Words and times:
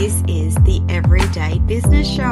this 0.00 0.22
is 0.28 0.54
the 0.64 0.80
Everyday 0.88 1.58
Business 1.58 2.08
Show. 2.08 2.22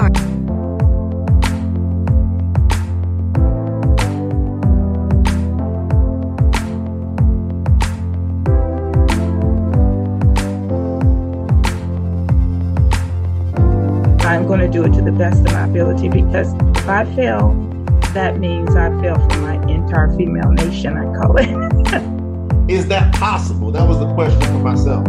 I'm 14.25 14.47
going 14.47 14.61
to 14.61 14.69
do 14.71 14.85
it 14.85 14.95
to 14.95 15.03
the 15.03 15.13
best 15.13 15.41
of 15.41 15.53
my 15.53 15.65
ability 15.65 16.09
because 16.09 16.55
if 16.55 16.89
I 16.89 17.05
fail, 17.15 17.53
that 18.15 18.39
means 18.39 18.75
I 18.75 18.89
fail 19.03 19.17
for 19.29 19.37
my 19.41 19.57
entire 19.71 20.17
female 20.17 20.53
nation, 20.53 20.97
I 20.97 21.05
call 21.21 21.37
it. 21.37 22.71
is 22.71 22.89
that 22.89 23.15
possible? 23.15 23.71
That 23.71 23.87
was 23.87 23.99
the 23.99 24.11
question 24.15 24.41
for 24.41 24.61
myself. 24.61 25.07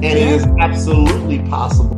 And 0.00 0.04
it 0.04 0.28
is 0.28 0.44
absolutely 0.60 1.40
possible. 1.48 1.96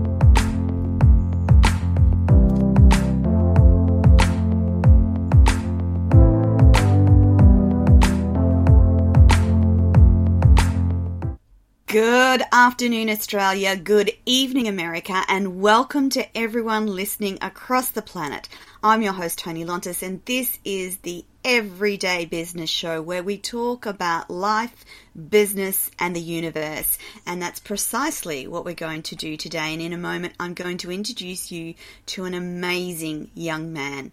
Good 11.87 12.43
afternoon, 12.51 13.11
Australia. 13.11 13.77
Good 13.77 14.13
evening, 14.25 14.67
America, 14.67 15.23
and 15.29 15.61
welcome 15.61 16.09
to 16.11 16.25
everyone 16.35 16.87
listening 16.87 17.37
across 17.43 17.91
the 17.91 18.01
planet. 18.01 18.49
I'm 18.83 19.03
your 19.03 19.13
host, 19.13 19.41
Toni 19.41 19.67
Lontis, 19.67 20.03
and 20.03 20.25
this 20.25 20.59
is 20.65 20.97
the 20.99 21.27
Everyday 21.45 22.27
Business 22.27 22.71
Show 22.71 23.03
where 23.03 23.23
we 23.23 23.39
talk 23.39 23.87
about 23.87 24.31
life, 24.31 24.85
business, 25.29 25.91
and 25.99 26.15
the 26.15 26.21
universe. 26.21 26.99
And 27.27 27.41
that's 27.41 27.61
precisely 27.61 28.47
what 28.47 28.65
we're 28.65 28.75
going 28.75 29.03
to 29.03 29.17
do 29.17 29.37
today. 29.37 29.73
And 29.73 29.83
in 29.83 29.93
a 29.93 29.99
moment, 29.99 30.35
I'm 30.39 30.55
going 30.55 30.79
to 30.79 30.91
introduce 30.91 31.51
you 31.51 31.75
to 32.07 32.25
an 32.25 32.35
amazing 32.35 33.31
young 33.35 33.73
man. 33.73 34.13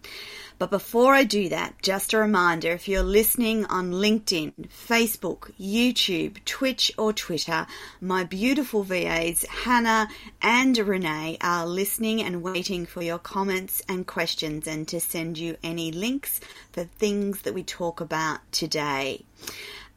But 0.58 0.70
before 0.70 1.14
I 1.14 1.22
do 1.22 1.48
that, 1.50 1.80
just 1.82 2.12
a 2.12 2.18
reminder 2.18 2.72
if 2.72 2.88
you're 2.88 3.04
listening 3.04 3.64
on 3.66 3.92
LinkedIn, 3.92 4.54
Facebook, 4.68 5.52
YouTube, 5.58 6.44
Twitch, 6.44 6.90
or 6.98 7.12
Twitter, 7.12 7.66
my 8.00 8.24
beautiful 8.24 8.82
VAs, 8.82 9.44
Hannah 9.44 10.08
and 10.42 10.76
Renee, 10.76 11.38
are 11.40 11.64
listening 11.64 12.20
and 12.22 12.42
waiting 12.42 12.86
for 12.86 13.02
your 13.02 13.18
comments 13.18 13.82
and 13.88 14.04
questions 14.04 14.66
and 14.66 14.88
to 14.88 14.98
send 14.98 15.38
you 15.38 15.56
any 15.62 15.92
links 15.92 16.40
for 16.72 16.82
things 16.82 17.42
that 17.42 17.54
we 17.54 17.62
talk 17.62 18.00
about 18.00 18.40
today. 18.50 19.24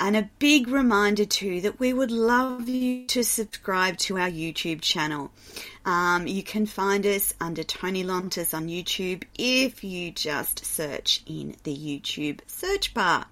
And 0.03 0.17
a 0.17 0.31
big 0.39 0.67
reminder 0.67 1.25
too 1.25 1.61
that 1.61 1.79
we 1.79 1.93
would 1.93 2.09
love 2.09 2.67
you 2.67 3.05
to 3.05 3.23
subscribe 3.23 3.97
to 3.97 4.17
our 4.17 4.31
YouTube 4.31 4.81
channel. 4.81 5.31
Um, 5.85 6.25
you 6.25 6.41
can 6.41 6.65
find 6.65 7.05
us 7.05 7.35
under 7.39 7.61
Toni 7.61 8.03
Lontis 8.03 8.51
on 8.51 8.67
YouTube 8.67 9.25
if 9.37 9.83
you 9.83 10.09
just 10.09 10.65
search 10.65 11.21
in 11.27 11.55
the 11.65 11.77
YouTube 11.77 12.39
search 12.47 12.95
bar. 12.95 13.27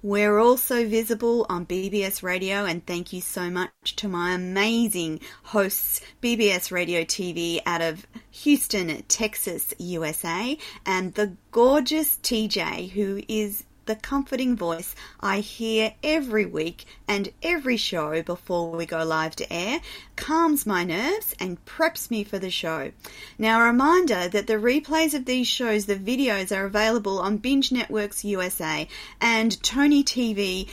We're 0.00 0.38
also 0.38 0.86
visible 0.86 1.44
on 1.48 1.66
BBS 1.66 2.22
Radio, 2.22 2.66
and 2.66 2.86
thank 2.86 3.12
you 3.12 3.20
so 3.20 3.50
much 3.50 3.96
to 3.96 4.06
my 4.06 4.32
amazing 4.32 5.18
hosts, 5.42 6.02
BBS 6.22 6.70
Radio 6.70 7.02
TV 7.02 7.60
out 7.66 7.80
of 7.80 8.06
Houston, 8.30 9.02
Texas, 9.08 9.74
USA, 9.78 10.56
and 10.86 11.14
the 11.14 11.36
gorgeous 11.50 12.14
TJ, 12.22 12.90
who 12.90 13.22
is 13.26 13.64
the 13.86 13.96
comforting 13.96 14.56
voice 14.56 14.94
I 15.20 15.40
hear 15.40 15.94
every 16.02 16.46
week 16.46 16.84
and 17.08 17.30
every 17.42 17.76
show 17.76 18.22
before 18.22 18.70
we 18.70 18.86
go 18.86 19.04
live 19.04 19.36
to 19.36 19.52
air 19.52 19.80
calms 20.16 20.66
my 20.66 20.84
nerves 20.84 21.34
and 21.38 21.64
preps 21.64 22.10
me 22.10 22.24
for 22.24 22.38
the 22.38 22.50
show. 22.50 22.92
Now, 23.38 23.60
a 23.60 23.66
reminder 23.66 24.28
that 24.28 24.46
the 24.46 24.54
replays 24.54 25.14
of 25.14 25.24
these 25.24 25.48
shows, 25.48 25.86
the 25.86 25.96
videos, 25.96 26.56
are 26.56 26.64
available 26.64 27.18
on 27.18 27.38
Binge 27.38 27.72
Networks 27.72 28.24
USA 28.24 28.88
and 29.20 29.62
Toni 29.62 30.04
TV 30.04 30.68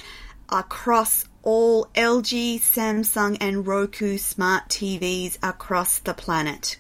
across 0.50 1.26
all 1.44 1.86
LG, 1.96 2.60
Samsung, 2.60 3.38
and 3.40 3.66
Roku 3.66 4.18
smart 4.18 4.68
TVs 4.70 5.38
across 5.42 6.00
the 6.00 6.14
planet. 6.14 6.78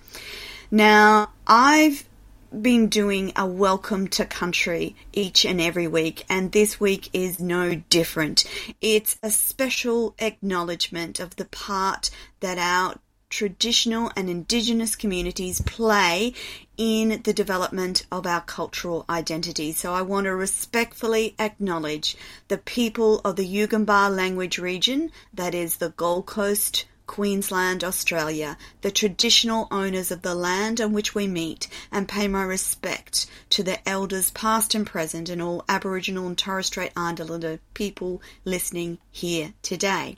Now, 0.71 1.31
I've 1.47 2.08
been 2.49 2.87
doing 2.87 3.31
a 3.35 3.45
welcome 3.45 4.07
to 4.07 4.25
country 4.25 4.95
each 5.13 5.45
and 5.45 5.61
every 5.61 5.87
week, 5.87 6.25
and 6.29 6.51
this 6.51 6.79
week 6.79 7.09
is 7.13 7.39
no 7.39 7.75
different. 7.89 8.43
It's 8.81 9.17
a 9.21 9.29
special 9.29 10.15
acknowledgement 10.19 11.19
of 11.19 11.35
the 11.35 11.45
part 11.45 12.09
that 12.39 12.57
our 12.57 12.95
traditional 13.29 14.11
and 14.15 14.29
indigenous 14.29 14.95
communities 14.95 15.61
play 15.61 16.33
in 16.77 17.21
the 17.23 17.33
development 17.33 18.05
of 18.11 18.25
our 18.25 18.41
cultural 18.41 19.05
identity. 19.07 19.71
So 19.71 19.93
I 19.93 20.01
want 20.01 20.25
to 20.25 20.33
respectfully 20.33 21.35
acknowledge 21.37 22.17
the 22.47 22.57
people 22.57 23.21
of 23.23 23.35
the 23.35 23.47
Yugambeh 23.47 24.15
language 24.15 24.57
region, 24.57 25.11
that 25.33 25.53
is 25.53 25.77
the 25.77 25.89
Gold 25.89 26.25
Coast, 26.25 26.85
Queensland, 27.09 27.83
Australia, 27.83 28.55
the 28.81 28.91
traditional 28.91 29.67
owners 29.71 30.11
of 30.11 30.21
the 30.21 30.35
land 30.35 30.79
on 30.79 30.93
which 30.93 31.15
we 31.15 31.25
meet, 31.25 31.67
and 31.91 32.07
pay 32.07 32.27
my 32.27 32.43
respect 32.43 33.25
to 33.49 33.63
the 33.63 33.79
elders 33.89 34.29
past 34.29 34.75
and 34.75 34.85
present 34.85 35.27
and 35.27 35.41
all 35.41 35.65
Aboriginal 35.67 36.27
and 36.27 36.37
Torres 36.37 36.67
Strait 36.67 36.91
Islander 36.95 37.59
people 37.73 38.21
listening 38.45 38.99
here 39.09 39.53
today. 39.63 40.17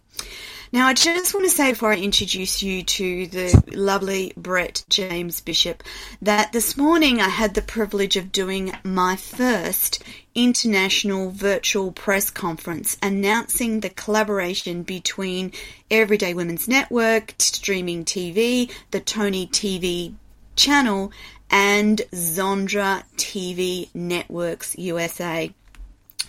Now, 0.74 0.88
I 0.88 0.94
just 0.94 1.34
want 1.34 1.46
to 1.46 1.50
say 1.50 1.72
before 1.72 1.92
I 1.92 1.98
introduce 1.98 2.64
you 2.64 2.82
to 2.82 3.28
the 3.28 3.62
lovely 3.76 4.32
Brett 4.38 4.86
James 4.88 5.42
Bishop 5.42 5.84
that 6.22 6.54
this 6.54 6.78
morning 6.78 7.20
I 7.20 7.28
had 7.28 7.56
the 7.56 7.62
privilege 7.62 8.16
of 8.16 8.32
doing 8.32 8.72
my 8.82 9.18
first 9.18 10.02
international 10.34 11.32
virtual 11.32 11.92
press 11.92 12.30
conference 12.30 12.96
announcing 13.04 13.82
the 13.82 13.90
collaboration 13.90 14.84
between 14.84 15.52
Everyday 15.90 16.34
Women's 16.34 16.70
Network, 16.70 17.36
Streaming 17.38 18.06
TV, 18.06 18.72
the 18.92 19.02
Toni 19.02 19.48
TV 19.48 20.14
channel, 20.56 21.12
and 21.50 22.02
Zondra 22.14 23.04
TV 23.18 23.90
Networks 23.94 24.78
USA. 24.78 25.54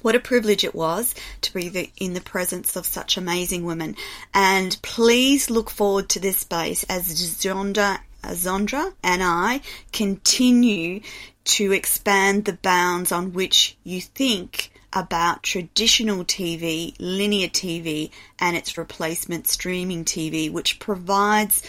What 0.02 0.16
a 0.16 0.20
privilege 0.20 0.64
it 0.64 0.74
was 0.74 1.14
to 1.42 1.54
be 1.54 1.92
in 1.96 2.14
the 2.14 2.20
presence 2.20 2.76
of 2.76 2.86
such 2.86 3.16
amazing 3.16 3.64
women. 3.64 3.96
And 4.34 4.76
please 4.82 5.48
look 5.48 5.70
forward 5.70 6.08
to 6.10 6.20
this 6.20 6.38
space 6.38 6.82
as 6.84 7.06
Zondra, 7.06 8.00
Zondra 8.24 8.92
and 9.02 9.22
I 9.22 9.60
continue 9.92 11.00
to 11.44 11.72
expand 11.72 12.44
the 12.44 12.54
bounds 12.54 13.12
on 13.12 13.32
which 13.32 13.76
you 13.84 14.00
think 14.00 14.72
about 14.92 15.42
traditional 15.42 16.24
TV, 16.24 16.94
linear 16.98 17.48
TV, 17.48 18.10
and 18.38 18.56
its 18.56 18.76
replacement 18.76 19.46
streaming 19.46 20.04
TV, 20.04 20.50
which 20.50 20.78
provides 20.78 21.62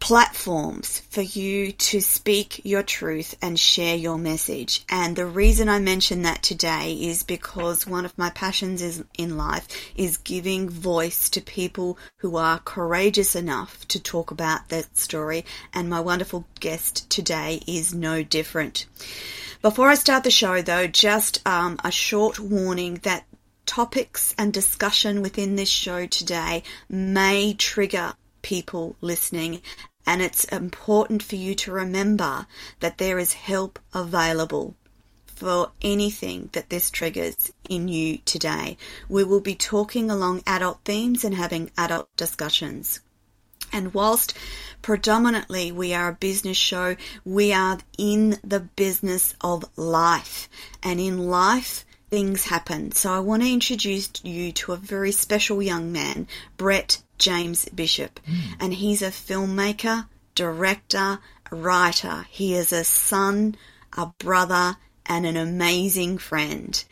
platforms 0.00 1.00
for 1.10 1.20
you 1.20 1.70
to 1.72 2.00
speak 2.00 2.60
your 2.64 2.82
truth 2.82 3.36
and 3.40 3.60
share 3.60 3.94
your 3.94 4.18
message. 4.18 4.84
And 4.88 5.14
the 5.14 5.26
reason 5.26 5.68
I 5.68 5.78
mention 5.78 6.22
that 6.22 6.42
today 6.42 6.94
is 6.94 7.22
because 7.22 7.86
one 7.86 8.04
of 8.04 8.16
my 8.18 8.30
passions 8.30 8.82
is, 8.82 9.04
in 9.16 9.36
life 9.36 9.68
is 9.94 10.16
giving 10.16 10.68
voice 10.68 11.28
to 11.30 11.40
people 11.40 11.98
who 12.16 12.36
are 12.36 12.58
courageous 12.58 13.36
enough 13.36 13.86
to 13.88 14.02
talk 14.02 14.30
about 14.30 14.70
that 14.70 14.96
story. 14.96 15.44
And 15.72 15.88
my 15.88 16.00
wonderful 16.00 16.46
guest 16.58 17.08
today 17.10 17.60
is 17.66 17.94
no 17.94 18.22
different. 18.22 18.86
Before 19.62 19.90
I 19.90 19.94
start 19.94 20.24
the 20.24 20.30
show, 20.30 20.62
though, 20.62 20.86
just 20.86 21.46
um, 21.46 21.78
a 21.84 21.92
short 21.92 22.40
warning 22.40 23.00
that 23.02 23.26
topics 23.66 24.34
and 24.38 24.52
discussion 24.52 25.20
within 25.22 25.54
this 25.54 25.68
show 25.68 26.06
today 26.06 26.62
may 26.88 27.54
trigger 27.54 28.14
people 28.42 28.96
listening 29.02 29.60
and 30.06 30.22
it's 30.22 30.44
important 30.44 31.22
for 31.22 31.36
you 31.36 31.54
to 31.54 31.72
remember 31.72 32.46
that 32.80 32.98
there 32.98 33.18
is 33.18 33.34
help 33.34 33.78
available 33.92 34.74
for 35.26 35.70
anything 35.80 36.50
that 36.52 36.68
this 36.68 36.90
triggers 36.90 37.50
in 37.68 37.88
you 37.88 38.18
today. 38.18 38.76
We 39.08 39.24
will 39.24 39.40
be 39.40 39.54
talking 39.54 40.10
along 40.10 40.42
adult 40.46 40.80
themes 40.84 41.24
and 41.24 41.34
having 41.34 41.70
adult 41.78 42.14
discussions. 42.16 43.00
And 43.72 43.94
whilst 43.94 44.36
predominantly 44.82 45.72
we 45.72 45.94
are 45.94 46.08
a 46.08 46.14
business 46.14 46.56
show, 46.56 46.96
we 47.24 47.52
are 47.52 47.78
in 47.96 48.38
the 48.44 48.60
business 48.60 49.34
of 49.40 49.64
life. 49.78 50.48
And 50.82 51.00
in 51.00 51.30
life, 51.30 51.86
things 52.10 52.46
happen. 52.46 52.92
So 52.92 53.12
I 53.12 53.20
want 53.20 53.42
to 53.42 53.52
introduce 53.52 54.10
you 54.22 54.52
to 54.52 54.72
a 54.72 54.76
very 54.76 55.12
special 55.12 55.62
young 55.62 55.92
man, 55.92 56.26
Brett 56.56 57.00
James 57.20 57.66
Bishop. 57.66 58.18
Mm. 58.26 58.40
And 58.58 58.74
he's 58.74 59.02
a 59.02 59.10
filmmaker, 59.10 60.08
director, 60.34 61.20
writer. 61.52 62.26
He 62.28 62.54
is 62.54 62.72
a 62.72 62.82
son, 62.82 63.56
a 63.96 64.06
brother, 64.18 64.76
and 65.06 65.26
an 65.26 65.36
amazing 65.36 66.18
friend. 66.18 66.82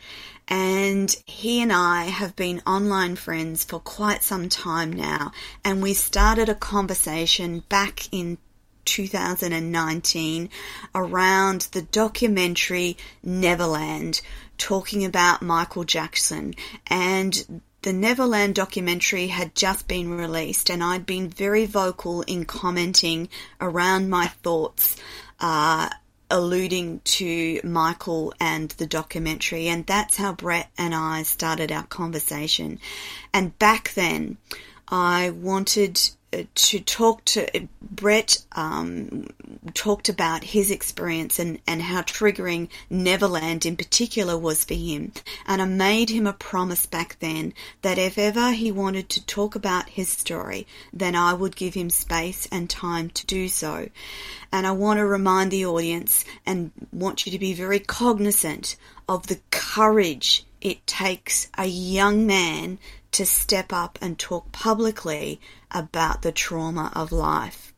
And 0.47 1.15
he 1.25 1.61
and 1.61 1.71
I 1.71 2.05
have 2.05 2.35
been 2.35 2.61
online 2.65 3.15
friends 3.15 3.63
for 3.63 3.79
quite 3.79 4.23
some 4.23 4.49
time 4.49 4.91
now. 4.91 5.31
And 5.63 5.81
we 5.81 5.93
started 5.93 6.49
a 6.49 6.55
conversation 6.55 7.63
back 7.69 8.07
in 8.11 8.37
2019 8.85 10.49
around 10.95 11.61
the 11.71 11.83
documentary 11.83 12.97
Neverland, 13.23 14.21
talking 14.57 15.05
about 15.05 15.43
Michael 15.43 15.83
Jackson. 15.83 16.55
And 16.87 17.61
the 17.81 17.93
Neverland 17.93 18.55
documentary 18.55 19.27
had 19.27 19.55
just 19.55 19.87
been 19.87 20.09
released, 20.09 20.69
and 20.69 20.83
I'd 20.83 21.05
been 21.05 21.29
very 21.29 21.65
vocal 21.65 22.21
in 22.23 22.45
commenting 22.45 23.29
around 23.61 24.09
my 24.09 24.27
thoughts. 24.27 24.97
Uh, 25.39 25.89
alluding 26.31 26.99
to 27.03 27.59
Michael 27.63 28.33
and 28.39 28.69
the 28.71 28.85
documentary, 28.85 29.67
and 29.67 29.85
that's 29.87 30.17
how 30.17 30.33
Brett 30.33 30.69
and 30.77 30.93
I 30.93 31.23
started 31.23 31.71
our 31.71 31.85
conversation. 31.85 32.79
And 33.33 33.57
back 33.57 33.93
then, 33.95 34.37
I 34.89 35.31
wanted 35.31 35.99
to 36.31 36.79
talk 36.79 37.25
to 37.25 37.67
Brett 37.81 38.43
um, 38.51 39.27
talked 39.73 40.09
about 40.09 40.43
his 40.43 40.69
experience 40.69 41.39
and, 41.39 41.59
and 41.65 41.81
how 41.81 42.01
triggering 42.01 42.69
Neverland 42.89 43.65
in 43.65 43.75
particular 43.75 44.37
was 44.37 44.63
for 44.63 44.75
him. 44.75 45.11
And 45.47 45.61
I 45.61 45.65
made 45.65 46.09
him 46.09 46.27
a 46.27 46.33
promise 46.33 46.85
back 46.85 47.17
then 47.19 47.53
that 47.81 47.97
if 47.97 48.17
ever 48.17 48.51
he 48.51 48.71
wanted 48.71 49.09
to 49.09 49.25
talk 49.25 49.55
about 49.55 49.89
his 49.89 50.09
story, 50.09 50.67
then 50.93 51.15
I 51.15 51.33
would 51.33 51.55
give 51.55 51.73
him 51.73 51.89
space 51.89 52.47
and 52.51 52.69
time 52.69 53.09
to 53.11 53.25
do 53.25 53.47
so. 53.47 53.89
And 54.51 54.67
I 54.67 54.71
want 54.71 54.99
to 54.99 55.05
remind 55.05 55.51
the 55.51 55.65
audience 55.65 56.25
and 56.45 56.71
want 56.91 57.25
you 57.25 57.31
to 57.31 57.39
be 57.39 57.53
very 57.53 57.79
cognizant 57.79 58.75
of 59.07 59.27
the 59.27 59.39
courage 59.51 60.45
it 60.61 60.85
takes 60.85 61.47
a 61.57 61.65
young 61.65 62.27
man 62.27 62.79
to 63.11 63.25
step 63.25 63.73
up 63.73 63.97
and 64.01 64.17
talk 64.17 64.51
publicly 64.51 65.39
about 65.71 66.21
the 66.21 66.31
trauma 66.31 66.91
of 66.95 67.11
life. 67.11 67.73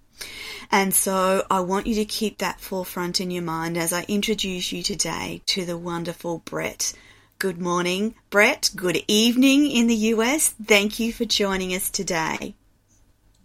And 0.72 0.94
so 0.94 1.46
I 1.50 1.62
want 1.62 1.88
you 1.88 1.96
to 1.96 2.06
keep 2.06 2.38
that 2.38 2.60
forefront 2.60 3.20
in 3.20 3.32
your 3.32 3.44
mind 3.44 3.78
as 3.78 3.92
I 3.92 4.06
introduce 4.08 4.72
you 4.72 4.84
today 4.84 5.42
to 5.48 5.66
the 5.66 5.78
wonderful 5.78 6.40
Brett. 6.46 6.94
Good 7.40 7.60
morning, 7.60 8.16
Brett. 8.30 8.70
Good 8.76 9.04
evening 9.08 9.70
in 9.70 9.88
the 9.88 9.96
US. 9.96 10.50
Thank 10.50 11.00
you 11.00 11.12
for 11.12 11.26
joining 11.26 11.74
us 11.74 11.90
today. 11.90 12.56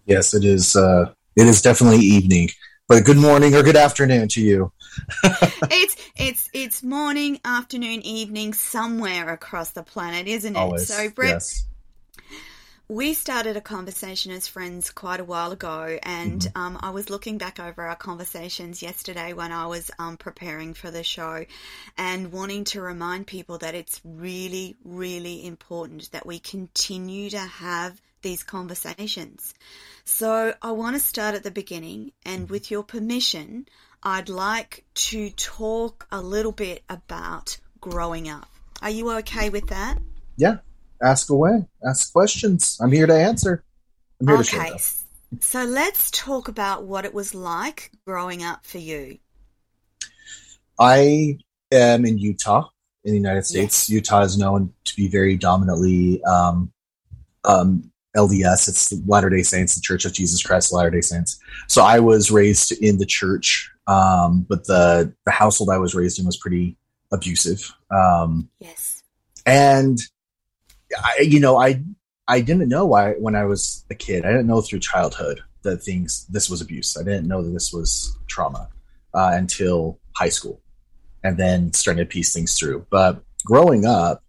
Yes, 0.05 0.33
it 0.33 0.45
is. 0.45 0.75
Uh, 0.75 1.11
it 1.35 1.47
is 1.47 1.61
definitely 1.61 2.05
evening, 2.05 2.49
but 2.87 3.03
good 3.03 3.17
morning 3.17 3.55
or 3.55 3.63
good 3.63 3.75
afternoon 3.75 4.27
to 4.29 4.41
you. 4.41 4.71
it's 5.23 5.95
it's 6.15 6.49
it's 6.53 6.83
morning, 6.83 7.39
afternoon, 7.43 8.01
evening 8.03 8.53
somewhere 8.53 9.29
across 9.33 9.71
the 9.71 9.83
planet, 9.83 10.27
isn't 10.27 10.55
it? 10.55 10.59
Always, 10.59 10.87
so, 10.87 11.09
Brett, 11.09 11.29
yes 11.29 11.65
we 12.89 13.13
started 13.13 13.57
a 13.57 13.61
conversation 13.61 14.31
as 14.31 14.47
friends 14.47 14.91
quite 14.91 15.19
a 15.19 15.25
while 15.25 15.51
ago, 15.51 15.99
and 16.03 16.41
mm-hmm. 16.41 16.57
um, 16.57 16.79
I 16.81 16.91
was 16.91 17.09
looking 17.09 17.37
back 17.37 17.59
over 17.59 17.83
our 17.83 17.97
conversations 17.97 18.81
yesterday 18.81 19.33
when 19.33 19.51
I 19.51 19.67
was 19.67 19.91
um, 19.99 20.15
preparing 20.15 20.73
for 20.73 20.89
the 20.89 21.03
show 21.03 21.45
and 21.97 22.31
wanting 22.31 22.63
to 22.65 22.81
remind 22.81 23.27
people 23.27 23.57
that 23.57 23.75
it's 23.75 23.99
really, 24.05 24.77
really 24.85 25.45
important 25.45 26.09
that 26.13 26.25
we 26.25 26.39
continue 26.39 27.29
to 27.31 27.39
have 27.39 28.01
these 28.21 28.43
conversations. 28.43 29.53
So 30.05 30.53
I 30.61 30.71
want 30.71 30.95
to 30.95 31.01
start 31.01 31.35
at 31.35 31.43
the 31.43 31.51
beginning, 31.51 32.13
and 32.25 32.43
mm-hmm. 32.43 32.53
with 32.53 32.71
your 32.71 32.83
permission, 32.83 33.67
I'd 34.01 34.29
like 34.29 34.85
to 34.93 35.29
talk 35.31 36.07
a 36.09 36.21
little 36.21 36.53
bit 36.53 36.83
about 36.87 37.57
growing 37.81 38.29
up. 38.29 38.47
Are 38.81 38.89
you 38.89 39.11
okay 39.11 39.49
with 39.49 39.67
that? 39.67 39.97
Yeah, 40.37 40.59
ask 41.01 41.29
away, 41.29 41.65
ask 41.87 42.11
questions. 42.11 42.77
I'm 42.81 42.91
here 42.91 43.07
to 43.07 43.13
answer. 43.13 43.63
I'm 44.19 44.27
here 44.27 44.37
okay. 44.37 44.69
to 44.69 44.79
So 45.41 45.63
let's 45.63 46.11
talk 46.11 46.47
about 46.47 46.83
what 46.83 47.05
it 47.05 47.13
was 47.13 47.35
like 47.35 47.91
growing 48.05 48.43
up 48.43 48.65
for 48.65 48.77
you. 48.77 49.19
I 50.79 51.39
am 51.71 52.05
in 52.05 52.17
Utah, 52.17 52.69
in 53.03 53.11
the 53.11 53.17
United 53.17 53.45
States. 53.45 53.89
Yes. 53.89 53.95
Utah 53.95 54.21
is 54.21 54.37
known 54.37 54.73
to 54.85 54.95
be 54.95 55.07
very 55.07 55.37
dominantly 55.37 56.23
um, 56.23 56.71
um, 57.43 57.91
LDS. 58.15 58.67
It's 58.67 58.89
the 58.89 59.01
Latter 59.05 59.29
Day 59.29 59.43
Saints, 59.43 59.75
the 59.75 59.81
Church 59.81 60.05
of 60.05 60.13
Jesus 60.13 60.43
Christ, 60.43 60.73
Latter 60.73 60.91
Day 60.91 61.01
Saints. 61.01 61.39
So 61.67 61.83
I 61.83 61.99
was 61.99 62.31
raised 62.31 62.71
in 62.71 62.97
the 62.97 63.05
church, 63.05 63.71
um, 63.87 64.45
but 64.47 64.65
the 64.65 65.13
the 65.25 65.31
household 65.31 65.69
I 65.69 65.77
was 65.77 65.95
raised 65.95 66.19
in 66.19 66.25
was 66.25 66.37
pretty 66.37 66.77
abusive. 67.11 67.73
Um, 67.91 68.49
yes, 68.59 69.03
and 69.45 69.99
I, 70.95 71.21
you 71.21 71.39
know, 71.39 71.57
I 71.57 71.81
I 72.27 72.41
didn't 72.41 72.69
know 72.69 72.85
why 72.85 73.13
when 73.13 73.35
I 73.35 73.45
was 73.45 73.85
a 73.89 73.95
kid. 73.95 74.25
I 74.25 74.31
didn't 74.31 74.47
know 74.47 74.61
through 74.61 74.79
childhood 74.79 75.41
that 75.63 75.83
things 75.83 76.25
this 76.27 76.49
was 76.49 76.61
abuse. 76.61 76.97
I 76.97 77.03
didn't 77.03 77.27
know 77.27 77.41
that 77.41 77.51
this 77.51 77.71
was 77.71 78.17
trauma 78.27 78.69
uh, 79.13 79.31
until 79.33 79.99
high 80.15 80.29
school, 80.29 80.61
and 81.23 81.37
then 81.37 81.73
starting 81.73 82.03
to 82.03 82.09
piece 82.09 82.33
things 82.33 82.57
through. 82.57 82.85
But 82.89 83.23
growing 83.45 83.85
up 83.85 84.23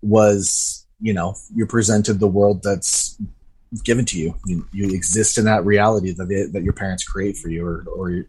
was, 0.00 0.86
you 1.00 1.12
know, 1.12 1.34
you're 1.54 1.66
presented 1.66 2.20
the 2.20 2.26
world 2.26 2.62
that's 2.62 3.18
given 3.84 4.04
to 4.06 4.18
you. 4.18 4.34
You, 4.46 4.66
you 4.72 4.90
exist 4.90 5.38
in 5.38 5.44
that 5.46 5.64
reality 5.64 6.12
that 6.12 6.28
they, 6.28 6.44
that 6.44 6.62
your 6.62 6.74
parents 6.74 7.04
create 7.04 7.36
for 7.36 7.48
you, 7.48 7.66
or 7.66 7.84
or 7.94 8.24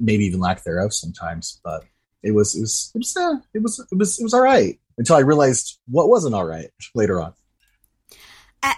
maybe 0.00 0.24
even 0.24 0.40
lack 0.40 0.64
thereof 0.64 0.94
sometimes. 0.94 1.60
But 1.62 1.84
it 2.22 2.32
was 2.32 2.56
it 2.56 2.60
was 2.60 2.92
it 2.94 2.98
was 2.98 3.16
uh, 3.16 3.36
it 3.54 3.62
was 3.62 3.78
it 3.78 3.96
was 3.96 4.18
it 4.18 4.22
was 4.22 4.34
all 4.34 4.42
right 4.42 4.78
until 4.98 5.16
I 5.16 5.20
realized 5.20 5.78
what 5.88 6.08
wasn't 6.08 6.34
all 6.34 6.46
right 6.46 6.70
later 6.94 7.20
on. 7.20 7.34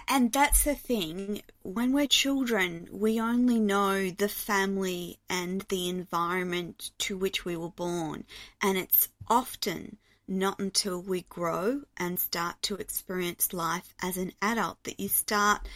And 0.07 0.31
that's 0.31 0.63
the 0.63 0.75
thing. 0.75 1.41
When 1.61 1.91
we're 1.91 2.07
children, 2.07 2.87
we 2.89 3.19
only 3.19 3.59
know 3.59 4.09
the 4.09 4.29
family 4.29 5.19
and 5.29 5.61
the 5.63 5.89
environment 5.89 6.91
to 6.99 7.17
which 7.17 7.43
we 7.43 7.57
were 7.57 7.69
born. 7.69 8.23
And 8.61 8.77
it's 8.77 9.09
often 9.27 9.97
not 10.25 10.57
until 10.59 11.01
we 11.01 11.23
grow 11.23 11.81
and 11.97 12.17
start 12.17 12.61
to 12.61 12.75
experience 12.75 13.51
life 13.51 13.93
as 14.01 14.15
an 14.15 14.31
adult 14.41 14.81
that 14.85 15.01
you 15.01 15.09
start 15.09 15.67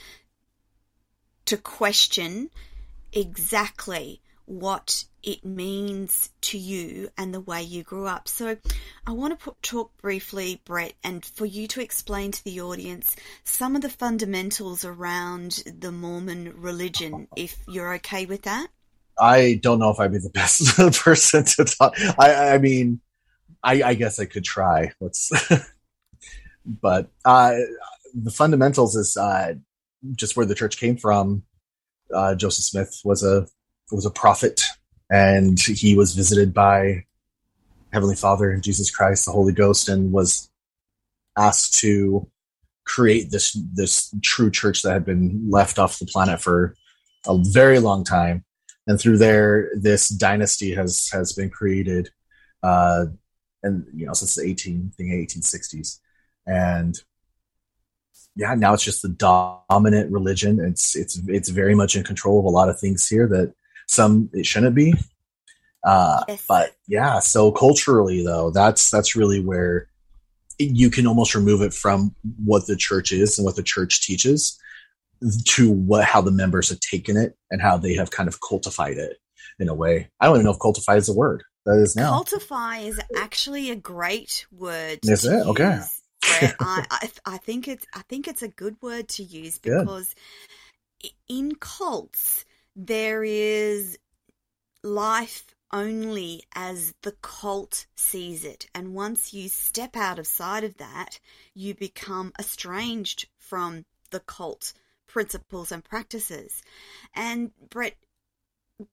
to 1.45 1.57
question 1.57 2.49
exactly 3.11 4.21
what 4.49 5.05
it 5.21 5.45
means 5.45 6.29
to 6.41 6.57
you 6.57 7.09
and 7.17 7.33
the 7.33 7.39
way 7.39 7.61
you 7.61 7.83
grew 7.83 8.07
up. 8.07 8.27
So, 8.27 8.57
I 9.05 9.11
want 9.11 9.37
to 9.37 9.43
put, 9.43 9.61
talk 9.61 9.95
briefly, 9.97 10.61
Brett, 10.65 10.93
and 11.03 11.23
for 11.23 11.45
you 11.45 11.67
to 11.67 11.81
explain 11.81 12.31
to 12.31 12.43
the 12.43 12.61
audience 12.61 13.15
some 13.43 13.75
of 13.75 13.81
the 13.81 13.89
fundamentals 13.89 14.83
around 14.83 15.63
the 15.65 15.91
Mormon 15.91 16.53
religion, 16.57 17.27
if 17.35 17.57
you're 17.67 17.93
okay 17.95 18.25
with 18.25 18.43
that. 18.43 18.67
I 19.19 19.59
don't 19.61 19.79
know 19.79 19.91
if 19.91 19.99
I'd 19.99 20.11
be 20.11 20.17
the 20.17 20.29
best 20.29 20.77
person 21.03 21.43
to 21.43 21.65
talk. 21.65 21.93
I, 22.17 22.53
I 22.53 22.57
mean, 22.57 23.01
I, 23.63 23.83
I, 23.83 23.93
guess 23.93 24.19
I 24.19 24.25
could 24.25 24.45
try. 24.45 24.91
Let's, 24.99 25.29
but 26.65 27.09
uh, 27.25 27.55
the 28.15 28.31
fundamentals 28.31 28.95
is 28.95 29.17
uh, 29.17 29.55
just 30.15 30.37
where 30.37 30.45
the 30.45 30.55
church 30.55 30.79
came 30.79 30.97
from. 30.97 31.43
Uh, 32.13 32.35
Joseph 32.35 32.65
Smith 32.65 33.01
was 33.03 33.23
a 33.23 33.47
was 33.91 34.05
a 34.05 34.11
prophet, 34.11 34.61
and 35.09 35.59
he 35.59 35.95
was 35.95 36.15
visited 36.15 36.53
by 36.53 37.05
Heavenly 37.91 38.15
Father 38.15 38.51
and 38.51 38.63
Jesus 38.63 38.91
Christ, 38.91 39.25
the 39.25 39.31
Holy 39.31 39.53
Ghost, 39.53 39.89
and 39.89 40.11
was 40.11 40.49
asked 41.37 41.79
to 41.79 42.29
create 42.85 43.31
this 43.31 43.53
this 43.73 44.13
true 44.23 44.51
church 44.51 44.81
that 44.81 44.93
had 44.93 45.05
been 45.05 45.47
left 45.49 45.79
off 45.79 45.99
the 45.99 46.05
planet 46.05 46.41
for 46.41 46.75
a 47.27 47.37
very 47.37 47.79
long 47.79 48.03
time. 48.03 48.43
And 48.87 48.99
through 48.99 49.19
there, 49.19 49.69
this 49.75 50.09
dynasty 50.09 50.73
has 50.73 51.09
has 51.11 51.33
been 51.33 51.49
created, 51.49 52.09
uh, 52.63 53.05
and 53.63 53.85
you 53.93 54.05
know 54.05 54.13
since 54.13 54.35
the 54.35 54.43
eighteen 54.43 54.91
the 54.97 55.13
eighteen 55.13 55.43
sixties, 55.43 56.01
and 56.45 56.95
yeah, 58.35 58.55
now 58.55 58.73
it's 58.73 58.83
just 58.83 59.01
the 59.01 59.09
dominant 59.09 60.11
religion. 60.11 60.59
It's 60.59 60.95
it's 60.95 61.21
it's 61.27 61.49
very 61.49 61.75
much 61.75 61.95
in 61.95 62.03
control 62.03 62.39
of 62.39 62.45
a 62.45 62.49
lot 62.49 62.69
of 62.69 62.79
things 62.79 63.07
here 63.07 63.27
that 63.27 63.53
some 63.89 64.29
it 64.33 64.45
shouldn't 64.45 64.75
be. 64.75 64.93
Uh, 65.83 66.23
yes. 66.27 66.45
But 66.47 66.75
yeah, 66.87 67.19
so 67.19 67.51
culturally 67.51 68.23
though, 68.23 68.51
that's 68.51 68.91
that's 68.91 69.15
really 69.15 69.43
where 69.43 69.89
you 70.59 70.91
can 70.91 71.07
almost 71.07 71.33
remove 71.33 71.61
it 71.61 71.73
from 71.73 72.13
what 72.43 72.67
the 72.67 72.75
church 72.75 73.11
is 73.11 73.37
and 73.37 73.45
what 73.45 73.55
the 73.55 73.63
church 73.63 74.05
teaches 74.05 74.59
to 75.45 75.71
what 75.71 76.05
how 76.05 76.21
the 76.21 76.31
members 76.31 76.69
have 76.69 76.79
taken 76.81 77.17
it 77.17 77.35
and 77.49 77.61
how 77.61 77.77
they 77.77 77.95
have 77.95 78.11
kind 78.11 78.29
of 78.29 78.39
cultified 78.41 78.97
it 78.97 79.17
in 79.57 79.69
a 79.69 79.73
way. 79.73 80.11
I 80.19 80.27
don't 80.27 80.35
even 80.35 80.45
know 80.45 80.51
if 80.51 80.59
cultify 80.59 80.97
is 80.97 81.09
a 81.09 81.13
word. 81.13 81.43
That 81.65 81.79
is 81.79 81.95
now. 81.95 82.21
Cultify 82.21 82.85
is 82.85 82.99
actually 83.17 83.71
a 83.71 83.75
great 83.75 84.45
word. 84.51 84.99
Is 85.03 85.25
it? 85.25 85.47
Okay. 85.47 85.79
I, 86.23 86.85
I, 86.91 87.09
I 87.25 87.37
think 87.37 87.67
it's 87.67 87.85
I 87.95 88.01
think 88.07 88.27
it's 88.27 88.43
a 88.43 88.49
good 88.49 88.75
word 88.81 89.07
to 89.09 89.23
use 89.23 89.57
because 89.57 90.13
good. 91.01 91.11
in 91.27 91.55
cults 91.55 92.45
there 92.85 93.23
is 93.25 93.97
life 94.83 95.53
only 95.71 96.43
as 96.55 96.93
the 97.03 97.11
cult 97.21 97.85
sees 97.95 98.45
it. 98.45 98.67
And 98.73 98.93
once 98.93 99.33
you 99.33 99.49
step 99.49 99.97
out 99.97 100.17
of 100.17 100.25
sight 100.25 100.63
of 100.63 100.77
that, 100.77 101.19
you 101.53 101.75
become 101.75 102.31
estranged 102.39 103.27
from 103.37 103.85
the 104.11 104.21
cult 104.21 104.73
principles 105.07 105.71
and 105.71 105.83
practices. 105.83 106.61
And 107.13 107.51
Brett, 107.69 107.97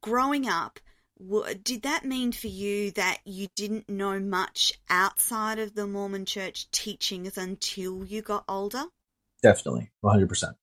growing 0.00 0.48
up, 0.48 0.80
did 1.62 1.82
that 1.82 2.04
mean 2.04 2.32
for 2.32 2.48
you 2.48 2.90
that 2.90 3.20
you 3.24 3.48
didn't 3.54 3.88
know 3.88 4.18
much 4.18 4.72
outside 4.90 5.58
of 5.58 5.74
the 5.74 5.86
Mormon 5.86 6.26
church 6.26 6.70
teachings 6.72 7.38
until 7.38 8.04
you 8.04 8.20
got 8.20 8.44
older? 8.48 8.84
Definitely, 9.42 9.92
100%. 10.04 10.56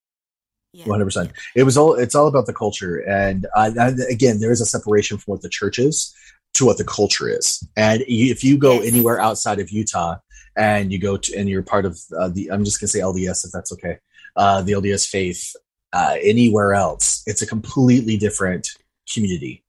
One 0.73 0.89
hundred 0.89 1.05
percent. 1.05 1.31
It 1.55 1.63
was 1.63 1.77
all. 1.77 1.93
It's 1.93 2.15
all 2.15 2.27
about 2.27 2.47
the 2.47 2.53
culture, 2.53 2.97
and 3.07 3.45
uh, 3.55 3.91
again, 4.09 4.39
there 4.39 4.51
is 4.51 4.59
a 4.59 4.65
separation 4.65 5.17
from 5.19 5.33
what 5.33 5.41
the 5.41 5.49
church 5.49 5.77
is 5.77 6.15
to 6.55 6.65
what 6.65 6.77
the 6.77 6.83
culture 6.83 7.29
is. 7.29 7.67
And 7.77 8.03
if 8.07 8.43
you 8.43 8.57
go 8.57 8.79
anywhere 8.81 9.19
outside 9.19 9.59
of 9.59 9.69
Utah, 9.69 10.17
and 10.55 10.91
you 10.91 10.99
go 10.99 11.17
to, 11.17 11.37
and 11.37 11.47
you're 11.47 11.61
part 11.61 11.85
of 11.85 11.99
uh, 12.17 12.29
the, 12.29 12.51
I'm 12.51 12.65
just 12.65 12.79
gonna 12.79 12.87
say 12.87 12.99
LDS 12.99 13.45
if 13.45 13.51
that's 13.51 13.71
okay, 13.73 13.99
uh, 14.35 14.61
the 14.61 14.73
LDS 14.73 15.07
faith. 15.07 15.55
Uh, 15.91 16.15
anywhere 16.23 16.73
else, 16.73 17.21
it's 17.27 17.43
a 17.43 17.47
completely 17.47 18.17
different 18.17 18.67
community. 19.13 19.63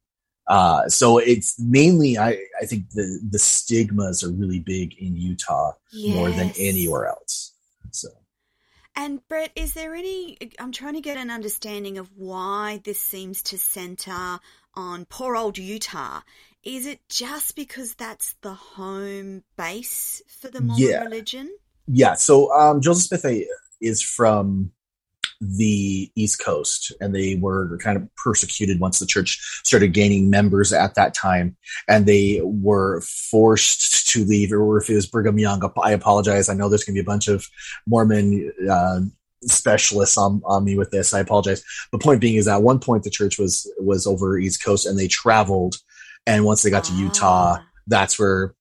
Uh, 0.47 0.89
so 0.89 1.19
it's 1.19 1.61
mainly, 1.61 2.17
I, 2.17 2.39
I 2.61 2.65
think 2.65 2.89
the 2.91 3.21
the 3.31 3.39
stigmas 3.39 4.23
are 4.25 4.31
really 4.31 4.61
big 4.61 4.95
in 4.99 5.17
Utah 5.17 5.73
yes. 5.93 6.17
more 6.17 6.31
than 6.31 6.51
anywhere 6.59 7.09
else. 7.09 7.55
So 7.91 8.09
and 8.97 9.27
Brett, 9.29 9.51
is 9.57 9.75
there 9.75 9.95
any? 9.95 10.39
I'm 10.59 10.73
trying 10.73 10.95
to 10.95 11.01
get 11.01 11.17
an 11.17 11.31
understanding 11.31 11.99
of 11.99 12.11
why 12.17 12.81
this 12.85 13.01
seems 13.01 13.43
to 13.45 13.59
center 13.59 14.39
on 14.75 15.05
poor 15.07 15.37
old 15.37 15.59
Utah. 15.59 16.21
Is 16.63 16.87
it 16.87 17.01
just 17.09 17.57
because 17.57 17.95
that's 17.95 18.35
the 18.41 18.55
home 18.55 19.43
base 19.57 20.23
for 20.41 20.49
the 20.49 20.61
Mormon 20.61 20.83
yeah. 20.83 21.03
religion? 21.03 21.55
Yeah. 21.87 22.15
So 22.15 22.53
um, 22.53 22.81
Joseph 22.81 23.21
Smith 23.21 23.47
is 23.81 24.01
from 24.03 24.73
the 25.47 26.11
East 26.15 26.43
Coast, 26.43 26.93
and 27.01 27.15
they 27.15 27.37
were 27.37 27.79
kind 27.79 27.97
of 27.97 28.09
persecuted 28.17 28.81
once 28.81 28.99
the 28.99 29.07
church 29.07 29.39
started 29.65 29.93
gaining 29.93 30.31
members 30.31 30.73
at 30.73 30.95
that 30.95 31.15
time, 31.15 31.57
and 31.89 32.07
they 32.07 32.41
were 32.43 33.01
forced 33.03 34.09
to 34.09 34.25
leave. 34.25 34.53
Or 34.53 34.79
if 34.79 34.89
it 34.89 34.95
was 34.95 35.07
Brigham 35.07 35.39
Young, 35.39 35.63
I 35.83 35.93
apologize. 35.93 36.49
I 36.49 36.55
know 36.55 36.69
there's 36.69 36.85
going 36.85 36.95
to 36.95 37.03
be 37.03 37.05
a 37.05 37.13
bunch 37.13 37.29
of 37.29 37.47
Mormon 37.87 38.53
uh, 38.71 39.01
specialists 39.43 40.17
on, 40.17 40.43
on 40.45 40.65
me 40.65 40.77
with 40.77 40.91
this. 40.91 41.13
I 41.13 41.21
apologize. 41.21 41.65
The 41.93 41.99
point 41.99 42.21
being 42.21 42.37
is 42.37 42.49
at 42.49 42.63
one 42.63 42.79
point 42.79 43.03
the 43.03 43.11
church 43.11 43.39
was 43.39 43.71
was 43.79 44.07
over 44.07 44.39
East 44.39 44.65
Coast, 44.65 44.87
and 44.87 44.99
they 44.99 45.09
traveled, 45.09 45.77
and 46.27 46.45
once 46.45 46.63
they 46.63 46.71
got 46.71 46.85
to 46.85 46.95
Utah, 46.95 47.57
ah. 47.59 47.67
that's 47.87 48.19
where 48.19 48.55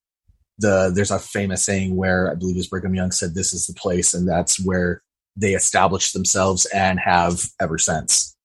the 0.59 0.91
there's 0.93 1.11
a 1.11 1.19
famous 1.19 1.65
saying 1.65 1.95
where 1.95 2.31
I 2.31 2.35
believe 2.35 2.55
it 2.55 2.59
was 2.59 2.67
Brigham 2.67 2.95
Young 2.95 3.11
said 3.11 3.33
this 3.33 3.53
is 3.53 3.67
the 3.67 3.73
place, 3.73 4.13
and 4.13 4.27
that's 4.27 4.63
where 4.63 5.01
they 5.35 5.53
established 5.53 6.13
themselves 6.13 6.65
and 6.67 6.99
have 6.99 7.49
ever 7.59 7.77
since. 7.77 8.35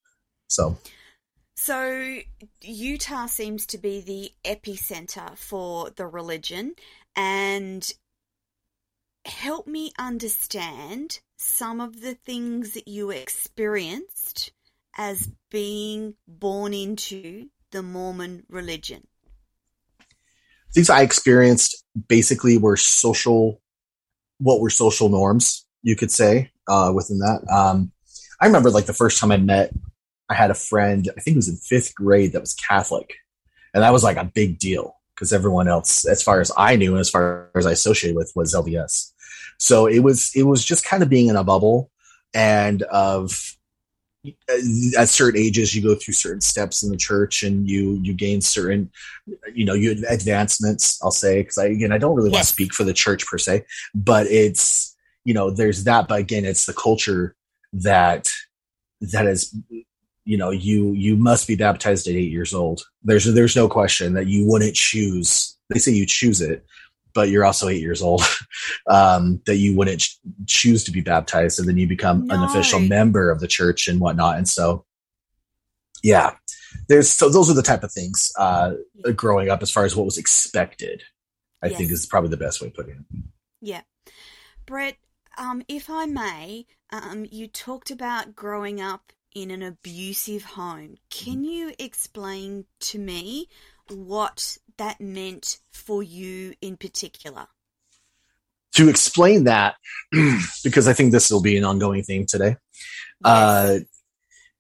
So. 0.48 0.78
So, 1.56 2.18
Utah 2.62 3.26
seems 3.26 3.66
to 3.66 3.78
be 3.78 4.00
the 4.00 4.32
epicenter 4.44 5.36
for 5.36 5.90
the 5.90 6.06
religion, 6.06 6.74
and 7.16 7.92
help 9.24 9.66
me 9.66 9.92
understand 9.98 11.20
some 11.36 11.80
of 11.80 12.00
the 12.00 12.14
things 12.14 12.72
that 12.72 12.88
you 12.88 13.10
experienced 13.10 14.52
as 14.96 15.30
being 15.50 16.14
born 16.26 16.72
into 16.72 17.48
the 17.70 17.82
Mormon 17.82 18.44
religion. 18.48 19.06
Things 20.74 20.90
I 20.90 21.02
experienced 21.02 21.84
basically 22.08 22.56
were 22.56 22.76
social, 22.76 23.60
what 24.38 24.60
were 24.60 24.70
social 24.70 25.08
norms, 25.08 25.66
you 25.82 25.96
could 25.96 26.10
say 26.10 26.50
uh, 26.68 26.92
within 26.94 27.18
that. 27.18 27.40
Um, 27.50 27.92
I 28.40 28.46
remember 28.46 28.70
like 28.70 28.86
the 28.86 28.92
first 28.92 29.18
time 29.18 29.32
I 29.32 29.36
met, 29.36 29.72
I 30.28 30.34
had 30.34 30.50
a 30.50 30.54
friend, 30.54 31.08
I 31.16 31.20
think 31.20 31.34
it 31.34 31.38
was 31.38 31.48
in 31.48 31.56
fifth 31.56 31.94
grade, 31.94 32.32
that 32.32 32.40
was 32.40 32.54
Catholic. 32.54 33.14
And 33.74 33.82
that 33.82 33.92
was 33.92 34.04
like 34.04 34.16
a 34.16 34.24
big 34.24 34.58
deal 34.58 34.94
because 35.14 35.32
everyone 35.32 35.68
else, 35.68 36.06
as 36.06 36.22
far 36.22 36.40
as 36.40 36.52
I 36.56 36.76
knew 36.76 36.92
and 36.92 37.00
as 37.00 37.10
far 37.10 37.50
as 37.54 37.66
I 37.66 37.72
associated 37.72 38.16
with, 38.16 38.32
was 38.34 38.54
LDS. 38.54 39.12
So 39.58 39.86
it 39.86 40.00
was 40.00 40.30
it 40.34 40.44
was 40.44 40.64
just 40.64 40.84
kind 40.84 41.02
of 41.02 41.08
being 41.08 41.28
in 41.28 41.36
a 41.36 41.44
bubble 41.44 41.90
and 42.34 42.82
of 42.84 43.56
at 44.98 45.08
certain 45.08 45.40
ages 45.40 45.74
you 45.74 45.82
go 45.82 45.94
through 45.94 46.14
certain 46.14 46.40
steps 46.40 46.82
in 46.82 46.90
the 46.90 46.96
church 46.96 47.42
and 47.42 47.68
you 47.68 47.98
you 48.02 48.12
gain 48.12 48.40
certain 48.40 48.90
you 49.54 49.64
know 49.64 49.74
you 49.74 50.04
advancements 50.08 51.00
i'll 51.02 51.10
say 51.10 51.40
because 51.40 51.56
i 51.56 51.66
again 51.66 51.92
i 51.92 51.98
don't 51.98 52.16
really 52.16 52.28
yes. 52.28 52.34
want 52.34 52.44
to 52.44 52.52
speak 52.52 52.74
for 52.74 52.84
the 52.84 52.92
church 52.92 53.24
per 53.26 53.38
se 53.38 53.64
but 53.94 54.26
it's 54.26 54.96
you 55.28 55.34
know 55.34 55.50
there's 55.50 55.84
that 55.84 56.08
but 56.08 56.20
again 56.20 56.46
it's 56.46 56.64
the 56.64 56.72
culture 56.72 57.36
that 57.74 58.30
that 59.02 59.26
is 59.26 59.54
you 60.24 60.38
know 60.38 60.48
you 60.48 60.92
you 60.94 61.18
must 61.18 61.46
be 61.46 61.54
baptized 61.54 62.08
at 62.08 62.14
eight 62.14 62.32
years 62.32 62.54
old 62.54 62.80
there's 63.02 63.26
there's 63.26 63.54
no 63.54 63.68
question 63.68 64.14
that 64.14 64.26
you 64.26 64.46
wouldn't 64.46 64.74
choose 64.74 65.58
they 65.68 65.78
say 65.78 65.92
you 65.92 66.06
choose 66.06 66.40
it 66.40 66.64
but 67.12 67.28
you're 67.28 67.44
also 67.44 67.68
eight 67.68 67.82
years 67.82 68.00
old 68.00 68.22
um, 68.90 69.42
that 69.44 69.56
you 69.56 69.76
wouldn't 69.76 70.00
ch- 70.00 70.18
choose 70.46 70.82
to 70.84 70.90
be 70.90 71.02
baptized 71.02 71.58
and 71.58 71.68
then 71.68 71.76
you 71.76 71.86
become 71.86 72.26
no. 72.26 72.34
an 72.34 72.42
official 72.44 72.80
member 72.80 73.30
of 73.30 73.40
the 73.40 73.48
church 73.48 73.86
and 73.86 74.00
whatnot 74.00 74.38
and 74.38 74.48
so 74.48 74.86
yeah 76.02 76.30
there's 76.88 77.10
so 77.10 77.28
those 77.28 77.50
are 77.50 77.54
the 77.54 77.62
type 77.62 77.82
of 77.82 77.92
things 77.92 78.32
uh, 78.38 78.72
growing 79.14 79.50
up 79.50 79.60
as 79.60 79.70
far 79.70 79.84
as 79.84 79.94
what 79.94 80.06
was 80.06 80.16
expected 80.16 81.02
i 81.62 81.66
yes. 81.66 81.76
think 81.76 81.90
is 81.92 82.06
probably 82.06 82.30
the 82.30 82.38
best 82.38 82.62
way 82.62 82.68
of 82.68 82.74
putting 82.74 83.04
it 83.10 83.22
yeah 83.60 83.82
brett 84.64 84.96
um, 85.38 85.62
if 85.68 85.88
I 85.88 86.06
may, 86.06 86.66
um, 86.90 87.26
you 87.30 87.48
talked 87.48 87.90
about 87.90 88.34
growing 88.34 88.80
up 88.80 89.12
in 89.34 89.50
an 89.50 89.62
abusive 89.62 90.44
home. 90.44 90.96
Can 91.10 91.44
you 91.44 91.72
explain 91.78 92.64
to 92.80 92.98
me 92.98 93.48
what 93.88 94.58
that 94.76 95.00
meant 95.00 95.58
for 95.72 96.02
you 96.02 96.54
in 96.60 96.76
particular? 96.76 97.46
To 98.74 98.88
explain 98.88 99.44
that, 99.44 99.76
because 100.64 100.88
I 100.88 100.92
think 100.92 101.12
this 101.12 101.30
will 101.30 101.42
be 101.42 101.56
an 101.56 101.64
ongoing 101.64 102.02
theme 102.02 102.26
today, 102.26 102.56
yes. 103.24 103.24
uh, 103.24 103.78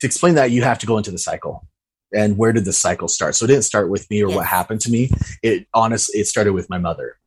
to 0.00 0.06
explain 0.06 0.34
that, 0.36 0.50
you 0.50 0.62
have 0.62 0.78
to 0.78 0.86
go 0.86 0.96
into 0.96 1.10
the 1.10 1.18
cycle. 1.18 1.66
And 2.12 2.38
where 2.38 2.52
did 2.52 2.64
the 2.64 2.72
cycle 2.72 3.08
start? 3.08 3.34
So 3.34 3.44
it 3.44 3.48
didn't 3.48 3.64
start 3.64 3.90
with 3.90 4.08
me 4.10 4.22
or 4.22 4.28
yes. 4.28 4.36
what 4.36 4.46
happened 4.46 4.80
to 4.82 4.90
me. 4.90 5.10
It 5.42 5.66
honestly, 5.74 6.20
it 6.20 6.26
started 6.26 6.52
with 6.52 6.70
my 6.70 6.78
mother. 6.78 7.18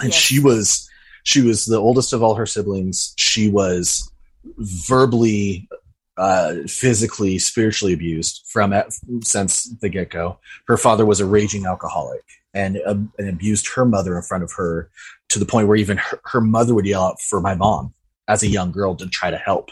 And 0.00 0.12
yes. 0.12 0.20
she 0.20 0.38
was 0.38 0.88
she 1.24 1.42
was 1.42 1.64
the 1.64 1.78
oldest 1.78 2.12
of 2.12 2.22
all 2.22 2.34
her 2.34 2.46
siblings. 2.46 3.14
She 3.16 3.48
was 3.48 4.10
verbally, 4.58 5.68
uh, 6.16 6.54
physically, 6.66 7.38
spiritually 7.38 7.94
abused 7.94 8.44
from 8.46 8.72
at, 8.72 8.92
since 9.22 9.64
the 9.80 9.88
get 9.88 10.10
go. 10.10 10.38
Her 10.66 10.76
father 10.76 11.04
was 11.04 11.20
a 11.20 11.26
raging 11.26 11.64
alcoholic 11.66 12.22
and, 12.52 12.80
uh, 12.86 12.94
and 13.18 13.28
abused 13.28 13.68
her 13.74 13.84
mother 13.84 14.16
in 14.16 14.22
front 14.22 14.44
of 14.44 14.52
her 14.52 14.90
to 15.30 15.38
the 15.38 15.46
point 15.46 15.66
where 15.66 15.76
even 15.76 15.96
her, 15.96 16.20
her, 16.24 16.40
mother 16.40 16.74
would 16.74 16.86
yell 16.86 17.02
out 17.02 17.20
for 17.20 17.40
my 17.40 17.54
mom 17.54 17.94
as 18.28 18.42
a 18.42 18.46
young 18.48 18.70
girl 18.70 18.94
to 18.94 19.08
try 19.08 19.30
to 19.30 19.38
help. 19.38 19.70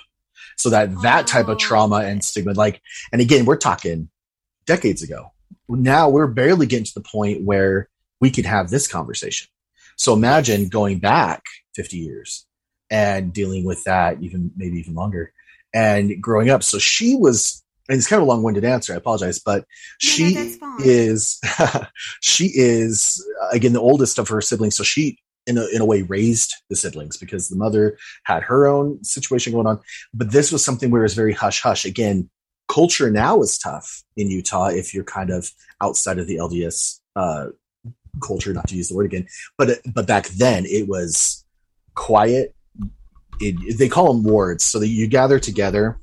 So 0.56 0.70
that 0.70 1.02
that 1.02 1.26
type 1.26 1.48
of 1.48 1.58
trauma 1.58 1.96
and 1.96 2.24
stigma, 2.24 2.52
like, 2.52 2.80
and 3.12 3.20
again, 3.20 3.44
we're 3.44 3.56
talking 3.56 4.08
decades 4.66 5.02
ago. 5.02 5.32
Now 5.68 6.08
we're 6.08 6.26
barely 6.26 6.66
getting 6.66 6.84
to 6.84 6.94
the 6.94 7.00
point 7.00 7.44
where 7.44 7.88
we 8.20 8.30
could 8.30 8.46
have 8.46 8.70
this 8.70 8.88
conversation. 8.88 9.48
So 9.96 10.12
imagine 10.14 10.68
going 10.68 10.98
back 10.98 11.42
50 11.74 11.96
years 11.96 12.46
and 12.90 13.32
dealing 13.32 13.64
with 13.64 13.84
that 13.84 14.22
even 14.22 14.50
maybe 14.56 14.78
even 14.78 14.94
longer 14.94 15.32
and 15.74 16.20
growing 16.20 16.50
up. 16.50 16.62
So 16.62 16.78
she 16.78 17.16
was, 17.16 17.64
and 17.88 17.98
it's 17.98 18.06
kind 18.06 18.20
of 18.20 18.28
a 18.28 18.30
long-winded 18.30 18.64
answer. 18.64 18.92
I 18.92 18.96
apologize, 18.96 19.38
but 19.38 19.64
she 19.98 20.34
no, 20.34 20.76
is, 20.80 21.40
she 22.20 22.50
is 22.54 23.24
again, 23.50 23.72
the 23.72 23.80
oldest 23.80 24.18
of 24.18 24.28
her 24.28 24.40
siblings. 24.40 24.76
So 24.76 24.84
she, 24.84 25.18
in 25.46 25.58
a, 25.58 25.66
in 25.66 25.80
a 25.80 25.84
way 25.84 26.02
raised 26.02 26.54
the 26.70 26.76
siblings 26.76 27.16
because 27.16 27.48
the 27.48 27.56
mother 27.56 27.98
had 28.24 28.44
her 28.44 28.66
own 28.66 29.02
situation 29.02 29.52
going 29.52 29.66
on. 29.66 29.80
But 30.14 30.30
this 30.30 30.52
was 30.52 30.64
something 30.64 30.90
where 30.90 31.02
it 31.02 31.04
was 31.04 31.14
very 31.14 31.32
hush 31.32 31.60
hush. 31.62 31.84
Again, 31.84 32.30
culture 32.68 33.10
now 33.10 33.40
is 33.42 33.58
tough 33.58 34.02
in 34.16 34.30
Utah 34.30 34.68
if 34.68 34.94
you're 34.94 35.04
kind 35.04 35.30
of 35.30 35.50
outside 35.80 36.18
of 36.18 36.26
the 36.26 36.36
LDS 36.36 37.00
uh, 37.16 37.46
culture, 38.20 38.52
not 38.52 38.68
to 38.68 38.76
use 38.76 38.88
the 38.88 38.96
word 38.96 39.06
again, 39.06 39.26
but 39.56 39.80
but 39.94 40.06
back 40.06 40.28
then 40.28 40.64
it 40.66 40.88
was 40.88 41.44
quiet. 41.94 42.54
It, 43.40 43.78
they 43.78 43.88
call 43.88 44.12
them 44.12 44.24
wards, 44.24 44.64
so 44.64 44.78
that 44.78 44.88
you 44.88 45.06
gather 45.06 45.38
together 45.38 45.98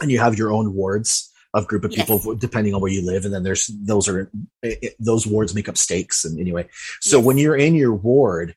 and 0.00 0.10
you 0.10 0.18
have 0.18 0.36
your 0.36 0.52
own 0.52 0.74
wards 0.74 1.32
of 1.54 1.66
group 1.66 1.84
of 1.84 1.90
people 1.90 2.20
yes. 2.22 2.36
depending 2.38 2.74
on 2.74 2.80
where 2.80 2.92
you 2.92 3.04
live, 3.04 3.24
and 3.24 3.32
then 3.32 3.42
there's 3.42 3.66
those 3.66 4.08
are 4.08 4.30
it, 4.62 4.94
those 4.98 5.26
wards 5.26 5.54
make 5.54 5.68
up 5.68 5.76
stakes, 5.76 6.24
and 6.24 6.38
anyway, 6.38 6.68
so 7.00 7.18
yes. 7.18 7.26
when 7.26 7.38
you're 7.38 7.56
in 7.56 7.74
your 7.74 7.94
ward, 7.94 8.54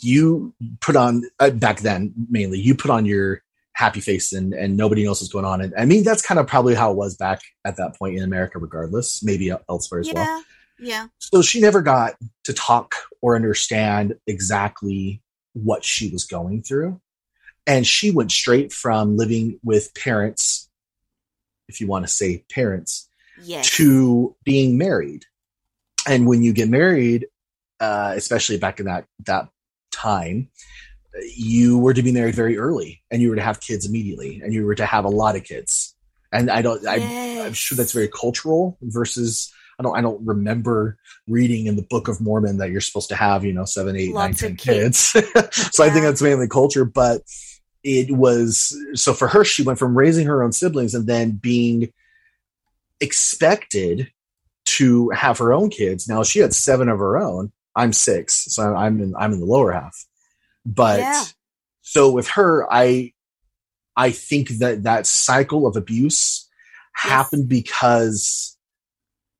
you 0.00 0.54
put 0.80 0.96
on 0.96 1.22
uh, 1.40 1.50
back 1.50 1.80
then 1.80 2.12
mainly 2.28 2.58
you 2.58 2.74
put 2.74 2.90
on 2.90 3.06
your 3.06 3.42
happy 3.74 4.00
face 4.00 4.32
and 4.32 4.54
and 4.54 4.76
nobody 4.76 5.04
knows 5.04 5.20
what's 5.20 5.32
going 5.32 5.44
on 5.44 5.60
and 5.60 5.74
i 5.76 5.84
mean 5.84 6.02
that's 6.02 6.22
kind 6.22 6.40
of 6.40 6.46
probably 6.46 6.74
how 6.74 6.90
it 6.90 6.96
was 6.96 7.16
back 7.16 7.40
at 7.64 7.76
that 7.76 7.96
point 7.96 8.16
in 8.16 8.22
america 8.22 8.58
regardless 8.58 9.22
maybe 9.22 9.52
elsewhere 9.68 10.00
as 10.00 10.08
yeah. 10.08 10.14
well 10.14 10.44
Yeah. 10.78 11.06
So 11.18 11.42
she 11.42 11.60
never 11.60 11.82
got 11.82 12.14
to 12.44 12.52
talk 12.52 12.94
or 13.22 13.34
understand 13.36 14.16
exactly 14.26 15.22
what 15.54 15.84
she 15.84 16.10
was 16.10 16.24
going 16.24 16.62
through. 16.62 17.00
And 17.66 17.86
she 17.86 18.10
went 18.10 18.30
straight 18.30 18.72
from 18.72 19.16
living 19.16 19.58
with 19.64 19.94
parents, 19.94 20.70
if 21.68 21.80
you 21.80 21.86
want 21.86 22.04
to 22.06 22.12
say 22.12 22.44
parents, 22.50 23.08
Yes. 23.42 23.70
to 23.76 24.36
being 24.44 24.78
married. 24.78 25.24
And 26.06 26.26
when 26.26 26.42
you 26.42 26.52
get 26.52 26.68
married, 26.68 27.26
uh, 27.80 28.14
especially 28.16 28.58
back 28.58 28.78
in 28.80 28.86
that 28.86 29.06
that 29.26 29.48
time, 29.90 30.48
you 31.36 31.78
were 31.78 31.94
to 31.94 32.02
be 32.02 32.12
married 32.12 32.34
very 32.34 32.56
early, 32.58 33.02
and 33.10 33.20
you 33.20 33.30
were 33.30 33.36
to 33.36 33.42
have 33.42 33.60
kids 33.60 33.86
immediately, 33.86 34.40
and 34.42 34.52
you 34.54 34.64
were 34.64 34.74
to 34.74 34.86
have 34.86 35.04
a 35.04 35.10
lot 35.10 35.36
of 35.36 35.44
kids. 35.44 35.94
And 36.32 36.50
I 36.50 36.62
don't, 36.62 36.86
I, 36.86 37.40
I'm 37.44 37.52
sure 37.54 37.76
that's 37.76 37.92
very 37.92 38.08
cultural 38.08 38.78
versus. 38.82 39.52
I 39.78 39.82
don't. 39.82 39.96
I 39.96 40.00
don't 40.00 40.24
remember 40.26 40.96
reading 41.28 41.66
in 41.66 41.76
the 41.76 41.82
Book 41.82 42.08
of 42.08 42.20
Mormon 42.20 42.58
that 42.58 42.70
you're 42.70 42.80
supposed 42.80 43.10
to 43.10 43.16
have, 43.16 43.44
you 43.44 43.52
know, 43.52 43.64
seven, 43.66 43.94
eight, 43.96 44.14
nine, 44.14 44.30
Lots 44.30 44.40
ten 44.40 44.52
of 44.52 44.58
kids. 44.58 45.00
so 45.52 45.84
I 45.84 45.90
think 45.90 46.04
that's 46.04 46.22
mainly 46.22 46.48
culture, 46.48 46.84
but 46.84 47.22
it 47.84 48.10
was 48.10 48.76
so 48.94 49.12
for 49.12 49.28
her. 49.28 49.44
She 49.44 49.62
went 49.62 49.78
from 49.78 49.96
raising 49.96 50.26
her 50.26 50.42
own 50.42 50.52
siblings 50.52 50.94
and 50.94 51.06
then 51.06 51.32
being 51.32 51.92
expected 53.00 54.10
to 54.64 55.10
have 55.10 55.38
her 55.38 55.52
own 55.52 55.70
kids. 55.70 56.08
Now 56.08 56.22
she 56.22 56.38
had 56.40 56.54
seven 56.54 56.88
of 56.88 56.98
her 56.98 57.18
own. 57.18 57.52
I'm 57.74 57.92
six, 57.92 58.34
so 58.54 58.74
I'm 58.74 59.00
in 59.00 59.14
I'm 59.16 59.32
in 59.34 59.40
the 59.40 59.46
lower 59.46 59.72
half. 59.72 59.94
But 60.64 61.00
Yeah. 61.00 61.24
so 61.82 62.10
with 62.10 62.28
her, 62.28 62.66
I 62.72 63.12
I 63.96 64.10
think 64.10 64.48
that 64.58 64.82
that 64.84 65.06
cycle 65.06 65.66
of 65.66 65.76
abuse 65.76 66.48
happened 66.94 67.48
because 67.48 68.55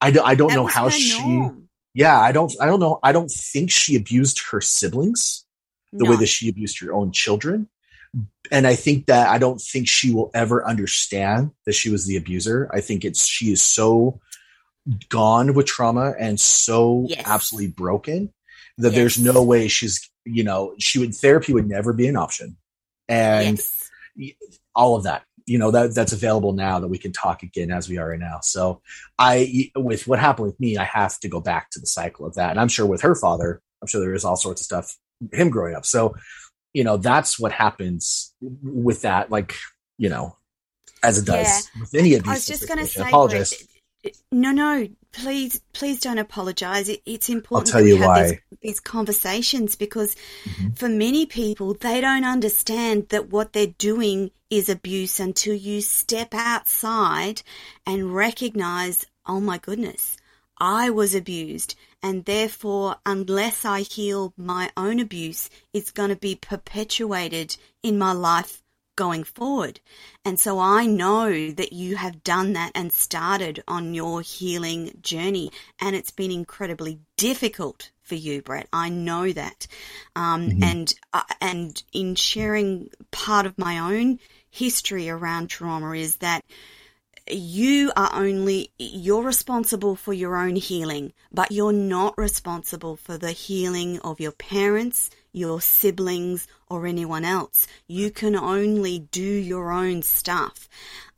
I 0.00 0.10
don't 0.10 0.26
I 0.26 0.34
don't 0.34 0.48
That 0.48 0.54
know 0.56 0.66
how 0.66 0.88
she 0.88 1.18
norm. 1.38 1.68
yeah 1.94 2.18
I 2.20 2.32
don't 2.32 2.52
I 2.60 2.66
don't 2.66 2.80
know 2.80 2.98
I 3.02 3.12
don't 3.12 3.30
think 3.30 3.70
she 3.70 3.96
abused 3.96 4.40
her 4.50 4.60
siblings 4.60 5.44
the 5.92 6.04
way 6.04 6.16
that 6.16 6.26
she 6.26 6.48
abused 6.48 6.80
her 6.80 6.92
own 6.92 7.10
children. 7.12 7.68
And 8.50 8.66
I 8.66 8.74
think 8.74 9.06
that 9.06 9.28
I 9.28 9.38
don't 9.38 9.60
think 9.60 9.88
she 9.88 10.12
will 10.12 10.30
ever 10.34 10.66
understand 10.66 11.50
that 11.64 11.72
she 11.74 11.90
was 11.90 12.06
the 12.06 12.16
abuser. 12.16 12.70
I 12.72 12.80
think 12.80 13.04
it's 13.04 13.26
she 13.26 13.50
is 13.50 13.62
so 13.62 14.20
gone 15.08 15.54
with 15.54 15.66
trauma 15.66 16.14
and 16.18 16.38
so 16.38 17.06
Yes. 17.08 17.22
absolutely 17.26 17.72
broken 17.72 18.32
that 18.78 18.90
there's 18.92 19.18
no 19.18 19.42
way 19.42 19.66
she's 19.68 20.08
you 20.24 20.44
know 20.44 20.74
she 20.78 20.98
would 20.98 21.14
therapy 21.14 21.52
would 21.52 21.68
never 21.68 21.92
be 21.92 22.06
an 22.06 22.16
option 22.16 22.56
and 23.08 23.56
yes. 24.16 24.50
all 24.74 24.96
of 24.96 25.04
that 25.04 25.24
you 25.46 25.58
know 25.58 25.70
that 25.70 25.94
that's 25.94 26.12
available 26.12 26.52
now 26.52 26.80
that 26.80 26.88
we 26.88 26.98
can 26.98 27.12
talk 27.12 27.42
again 27.42 27.70
as 27.70 27.88
we 27.88 27.98
are 27.98 28.10
right 28.10 28.18
now. 28.18 28.40
So 28.42 28.82
i 29.18 29.70
with 29.76 30.06
what 30.06 30.18
happened 30.18 30.48
with 30.48 30.60
me 30.60 30.76
i 30.76 30.84
have 30.84 31.18
to 31.20 31.28
go 31.28 31.40
back 31.40 31.70
to 31.70 31.80
the 31.80 31.86
cycle 31.86 32.26
of 32.26 32.34
that. 32.34 32.50
And 32.50 32.60
i'm 32.60 32.68
sure 32.68 32.86
with 32.86 33.02
her 33.02 33.14
father 33.14 33.62
i'm 33.80 33.88
sure 33.88 34.00
there 34.00 34.14
is 34.14 34.24
all 34.24 34.36
sorts 34.36 34.60
of 34.60 34.64
stuff 34.64 34.96
him 35.32 35.50
growing 35.50 35.74
up. 35.74 35.86
So 35.86 36.14
you 36.72 36.84
know 36.84 36.96
that's 36.96 37.38
what 37.38 37.52
happens 37.52 38.34
with 38.40 39.02
that 39.02 39.30
like 39.30 39.54
you 39.96 40.08
know 40.08 40.36
as 41.02 41.18
it 41.18 41.26
does 41.26 41.70
with 41.80 41.94
any 41.94 42.14
abuse 42.14 42.28
I 42.28 42.34
was 42.34 42.46
just 42.46 42.68
going 42.68 42.78
to 42.78 42.86
say, 42.86 43.02
I 43.02 43.08
apologize 43.08 43.54
no, 44.32 44.52
no, 44.52 44.88
please, 45.12 45.60
please 45.72 46.00
don't 46.00 46.18
apologize. 46.18 46.88
It, 46.88 47.02
it's 47.06 47.28
important 47.28 47.72
tell 47.72 47.82
we 47.82 47.90
you 47.90 47.96
have 47.98 48.06
why. 48.08 48.22
These, 48.24 48.58
these 48.62 48.80
conversations 48.80 49.76
because 49.76 50.14
Mhm. 50.44 50.78
for 50.78 50.88
many 50.88 51.26
people, 51.26 51.74
they 51.74 52.00
don't 52.00 52.24
understand 52.24 53.08
that 53.08 53.30
what 53.30 53.52
they're 53.52 53.74
doing 53.78 54.30
is 54.50 54.68
abuse 54.68 55.18
until 55.18 55.54
you 55.54 55.80
step 55.80 56.34
outside 56.34 57.42
and 57.86 58.14
recognize, 58.14 59.06
oh 59.26 59.40
my 59.40 59.58
goodness, 59.58 60.16
I 60.58 60.90
was 60.90 61.14
abused. 61.14 61.74
And 62.02 62.24
therefore, 62.24 62.96
unless 63.04 63.64
I 63.64 63.80
heal 63.80 64.32
my 64.36 64.70
own 64.76 65.00
abuse, 65.00 65.50
it's 65.72 65.90
going 65.90 66.10
to 66.10 66.16
be 66.16 66.36
perpetuated 66.36 67.56
in 67.82 67.98
my 67.98 68.12
life 68.12 68.62
going 68.96 69.24
forward. 69.24 69.80
And 70.24 70.40
so 70.40 70.58
I 70.58 70.86
know 70.86 71.50
that 71.52 71.72
you 71.72 71.96
have 71.96 72.24
done 72.24 72.54
that 72.54 72.72
and 72.74 72.92
started 72.92 73.62
on 73.68 73.94
your 73.94 74.22
healing 74.22 74.98
journey. 75.02 75.50
And 75.80 75.94
it's 75.94 76.10
been 76.10 76.30
incredibly 76.32 77.00
difficult 77.16 77.90
for 78.02 78.14
you, 78.14 78.42
Brett. 78.42 78.68
I 78.72 78.88
know 78.88 79.32
that. 79.32 79.66
Um, 80.14 80.50
Mhm. 80.50 80.62
And 80.62 80.94
uh, 81.12 81.22
and 81.40 81.82
in 81.92 82.14
sharing 82.14 82.90
part 83.10 83.46
of 83.46 83.58
my 83.58 83.78
own 83.78 84.18
history 84.50 85.08
around 85.08 85.48
trauma 85.48 85.92
is 85.92 86.16
that 86.16 86.44
you 87.28 87.92
are 87.96 88.10
only 88.14 88.70
you're 88.78 89.22
responsible 89.22 89.96
for 89.96 90.12
your 90.12 90.36
own 90.36 90.54
healing 90.54 91.12
but 91.32 91.50
you're 91.50 91.72
not 91.72 92.16
responsible 92.16 92.96
for 92.96 93.18
the 93.18 93.32
healing 93.32 93.98
of 94.00 94.20
your 94.20 94.30
parents 94.32 95.10
your 95.36 95.60
siblings 95.60 96.48
or 96.68 96.86
anyone 96.86 97.24
else 97.24 97.66
you 97.86 98.10
can 98.10 98.34
only 98.34 98.98
do 99.10 99.22
your 99.22 99.70
own 99.70 100.02
stuff 100.02 100.68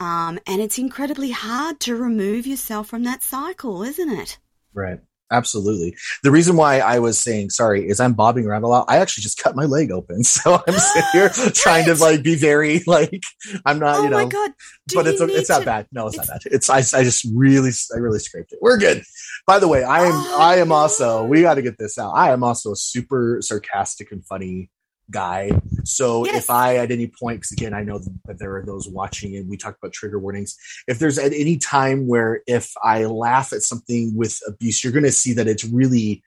um, 0.01 0.39
and 0.47 0.61
it's 0.61 0.79
incredibly 0.79 1.31
hard 1.31 1.79
to 1.81 1.95
remove 1.97 2.47
yourself 2.47 2.89
from 2.89 3.05
that 3.05 3.23
cycle 3.23 3.83
isn't 3.83 4.11
it 4.11 4.39
Right. 4.75 5.01
Absolutely. 5.31 5.95
The 6.23 6.31
reason 6.31 6.57
why 6.57 6.79
I 6.79 7.01
was 7.01 7.19
saying 7.19 7.51
sorry 7.51 7.87
is 7.87 8.01
I'm 8.01 8.15
bobbing 8.15 8.47
around 8.47 8.63
a 8.63 8.69
lot. 8.69 8.87
I 8.89 8.97
actually 8.97 9.23
just 9.23 9.43
cut 9.43 9.55
my 9.55 9.65
leg 9.65 9.91
open. 9.91 10.23
So 10.25 10.63
I'm 10.67 10.75
sitting 10.79 11.09
here 11.13 11.29
trying 11.53 11.85
to 11.87 11.95
like 11.97 12.23
be 12.23 12.35
very 12.35 12.83
like 12.87 13.23
I'm 13.67 13.79
not, 13.79 13.99
oh 13.99 14.03
you 14.05 14.11
know, 14.11 14.25
my 14.25 14.31
god 14.31 14.53
do 14.87 14.97
but 14.97 15.07
it's 15.07 15.21
you 15.21 15.27
it's 15.27 15.51
need 15.51 15.55
not 15.55 15.65
bad. 15.67 15.87
No, 15.93 16.07
it's, 16.07 16.17
it's- 16.17 16.29
not 16.29 16.43
bad. 16.45 16.53
It's 16.53 16.71
I, 16.71 16.79
I 16.99 17.05
just 17.05 17.27
really 17.35 17.71
I 17.95 17.99
really 17.99 18.21
scraped 18.21 18.53
it. 18.53 18.59
We're 18.63 18.79
good. 18.79 19.03
By 19.49 19.59
the 19.59 19.67
way, 19.67 19.83
I 19.83 20.05
am 20.05 20.13
Oh, 20.13 20.39
I 20.39 20.57
am 20.57 20.71
also 20.71 21.25
we 21.25 21.41
got 21.41 21.55
to 21.55 21.63
get 21.63 21.79
this 21.79 21.99
out. 21.99 22.11
I 22.11 22.33
am 22.33 22.45
also 22.45 22.73
a 22.73 22.77
super 22.77 23.39
sarcastic 23.41 24.13
and 24.13 24.23
funny 24.27 24.71
guy. 25.11 25.59
So 25.85 26.27
Yes. 26.27 26.45
if 26.45 26.51
I 26.51 26.77
at 26.77 26.91
any 26.91 27.07
point, 27.07 27.39
because 27.39 27.53
again, 27.53 27.73
I 27.73 27.83
know 27.83 27.99
that 28.27 28.39
there 28.39 28.57
are 28.57 28.67
those 28.67 28.87
watching, 28.87 29.37
and 29.37 29.49
we 29.49 29.57
talked 29.57 29.79
about 29.83 29.95
trigger 29.95 30.19
warnings. 30.19 30.55
If 30.87 30.99
there's 30.99 31.17
at 31.19 31.33
any 31.33 31.57
time 31.57 32.07
where 32.07 32.43
if 32.47 32.75
I 32.85 33.07
laugh 33.07 33.55
at 33.55 33.63
something 33.63 34.15
with 34.15 34.39
abuse, 34.47 34.85
you're 34.85 34.93
going 34.93 35.05
to 35.05 35.13
see 35.13 35.33
that 35.33 35.49
it's 35.49 35.65
really 35.65 36.23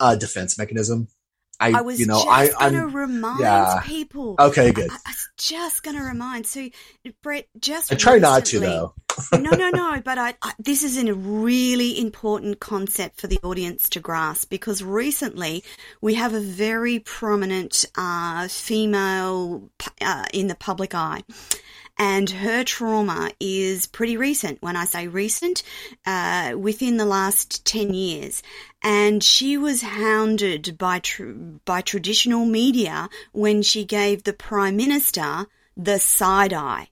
a 0.00 0.16
defense 0.16 0.56
mechanism. 0.56 1.08
I, 1.60 1.72
I 1.72 1.80
was 1.82 2.00
you 2.00 2.06
know, 2.06 2.24
just 2.24 2.28
I, 2.28 2.70
going 2.70 2.72
to 2.72 2.78
I'm 2.88 2.96
remind 2.96 3.40
yeah. 3.40 3.82
people. 3.84 4.36
okay. 4.38 4.72
Good. 4.72 4.90
I, 4.90 4.94
I 4.94 5.10
was 5.10 5.28
just 5.36 5.82
going 5.82 5.98
to 5.98 6.02
remind. 6.02 6.46
So, 6.46 6.68
Brett, 7.22 7.48
just 7.58 7.92
I 7.92 7.96
try 7.96 8.18
not 8.18 8.46
to 8.46 8.60
though. 8.60 8.94
No, 9.32 9.50
no, 9.50 9.70
no. 9.70 10.00
But 10.04 10.18
I, 10.18 10.34
I, 10.42 10.52
this 10.58 10.82
is 10.82 10.96
a 11.02 11.14
really 11.14 12.00
important 12.00 12.60
concept 12.60 13.20
for 13.20 13.26
the 13.26 13.38
audience 13.42 13.88
to 13.90 14.00
grasp 14.00 14.50
because 14.50 14.82
recently 14.82 15.64
we 16.00 16.14
have 16.14 16.34
a 16.34 16.40
very 16.40 16.98
prominent 16.98 17.84
uh, 17.96 18.48
female 18.48 19.70
uh, 20.00 20.24
in 20.32 20.46
the 20.48 20.54
public 20.54 20.94
eye. 20.94 21.22
And 21.98 22.28
her 22.28 22.62
trauma 22.62 23.30
is 23.40 23.86
pretty 23.86 24.18
recent. 24.18 24.60
When 24.60 24.76
I 24.76 24.84
say 24.84 25.08
recent, 25.08 25.62
uh, 26.04 26.52
within 26.56 26.98
the 26.98 27.06
last 27.06 27.64
10 27.64 27.94
years. 27.94 28.42
And 28.82 29.24
she 29.24 29.56
was 29.56 29.80
hounded 29.80 30.76
by, 30.76 30.98
tr- 30.98 31.32
by 31.64 31.80
traditional 31.80 32.44
media 32.44 33.08
when 33.32 33.62
she 33.62 33.84
gave 33.84 34.24
the 34.24 34.34
Prime 34.34 34.76
Minister 34.76 35.46
the 35.74 35.98
side 35.98 36.52
eye 36.52 36.88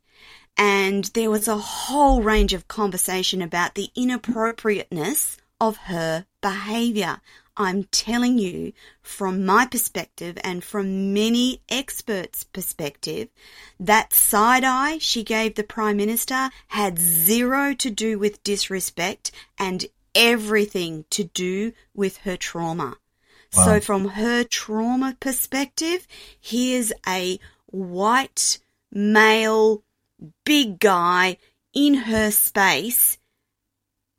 and 0.57 1.05
there 1.15 1.31
was 1.31 1.49
a 1.49 1.57
whole 1.57 2.23
range 2.23 2.53
of 2.53 2.69
conversation 2.69 3.43
about 3.43 3.75
the 3.75 3.91
inappropriateness 3.95 5.39
of 5.61 5.77
her 5.77 6.27
behavior. 6.41 7.21
I'm 7.57 7.85
telling 7.85 8.39
you, 8.39 8.73
from 9.01 9.45
my 9.47 9.67
perspective 9.67 10.37
and 10.43 10.65
from 10.65 11.15
many 11.15 11.61
experts' 11.69 12.45
perspective, 12.45 13.29
that 13.79 14.13
side 14.13 14.65
eye 14.65 14.99
she 14.99 15.23
gave 15.23 15.55
the 15.55 15.63
Prime 15.63 15.97
Minister 15.97 16.51
had 16.69 16.99
zero 16.99 17.73
to 17.75 17.91
do 17.91 18.19
with 18.19 18.43
disrespect 18.43 19.31
and 19.57 19.87
everything 20.15 21.05
to 21.11 21.25
do 21.25 21.73
with 21.95 22.19
her 22.19 22.37
trauma. 22.37 22.97
Wow. 23.57 23.65
So, 23.65 23.81
from 23.81 24.09
her 24.09 24.43
trauma 24.43 25.17
perspective, 25.21 26.09
here's 26.41 26.93
a 27.07 27.39
white 27.67 28.59
male 28.91 29.85
big 30.45 30.79
guy 30.79 31.37
in 31.73 31.95
her 31.95 32.31
space 32.31 33.19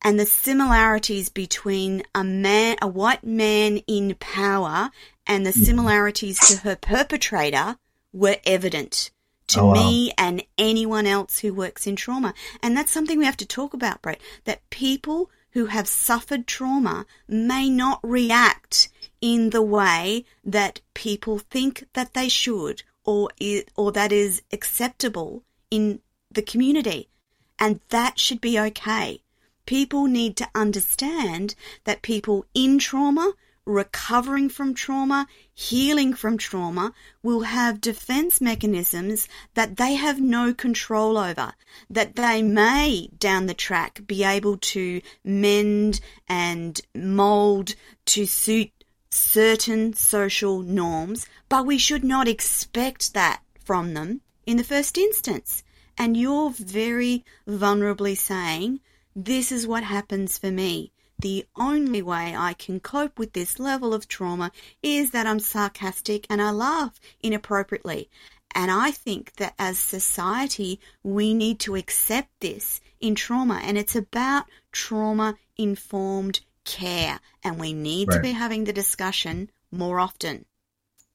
and 0.03 0.19
the 0.19 0.25
similarities 0.25 1.29
between 1.29 2.03
a 2.13 2.23
man 2.23 2.77
a 2.81 2.87
white 2.87 3.23
man 3.23 3.77
in 3.87 4.15
power 4.15 4.91
and 5.25 5.45
the 5.45 5.51
hmm. 5.51 5.63
similarities 5.63 6.39
to 6.39 6.57
her 6.57 6.75
perpetrator 6.75 7.77
were 8.13 8.37
evident 8.45 9.11
to 9.47 9.61
Oh, 9.61 9.67
wow. 9.67 9.73
me 9.73 10.11
and 10.17 10.43
anyone 10.57 11.05
else 11.05 11.39
who 11.39 11.53
works 11.53 11.87
in 11.87 11.95
trauma 11.95 12.33
and 12.61 12.75
that's 12.75 12.91
something 12.91 13.17
we 13.17 13.25
have 13.25 13.37
to 13.37 13.45
talk 13.45 13.73
about 13.73 14.01
Brett 14.01 14.21
that 14.43 14.69
people 14.69 15.29
who 15.51 15.67
have 15.67 15.87
suffered 15.87 16.45
trauma 16.45 17.05
may 17.27 17.69
not 17.69 17.99
react 18.03 18.89
in 19.21 19.51
the 19.51 19.61
way 19.61 20.25
that 20.43 20.81
people 20.93 21.39
think 21.39 21.87
that 21.93 22.13
they 22.13 22.27
should 22.27 22.83
or 23.05 23.29
or 23.75 23.91
that 23.91 24.11
is 24.11 24.41
acceptable 24.51 25.43
in 25.71 26.01
the 26.31 26.41
community. 26.41 27.09
And 27.57 27.79
that 27.89 28.19
should 28.19 28.41
be 28.41 28.59
okay. 28.59 29.21
People 29.65 30.05
need 30.05 30.35
to 30.37 30.49
understand 30.53 31.55
that 31.85 32.01
people 32.01 32.45
in 32.53 32.77
trauma, 32.77 33.33
recovering 33.65 34.47
from 34.47 34.75
trauma, 34.75 35.27
healing 35.53 36.13
from 36.13 36.37
trauma 36.37 36.93
will 37.23 37.41
have 37.41 37.81
defense 37.81 38.39
mechanisms 38.39 39.27
that 39.55 39.77
they 39.77 39.95
have 39.95 40.21
no 40.21 40.53
control 40.53 41.17
over, 41.17 41.53
that 41.89 42.15
they 42.15 42.43
may 42.43 43.09
down 43.17 43.47
the 43.47 43.55
track 43.55 44.01
be 44.05 44.23
able 44.23 44.57
to 44.57 45.01
mend 45.23 45.99
and 46.27 46.81
mold 46.93 47.73
to 48.05 48.25
suit 48.25 48.69
certain 49.09 49.93
social 49.93 50.61
norms, 50.61 51.25
but 51.49 51.65
we 51.65 51.77
should 51.77 52.03
not 52.03 52.27
expect 52.27 53.13
that 53.13 53.41
from 53.63 53.93
them 53.95 54.21
in 54.45 54.57
the 54.57 54.63
first 54.63 54.97
instance. 54.97 55.63
And 55.97 56.17
you're 56.17 56.51
very 56.51 57.23
vulnerably 57.47 58.17
saying, 58.17 58.81
this 59.15 59.51
is 59.51 59.65
what 59.65 59.83
happens 59.83 60.37
for 60.37 60.51
me. 60.51 60.91
The 61.17 61.45
only 61.55 62.01
way 62.01 62.35
I 62.35 62.53
can 62.53 62.81
cope 62.81 63.17
with 63.17 63.31
this 63.31 63.59
level 63.59 63.93
of 63.93 64.07
trauma 64.07 64.51
is 64.83 65.11
that 65.11 65.25
I'm 65.25 65.39
sarcastic 65.39 66.27
and 66.29 66.41
I 66.41 66.51
laugh 66.51 66.99
inappropriately. 67.21 68.09
And 68.53 68.69
I 68.69 68.91
think 68.91 69.35
that 69.35 69.53
as 69.57 69.79
society, 69.79 70.79
we 71.03 71.33
need 71.33 71.59
to 71.61 71.75
accept 71.75 72.29
this 72.41 72.81
in 72.99 73.15
trauma. 73.15 73.61
And 73.63 73.77
it's 73.77 73.95
about 73.95 74.45
trauma 74.73 75.35
informed 75.57 76.41
care. 76.65 77.19
And 77.43 77.59
we 77.59 77.73
need 77.73 78.09
right. 78.09 78.15
to 78.15 78.21
be 78.21 78.31
having 78.31 78.65
the 78.65 78.73
discussion 78.73 79.49
more 79.71 79.99
often. 79.99 80.45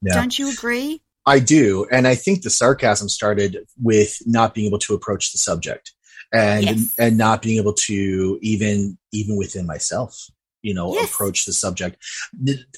Yeah. 0.01 0.14
Don't 0.14 0.38
you 0.38 0.51
agree? 0.51 1.03
I 1.26 1.38
do. 1.38 1.87
And 1.92 2.09
I 2.09 2.14
think 2.14 2.42
the 2.42 2.50
sarcasm 2.50 3.09
started 3.09 3.59
with 3.80 4.16
not 4.26 4.54
being 4.54 4.66
able 4.66 4.78
to 4.80 4.94
approach 4.94 5.33
the 5.33 5.38
subject 5.38 5.92
and 6.33 6.64
yes. 6.64 6.94
and 6.98 7.18
not 7.18 7.42
being 7.42 7.59
able 7.59 7.72
to 7.72 8.38
even 8.40 8.96
even 9.12 9.37
within 9.37 9.66
myself 9.66 10.16
you 10.62 10.74
know 10.74 10.94
yes. 10.94 11.11
approach 11.11 11.44
the 11.44 11.52
subject 11.52 11.96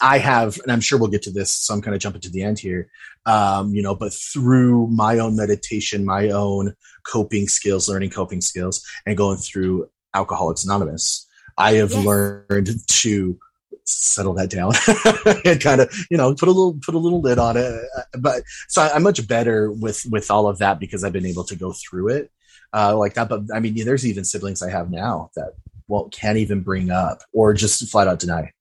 i 0.00 0.18
have 0.18 0.59
and 0.62 0.72
i'm 0.72 0.81
sure 0.81 0.98
we'll 0.98 1.11
get 1.11 1.22
to 1.22 1.31
this 1.31 1.50
so 1.50 1.74
i'm 1.74 1.83
kind 1.83 1.94
of 1.94 2.00
jumping 2.00 2.20
to 2.20 2.31
the 2.31 2.42
end 2.42 2.59
here 2.59 2.88
um, 3.26 3.74
you 3.74 3.83
know 3.83 3.94
but 3.94 4.12
through 4.12 4.87
my 4.88 5.18
own 5.18 5.37
meditation 5.37 6.05
my 6.05 6.31
own 6.31 6.74
coping 7.07 7.46
skills 7.46 7.88
learning 7.88 8.11
coping 8.11 8.40
skills 8.40 8.85
and 9.07 9.16
going 9.16 9.37
through 9.37 9.87
alcoholics 10.14 10.64
anonymous 10.64 11.26
i 11.59 11.72
have 11.72 11.92
yes. 11.92 12.05
learned 12.05 12.70
to 12.88 13.38
settle 13.85 14.35
that 14.35 14.49
down 14.49 14.73
and 15.45 15.61
kind 15.61 15.81
of 15.81 15.92
you 16.11 16.16
know 16.16 16.35
put 16.35 16.49
a 16.49 16.53
little 16.53 16.79
put 16.85 16.95
a 16.95 16.99
little 16.99 17.21
lid 17.21 17.38
on 17.38 17.57
it 17.57 17.83
but 18.18 18.42
so 18.68 18.83
i'm 18.95 19.03
much 19.03 19.27
better 19.27 19.73
with 19.73 20.05
with 20.11 20.31
all 20.31 20.47
of 20.47 20.59
that 20.59 20.79
because 20.79 21.03
i've 21.03 21.12
been 21.12 21.27
able 21.27 21.42
to 21.42 21.57
go 21.57 21.73
through 21.73 22.09
it 22.09 22.31
uh, 22.73 22.97
like 22.97 23.14
that. 23.14 23.29
But 23.29 23.42
I 23.55 23.61
mean, 23.61 23.85
there's 23.85 24.07
even 24.07 24.25
siblings 24.25 24.62
I 24.62 24.71
have 24.71 24.90
now 24.90 25.31
that 25.37 25.53
well 25.88 26.09
can't 26.11 26.38
even 26.38 26.62
bring 26.62 26.90
up 26.90 27.18
or 27.33 27.55
just 27.55 27.88
flat 27.90 28.09
out 28.09 28.21
deny, 28.21 28.53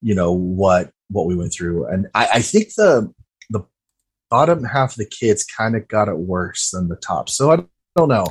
you 0.00 0.14
know 0.14 0.32
what 0.32 0.90
what 1.10 1.26
we 1.26 1.36
went 1.36 1.52
through. 1.52 1.86
And 1.86 2.08
I, 2.14 2.28
I 2.34 2.40
think 2.40 2.74
the 2.74 3.12
the 3.50 3.60
bottom 4.30 4.64
half 4.64 4.92
of 4.92 4.98
the 4.98 5.06
kids 5.06 5.44
kind 5.44 5.76
of 5.76 5.88
got 5.88 6.08
it 6.08 6.18
worse 6.18 6.70
than 6.70 6.88
the 6.88 6.96
top. 6.96 7.28
So 7.28 7.50
I 7.50 7.64
don't 7.96 8.08
know. 8.08 8.26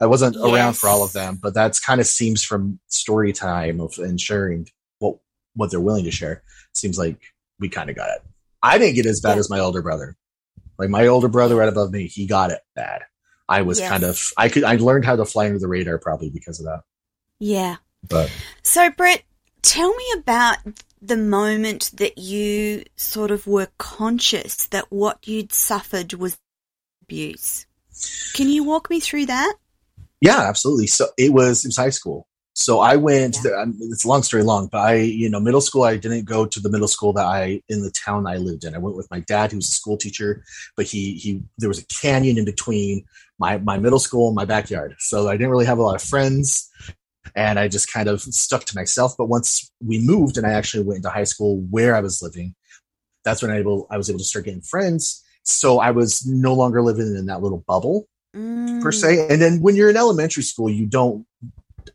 I 0.00 0.06
wasn't 0.06 0.36
yes. 0.36 0.44
around 0.44 0.76
for 0.76 0.88
all 0.88 1.04
of 1.04 1.12
them, 1.12 1.38
but 1.40 1.54
that's 1.54 1.78
kind 1.78 2.00
of 2.00 2.06
seems 2.06 2.42
from 2.42 2.80
story 2.88 3.32
time 3.32 3.80
of 3.80 3.94
and 3.98 4.20
sharing 4.20 4.68
what 5.54 5.70
they're 5.70 5.80
willing 5.80 6.04
to 6.04 6.10
share. 6.10 6.42
Seems 6.74 6.98
like 6.98 7.20
we 7.58 7.68
kind 7.68 7.90
of 7.90 7.96
got 7.96 8.10
it. 8.10 8.22
I 8.62 8.78
didn't 8.78 8.94
get 8.94 9.06
as 9.06 9.20
bad 9.20 9.34
yeah. 9.34 9.40
as 9.40 9.50
my 9.50 9.58
older 9.58 9.82
brother. 9.82 10.16
Like 10.78 10.90
my 10.90 11.06
older 11.06 11.28
brother 11.28 11.56
right 11.56 11.68
above 11.68 11.92
me, 11.92 12.06
he 12.06 12.26
got 12.26 12.50
it 12.50 12.60
bad. 12.74 13.02
I 13.48 13.62
was 13.62 13.78
yes. 13.78 13.90
kind 13.90 14.04
of 14.04 14.22
I 14.36 14.48
could 14.48 14.64
I 14.64 14.76
learned 14.76 15.04
how 15.04 15.16
to 15.16 15.24
fly 15.24 15.46
under 15.46 15.58
the 15.58 15.68
radar 15.68 15.98
probably 15.98 16.30
because 16.30 16.58
of 16.60 16.66
that. 16.66 16.82
Yeah. 17.38 17.76
But 18.08 18.32
so 18.62 18.90
Brett, 18.90 19.22
tell 19.62 19.94
me 19.94 20.04
about 20.16 20.58
the 21.00 21.16
moment 21.16 21.90
that 21.94 22.16
you 22.16 22.84
sort 22.96 23.30
of 23.30 23.46
were 23.46 23.68
conscious 23.78 24.66
that 24.68 24.86
what 24.90 25.26
you'd 25.26 25.52
suffered 25.52 26.14
was 26.14 26.38
abuse. 27.02 27.66
Can 28.34 28.48
you 28.48 28.64
walk 28.64 28.88
me 28.88 29.00
through 29.00 29.26
that? 29.26 29.54
Yeah, 30.20 30.40
absolutely. 30.40 30.86
So 30.86 31.08
it 31.18 31.32
was 31.32 31.64
it 31.64 31.68
was 31.68 31.76
high 31.76 31.90
school. 31.90 32.26
So 32.54 32.80
I 32.80 32.96
went. 32.96 33.36
Yeah. 33.44 33.64
To, 33.64 33.72
it's 33.80 34.04
a 34.04 34.08
long 34.08 34.22
story 34.22 34.42
long, 34.42 34.68
but 34.70 34.78
I, 34.78 34.94
you 34.96 35.30
know, 35.30 35.40
middle 35.40 35.60
school. 35.60 35.84
I 35.84 35.96
didn't 35.96 36.24
go 36.24 36.44
to 36.44 36.60
the 36.60 36.70
middle 36.70 36.88
school 36.88 37.12
that 37.14 37.24
I 37.24 37.62
in 37.68 37.82
the 37.82 37.90
town 37.90 38.26
I 38.26 38.36
lived 38.36 38.64
in. 38.64 38.74
I 38.74 38.78
went 38.78 38.96
with 38.96 39.10
my 39.10 39.20
dad, 39.20 39.50
who 39.50 39.56
was 39.56 39.68
a 39.68 39.72
school 39.72 39.96
teacher, 39.96 40.44
but 40.76 40.86
he 40.86 41.14
he 41.14 41.42
there 41.58 41.68
was 41.68 41.78
a 41.78 41.86
canyon 41.86 42.38
in 42.38 42.44
between 42.44 43.04
my 43.38 43.58
my 43.58 43.78
middle 43.78 43.98
school 43.98 44.28
and 44.28 44.36
my 44.36 44.44
backyard. 44.44 44.94
So 44.98 45.28
I 45.28 45.32
didn't 45.32 45.50
really 45.50 45.66
have 45.66 45.78
a 45.78 45.82
lot 45.82 45.96
of 45.96 46.02
friends, 46.02 46.70
and 47.34 47.58
I 47.58 47.68
just 47.68 47.90
kind 47.90 48.08
of 48.08 48.20
stuck 48.20 48.64
to 48.64 48.76
myself. 48.76 49.14
But 49.16 49.28
once 49.28 49.72
we 49.82 49.98
moved, 49.98 50.36
and 50.36 50.46
I 50.46 50.52
actually 50.52 50.84
went 50.84 50.98
into 50.98 51.10
high 51.10 51.24
school 51.24 51.60
where 51.70 51.96
I 51.96 52.00
was 52.00 52.20
living, 52.20 52.54
that's 53.24 53.40
when 53.40 53.50
I 53.50 53.58
able 53.58 53.86
I 53.90 53.96
was 53.96 54.10
able 54.10 54.18
to 54.18 54.24
start 54.24 54.44
getting 54.44 54.60
friends. 54.60 55.24
So 55.44 55.80
I 55.80 55.90
was 55.90 56.26
no 56.26 56.52
longer 56.54 56.82
living 56.82 57.16
in 57.16 57.26
that 57.26 57.42
little 57.42 57.64
bubble 57.66 58.06
mm. 58.36 58.82
per 58.82 58.92
se. 58.92 59.26
And 59.28 59.40
then 59.40 59.60
when 59.60 59.74
you're 59.74 59.90
in 59.90 59.96
elementary 59.96 60.42
school, 60.42 60.70
you 60.70 60.86
don't 60.86 61.26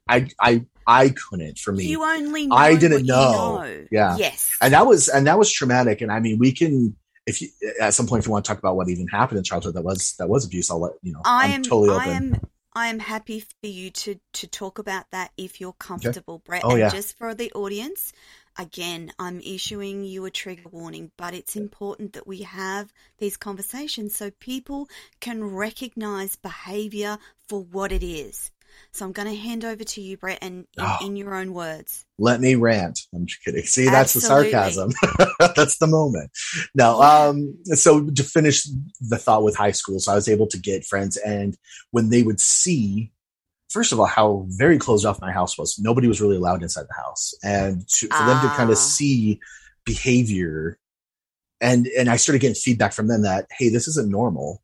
I 0.07 0.29
I 0.39 0.65
I 0.85 1.09
couldn't 1.09 1.59
for 1.59 1.73
me. 1.73 1.85
You 1.85 2.03
only 2.03 2.47
I 2.51 2.75
didn't 2.75 3.05
know. 3.05 3.61
know. 3.61 3.85
Yeah. 3.91 4.15
Yes. 4.17 4.55
And 4.61 4.73
that 4.73 4.85
was 4.87 5.09
and 5.09 5.27
that 5.27 5.37
was 5.37 5.51
traumatic. 5.51 6.01
And 6.01 6.11
I 6.11 6.19
mean, 6.19 6.39
we 6.39 6.51
can 6.53 6.95
if 7.25 7.41
you 7.41 7.49
at 7.81 7.93
some 7.93 8.07
point 8.07 8.21
if 8.21 8.27
you 8.27 8.31
want 8.31 8.45
to 8.45 8.49
talk 8.49 8.59
about 8.59 8.75
what 8.75 8.89
even 8.89 9.07
happened 9.07 9.37
in 9.37 9.43
childhood 9.43 9.75
that 9.75 9.83
was 9.83 10.15
that 10.17 10.29
was 10.29 10.45
abuse, 10.45 10.71
I'll 10.71 10.79
let 10.79 10.93
you 11.01 11.13
know. 11.13 11.21
I 11.25 11.47
am 11.47 11.63
totally 11.63 11.89
open. 11.89 12.09
I 12.09 12.13
am 12.13 12.41
I 12.73 12.87
am 12.87 12.99
happy 12.99 13.39
for 13.39 13.67
you 13.67 13.89
to 13.89 14.19
to 14.33 14.47
talk 14.47 14.79
about 14.79 15.11
that 15.11 15.31
if 15.35 15.59
you're 15.59 15.73
comfortable, 15.73 16.35
okay. 16.35 16.43
Brett. 16.45 16.61
Oh, 16.63 16.71
and 16.71 16.79
yeah. 16.79 16.89
just 16.89 17.17
for 17.17 17.33
the 17.33 17.51
audience, 17.53 18.13
again, 18.57 19.11
I'm 19.19 19.39
issuing 19.41 20.03
you 20.03 20.25
a 20.25 20.31
trigger 20.31 20.69
warning, 20.69 21.11
but 21.17 21.33
it's 21.33 21.55
important 21.55 22.13
that 22.13 22.27
we 22.27 22.43
have 22.43 22.93
these 23.17 23.35
conversations 23.35 24.15
so 24.15 24.31
people 24.31 24.87
can 25.19 25.43
recognize 25.43 26.35
behavior 26.35 27.17
for 27.47 27.61
what 27.61 27.91
it 27.91 28.03
is. 28.03 28.51
So 28.91 29.05
I'm 29.05 29.11
going 29.11 29.27
to 29.27 29.35
hand 29.35 29.63
over 29.65 29.83
to 29.83 30.01
you, 30.01 30.17
Brett, 30.17 30.39
and 30.41 30.65
in, 30.77 30.83
oh, 30.83 30.97
in 31.01 31.15
your 31.15 31.35
own 31.35 31.53
words. 31.53 32.05
Let 32.17 32.41
me 32.41 32.55
rant. 32.55 32.99
I'm 33.13 33.25
just 33.25 33.43
kidding. 33.43 33.63
See, 33.63 33.85
that's 33.85 34.15
Absolutely. 34.15 34.51
the 34.51 34.71
sarcasm. 34.71 34.91
that's 35.55 35.77
the 35.77 35.87
moment. 35.87 36.31
No, 36.73 37.01
um, 37.01 37.55
so 37.65 38.09
to 38.09 38.23
finish 38.23 38.67
the 38.99 39.17
thought 39.17 39.43
with 39.43 39.55
high 39.55 39.71
school, 39.71 39.99
so 39.99 40.11
I 40.11 40.15
was 40.15 40.27
able 40.27 40.47
to 40.47 40.57
get 40.57 40.85
friends, 40.85 41.17
and 41.17 41.57
when 41.91 42.09
they 42.09 42.23
would 42.23 42.39
see 42.39 43.11
first 43.69 43.91
of 43.91 43.99
all, 43.99 44.05
how 44.05 44.45
very 44.49 44.77
closed 44.77 45.05
off 45.05 45.21
my 45.21 45.31
house 45.31 45.57
was. 45.57 45.77
Nobody 45.79 46.07
was 46.07 46.21
really 46.21 46.37
allowed 46.37 46.63
inside 46.63 46.85
the 46.87 47.01
house, 47.01 47.33
and 47.43 47.87
to, 47.89 48.07
for 48.07 48.13
ah. 48.13 48.27
them 48.27 48.49
to 48.49 48.55
kind 48.55 48.69
of 48.69 48.77
ah. 48.77 48.79
see 48.79 49.39
behavior, 49.85 50.79
and 51.61 51.87
and 51.87 52.09
I 52.09 52.17
started 52.17 52.39
getting 52.39 52.55
feedback 52.55 52.93
from 52.93 53.07
them 53.07 53.23
that 53.23 53.47
hey, 53.51 53.69
this 53.69 53.87
isn't 53.87 54.09
normal 54.09 54.61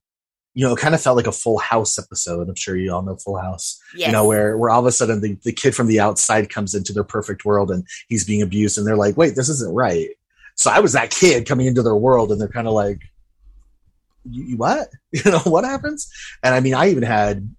you 0.53 0.65
know, 0.65 0.73
it 0.73 0.79
kind 0.79 0.93
of 0.93 1.01
felt 1.01 1.17
like 1.17 1.27
a 1.27 1.31
Full 1.31 1.57
House 1.57 1.97
episode. 1.97 2.47
I'm 2.47 2.55
sure 2.55 2.75
you 2.75 2.93
all 2.93 3.01
know 3.01 3.17
Full 3.17 3.37
House. 3.37 3.79
Yes. 3.95 4.07
You 4.07 4.13
know, 4.13 4.25
where 4.25 4.57
where 4.57 4.69
all 4.69 4.79
of 4.79 4.85
a 4.85 4.91
sudden 4.91 5.21
the, 5.21 5.37
the 5.43 5.51
kid 5.51 5.75
from 5.75 5.87
the 5.87 5.99
outside 5.99 6.49
comes 6.49 6.75
into 6.75 6.93
their 6.93 7.03
perfect 7.03 7.43
world 7.43 7.71
and 7.71 7.85
he's 8.07 8.23
being 8.23 8.41
abused, 8.41 8.77
and 8.77 8.85
they're 8.85 8.95
like, 8.95 9.17
"Wait, 9.17 9.35
this 9.35 9.49
isn't 9.49 9.73
right." 9.73 10.09
So 10.55 10.69
I 10.69 10.79
was 10.79 10.93
that 10.93 11.09
kid 11.09 11.47
coming 11.47 11.65
into 11.65 11.81
their 11.81 11.95
world, 11.95 12.31
and 12.31 12.39
they're 12.39 12.47
kind 12.47 12.67
of 12.67 12.73
like, 12.73 13.01
you, 14.29 14.57
"What? 14.57 14.89
You 15.11 15.31
know 15.31 15.39
what 15.39 15.63
happens?" 15.63 16.09
And 16.43 16.53
I 16.53 16.59
mean, 16.59 16.75
I 16.75 16.89
even 16.89 17.03
had 17.03 17.49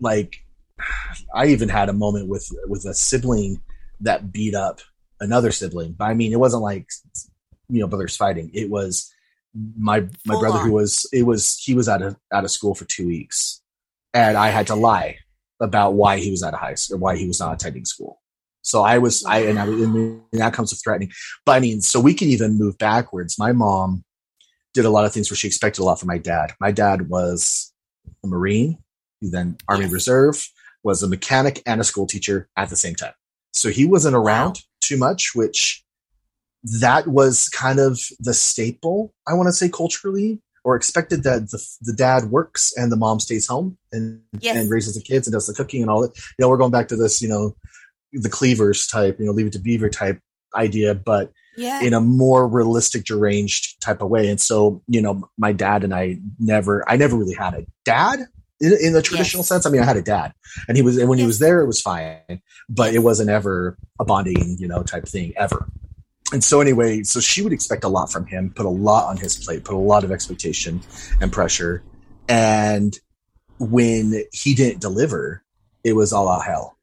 like, 0.00 0.36
I 1.34 1.46
even 1.46 1.68
had 1.68 1.88
a 1.88 1.94
moment 1.94 2.28
with 2.28 2.48
with 2.66 2.84
a 2.84 2.94
sibling 2.94 3.60
that 4.00 4.32
beat 4.32 4.56
up 4.56 4.80
another 5.20 5.52
sibling. 5.52 5.92
But 5.92 6.06
I 6.06 6.14
mean, 6.14 6.32
it 6.32 6.40
wasn't 6.40 6.64
like 6.64 6.88
you 7.68 7.78
know 7.78 7.86
brothers 7.86 8.16
fighting. 8.16 8.50
It 8.54 8.70
was 8.70 9.13
my 9.54 10.00
my 10.00 10.34
Full 10.34 10.40
brother 10.40 10.58
on. 10.58 10.66
who 10.66 10.72
was 10.72 11.06
it 11.12 11.22
was 11.22 11.58
he 11.58 11.74
was 11.74 11.88
out 11.88 12.02
of 12.02 12.16
out 12.32 12.44
of 12.44 12.50
school 12.50 12.74
for 12.74 12.84
two 12.84 13.06
weeks, 13.06 13.62
and 14.12 14.36
I 14.36 14.48
had 14.48 14.66
to 14.68 14.74
lie 14.74 15.18
about 15.60 15.94
why 15.94 16.18
he 16.18 16.30
was 16.30 16.42
out 16.42 16.54
of 16.54 16.60
high 16.60 16.74
school, 16.74 16.98
why 16.98 17.16
he 17.16 17.26
was 17.26 17.40
not 17.40 17.54
attending 17.54 17.84
school. 17.84 18.20
So 18.62 18.82
I 18.82 18.98
was 18.98 19.24
I 19.24 19.40
and, 19.40 19.58
I, 19.58 19.64
and 19.64 20.22
that 20.32 20.54
comes 20.54 20.72
with 20.72 20.80
threatening. 20.82 21.12
But 21.44 21.52
I 21.52 21.60
mean, 21.60 21.80
so 21.80 22.00
we 22.00 22.14
can 22.14 22.28
even 22.28 22.58
move 22.58 22.78
backwards. 22.78 23.38
My 23.38 23.52
mom 23.52 24.04
did 24.72 24.84
a 24.84 24.90
lot 24.90 25.04
of 25.04 25.12
things 25.12 25.30
where 25.30 25.36
she 25.36 25.46
expected 25.46 25.82
a 25.82 25.84
lot 25.84 26.00
from 26.00 26.08
my 26.08 26.18
dad. 26.18 26.52
My 26.60 26.72
dad 26.72 27.08
was 27.08 27.72
a 28.24 28.26
Marine, 28.26 28.78
then 29.20 29.56
Army 29.68 29.84
yes. 29.84 29.92
Reserve, 29.92 30.48
was 30.82 31.02
a 31.02 31.08
mechanic 31.08 31.62
and 31.66 31.80
a 31.80 31.84
school 31.84 32.06
teacher 32.06 32.48
at 32.56 32.70
the 32.70 32.76
same 32.76 32.94
time. 32.94 33.12
So 33.52 33.68
he 33.68 33.86
wasn't 33.86 34.16
around 34.16 34.56
wow. 34.56 34.62
too 34.80 34.96
much, 34.96 35.34
which 35.34 35.83
that 36.80 37.06
was 37.06 37.48
kind 37.48 37.78
of 37.78 38.00
the 38.20 38.34
staple, 38.34 39.12
I 39.28 39.34
want 39.34 39.48
to 39.48 39.52
say 39.52 39.68
culturally, 39.68 40.40
or 40.64 40.76
expected 40.76 41.22
that 41.24 41.50
the, 41.50 41.62
the 41.82 41.92
dad 41.92 42.30
works 42.30 42.72
and 42.76 42.90
the 42.90 42.96
mom 42.96 43.20
stays 43.20 43.46
home 43.46 43.76
and, 43.92 44.22
yes. 44.40 44.56
and 44.56 44.70
raises 44.70 44.94
the 44.94 45.02
kids 45.02 45.26
and 45.26 45.32
does 45.32 45.46
the 45.46 45.52
cooking 45.52 45.82
and 45.82 45.90
all 45.90 46.00
that. 46.00 46.16
You 46.16 46.42
know, 46.42 46.48
we're 46.48 46.56
going 46.56 46.70
back 46.70 46.88
to 46.88 46.96
this, 46.96 47.20
you 47.20 47.28
know, 47.28 47.54
the 48.12 48.30
cleavers 48.30 48.86
type, 48.86 49.18
you 49.18 49.26
know, 49.26 49.32
leave 49.32 49.46
it 49.46 49.52
to 49.52 49.58
beaver 49.58 49.90
type 49.90 50.20
idea, 50.54 50.94
but 50.94 51.32
yeah. 51.56 51.82
in 51.82 51.92
a 51.92 52.00
more 52.00 52.48
realistic, 52.48 53.04
deranged 53.04 53.82
type 53.82 54.00
of 54.00 54.08
way. 54.08 54.28
And 54.28 54.40
so, 54.40 54.82
you 54.86 55.02
know, 55.02 55.28
my 55.36 55.52
dad 55.52 55.84
and 55.84 55.94
I 55.94 56.18
never, 56.38 56.88
I 56.88 56.96
never 56.96 57.16
really 57.16 57.34
had 57.34 57.54
a 57.54 57.66
dad, 57.84 58.20
in, 58.60 58.72
in 58.80 58.92
the 58.92 59.02
traditional 59.02 59.40
Yes. 59.40 59.48
sense. 59.48 59.66
I 59.66 59.70
mean, 59.70 59.82
I 59.82 59.84
had 59.84 59.96
a 59.96 60.02
dad, 60.02 60.32
and 60.68 60.76
he 60.76 60.82
was, 60.82 60.96
and 60.96 61.08
when 61.08 61.18
he 61.18 61.26
was 61.26 61.40
there, 61.40 61.60
it 61.60 61.66
was 61.66 61.80
fine, 61.82 62.40
but 62.68 62.94
it 62.94 63.00
wasn't 63.00 63.30
ever 63.30 63.76
a 63.98 64.04
bonding, 64.04 64.56
you 64.58 64.68
know, 64.68 64.82
type 64.82 65.06
thing 65.06 65.34
ever. 65.36 65.68
And 66.32 66.42
so 66.42 66.60
anyway, 66.60 67.02
so 67.02 67.20
she 67.20 67.42
would 67.42 67.52
expect 67.52 67.84
a 67.84 67.88
lot 67.88 68.10
from 68.10 68.26
him, 68.26 68.50
put 68.56 68.66
a 68.66 68.70
lot 68.70 69.08
on 69.08 69.16
his 69.16 69.36
plate, 69.36 69.64
put 69.64 69.74
a 69.74 69.78
lot 69.78 70.04
of 70.04 70.10
expectation 70.10 70.80
and 71.20 71.30
pressure, 71.30 71.82
and 72.28 72.98
when 73.58 74.24
he 74.32 74.54
didn't 74.54 74.80
deliver, 74.80 75.42
it 75.84 75.92
was 75.92 76.12
all 76.12 76.28
out 76.28 76.44
hell, 76.44 76.76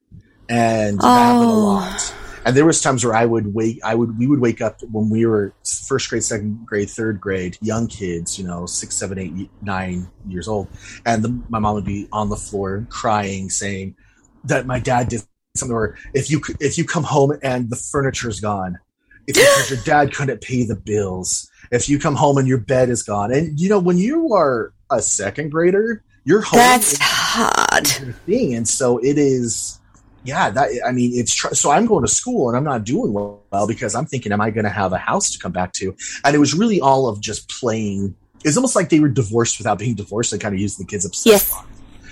and 0.47 1.01
that 1.01 1.11
happened 1.11 1.49
a 1.49 1.53
Oh. 1.53 1.59
lot. 1.65 2.13
And 2.45 2.55
there 2.57 2.65
was 2.65 2.81
times 2.81 3.03
where 3.05 3.13
I 3.13 3.25
would 3.25 3.53
wake, 3.53 3.79
I 3.83 3.93
would, 3.93 4.17
we 4.17 4.25
would 4.25 4.39
wake 4.39 4.61
up 4.61 4.79
when 4.91 5.09
we 5.09 5.25
were 5.27 5.53
first 5.87 6.09
grade, 6.09 6.23
second 6.23 6.65
grade, 6.65 6.89
third 6.89 7.19
grade, 7.21 7.57
young 7.61 7.87
kids, 7.87 8.39
you 8.39 8.45
know, 8.47 8.65
six, 8.65 8.95
seven, 8.95 9.19
eight, 9.19 9.49
nine 9.61 10.07
years 10.27 10.47
old, 10.47 10.67
and 11.05 11.23
the, 11.23 11.39
my 11.49 11.59
mom 11.59 11.75
would 11.75 11.85
be 11.85 12.07
on 12.11 12.29
the 12.29 12.35
floor 12.35 12.85
crying, 12.89 13.49
saying 13.49 13.95
that 14.43 14.65
my 14.65 14.79
dad 14.79 15.09
did 15.09 15.23
something, 15.55 15.75
or 15.75 15.97
if 16.13 16.29
you 16.31 16.41
if 16.59 16.77
you 16.77 16.85
come 16.85 17.03
home 17.03 17.37
and 17.43 17.69
the 17.69 17.75
furniture's 17.75 18.39
gone, 18.39 18.79
it's 19.27 19.37
because 19.39 19.69
your 19.69 19.79
dad 19.83 20.13
couldn't 20.13 20.41
pay 20.41 20.63
the 20.65 20.75
bills. 20.75 21.49
If 21.71 21.87
you 21.87 21.99
come 21.99 22.15
home 22.15 22.37
and 22.37 22.47
your 22.47 22.57
bed 22.57 22.89
is 22.89 23.03
gone, 23.03 23.31
and 23.33 23.59
you 23.59 23.69
know 23.69 23.79
when 23.79 23.97
you 23.97 24.33
are 24.33 24.73
a 24.89 25.01
second 25.01 25.51
grader, 25.51 26.03
you're 26.25 26.41
home 26.41 26.57
That's 26.57 26.93
is 26.93 26.99
hard. 27.01 27.87
thing, 28.25 28.53
and 28.55 28.67
so 28.67 28.97
it 28.99 29.17
is. 29.17 29.77
Yeah, 30.23 30.51
that 30.51 30.69
I 30.85 30.91
mean, 30.91 31.11
it's 31.15 31.33
tr- 31.33 31.53
so 31.55 31.71
I'm 31.71 31.87
going 31.87 32.03
to 32.05 32.07
school 32.07 32.47
and 32.47 32.55
I'm 32.55 32.63
not 32.63 32.83
doing 32.83 33.11
well 33.11 33.65
because 33.67 33.95
I'm 33.95 34.05
thinking, 34.05 34.31
am 34.31 34.39
I 34.39 34.51
going 34.51 34.65
to 34.65 34.69
have 34.69 34.93
a 34.93 34.97
house 34.99 35.31
to 35.31 35.39
come 35.39 35.51
back 35.51 35.73
to? 35.73 35.95
And 36.23 36.35
it 36.35 36.39
was 36.39 36.53
really 36.53 36.79
all 36.79 37.07
of 37.09 37.19
just 37.21 37.49
playing. 37.49 38.13
It's 38.43 38.55
almost 38.55 38.75
like 38.75 38.89
they 38.89 38.99
were 38.99 39.09
divorced 39.09 39.57
without 39.57 39.79
being 39.79 39.95
divorced. 39.95 40.29
They 40.31 40.37
kind 40.37 40.53
of 40.53 40.61
used 40.61 40.79
the 40.79 40.85
kids 40.85 41.05
upset. 41.05 41.31
Yes. 41.31 41.55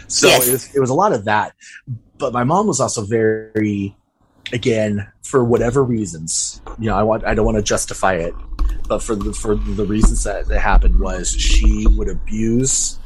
So 0.07 0.27
Yes. 0.27 0.47
it, 0.47 0.51
was, 0.51 0.75
it 0.77 0.79
was 0.79 0.89
a 0.89 0.95
lot 0.95 1.13
of 1.13 1.25
that. 1.25 1.53
But 2.17 2.33
my 2.33 2.43
mom 2.43 2.65
was 2.65 2.79
also 2.79 3.03
very, 3.05 3.95
again, 4.53 5.07
for 5.23 5.43
whatever 5.43 5.83
reasons, 5.83 6.61
you 6.79 6.85
know, 6.89 6.95
I 6.95 7.03
want 7.03 7.25
I 7.25 7.33
don't 7.33 7.45
want 7.45 7.57
to 7.57 7.63
justify 7.63 8.13
it, 8.15 8.33
but 8.87 8.99
for 9.03 9.15
the 9.15 9.33
for 9.33 9.55
the 9.55 9.85
reasons 9.85 10.23
that, 10.23 10.47
that 10.47 10.59
happened 10.59 10.99
was 10.99 11.31
she 11.31 11.85
would 11.91 12.09
abuse 12.09 12.99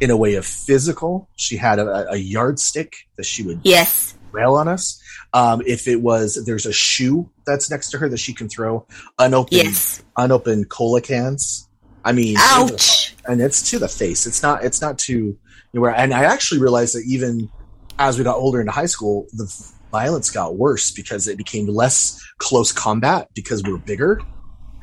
in 0.00 0.10
a 0.10 0.16
way 0.16 0.34
of 0.34 0.44
physical. 0.46 1.28
She 1.36 1.56
had 1.56 1.78
a, 1.78 2.10
a 2.12 2.16
yardstick 2.16 2.94
that 3.16 3.24
she 3.26 3.42
would 3.42 3.60
Yes. 3.64 4.16
rail 4.32 4.54
on 4.54 4.68
us. 4.68 5.00
Um, 5.32 5.62
if 5.66 5.88
it 5.88 6.00
was 6.00 6.42
there's 6.46 6.66
a 6.66 6.72
shoe 6.72 7.28
that's 7.46 7.70
next 7.70 7.90
to 7.90 7.98
her 7.98 8.08
that 8.08 8.18
she 8.18 8.32
can 8.32 8.48
throw 8.48 8.86
unopened 9.18 9.62
Yes. 9.64 10.02
unopened 10.16 10.68
cola 10.68 11.00
cans. 11.00 11.68
I 12.04 12.12
mean, 12.12 12.36
Ouch. 12.38 13.16
and 13.26 13.40
it's 13.40 13.70
to 13.70 13.78
the 13.78 13.88
face. 13.88 14.26
It's 14.26 14.42
not. 14.42 14.62
It's 14.62 14.80
not 14.82 14.98
to 15.00 15.12
you 15.14 15.38
know, 15.72 15.80
where. 15.80 15.94
And 15.96 16.12
I 16.12 16.24
actually 16.24 16.60
realized 16.60 16.94
that 16.94 17.04
even 17.08 17.48
as 17.98 18.18
we 18.18 18.24
got 18.24 18.36
older 18.36 18.60
into 18.60 18.72
high 18.72 18.84
school, 18.86 19.26
the 19.32 19.46
violence 20.00 20.28
got 20.40 20.48
worse 20.64 20.86
because 21.00 21.22
it 21.32 21.36
became 21.44 21.66
less 21.82 21.98
close 22.38 22.70
combat 22.72 23.22
because 23.38 23.62
we 23.64 23.70
were 23.74 23.84
bigger, 23.92 24.12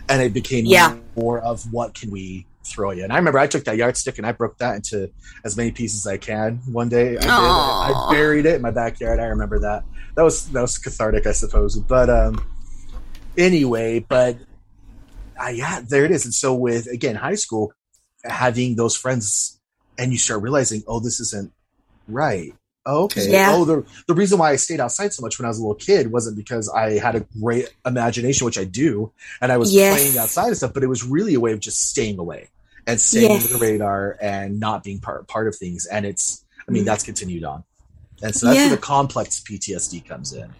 and 0.09 0.17
it 0.21 0.33
became 0.41 0.63
Yeah. 0.65 0.95
more 1.15 1.39
of 1.51 1.57
what 1.75 1.93
can 1.99 2.09
we 2.17 2.45
throw 2.71 2.91
you. 2.91 3.03
And 3.03 3.11
I 3.11 3.17
remember 3.17 3.39
I 3.39 3.47
took 3.47 3.63
that 3.65 3.75
yardstick 3.81 4.17
and 4.19 4.25
I 4.25 4.31
broke 4.31 4.55
that 4.63 4.73
into 4.79 4.97
as 5.43 5.57
many 5.57 5.71
pieces 5.71 6.05
as 6.05 6.07
I 6.15 6.17
can. 6.17 6.61
One 6.81 6.89
day 6.89 7.17
I. 7.19 7.27
I 7.89 7.91
buried 8.13 8.45
it 8.45 8.55
in 8.55 8.61
my 8.61 8.71
backyard. 8.71 9.19
I 9.19 9.25
remember 9.35 9.59
that. 9.67 9.83
That 10.15 10.23
was 10.23 10.35
that 10.53 10.61
was 10.61 10.77
cathartic, 10.77 11.23
I 11.27 11.33
suppose. 11.33 11.73
But 11.95 12.07
um, 12.09 12.33
anyway, 13.37 13.89
but 13.99 14.37
uh, 15.43 15.49
yeah, 15.49 15.81
there 15.91 16.05
it 16.05 16.11
is. 16.11 16.23
And 16.25 16.33
so 16.33 16.53
with 16.53 16.87
again 16.87 17.15
high 17.15 17.39
school, 17.45 17.73
having 18.23 18.75
those 18.75 18.95
friends, 18.95 19.59
and 19.97 20.11
you 20.13 20.17
start 20.17 20.41
realizing, 20.41 20.83
oh, 20.87 20.99
this 20.99 21.19
isn't 21.19 21.51
right. 22.07 22.53
Okay. 22.87 23.29
Yeah. 23.29 23.51
Oh, 23.53 23.65
the 23.65 23.85
the 24.07 24.13
reason 24.15 24.39
why 24.39 24.51
I 24.51 24.55
stayed 24.55 24.79
outside 24.79 25.13
so 25.13 25.21
much 25.21 25.37
when 25.37 25.45
I 25.45 25.49
was 25.49 25.59
a 25.59 25.61
little 25.61 25.75
kid 25.75 26.11
wasn't 26.11 26.35
because 26.35 26.67
I 26.67 26.97
had 26.97 27.15
a 27.15 27.19
great 27.39 27.71
imagination, 27.85 28.45
which 28.45 28.57
I 28.57 28.63
do, 28.63 29.11
and 29.39 29.51
I 29.51 29.57
was 29.57 29.71
Yes. 29.71 29.99
playing 29.99 30.17
outside 30.17 30.47
and 30.47 30.57
stuff, 30.57 30.73
but 30.73 30.81
it 30.83 30.87
was 30.87 31.03
really 31.03 31.35
a 31.35 31.39
way 31.39 31.53
of 31.53 31.59
just 31.59 31.89
staying 31.89 32.17
away 32.17 32.49
and 32.87 32.99
staying 32.99 33.29
Yes. 33.29 33.43
under 33.43 33.53
the 33.53 33.59
radar 33.61 34.17
and 34.19 34.59
not 34.59 34.83
being 34.83 34.99
part 34.99 35.27
part 35.27 35.47
of 35.47 35.55
things. 35.55 35.85
And 35.85 36.05
it's, 36.07 36.43
I 36.67 36.71
mean, 36.71 36.81
Mm. 36.83 36.87
that's 36.87 37.03
continued 37.03 37.43
on, 37.43 37.63
and 38.23 38.35
so 38.35 38.47
that's 38.47 38.57
Yeah. 38.57 38.63
where 38.67 38.75
the 38.75 38.81
complex 38.81 39.39
PTSD 39.41 39.99
comes 40.01 40.33
in. 40.33 40.41
And 40.43 40.53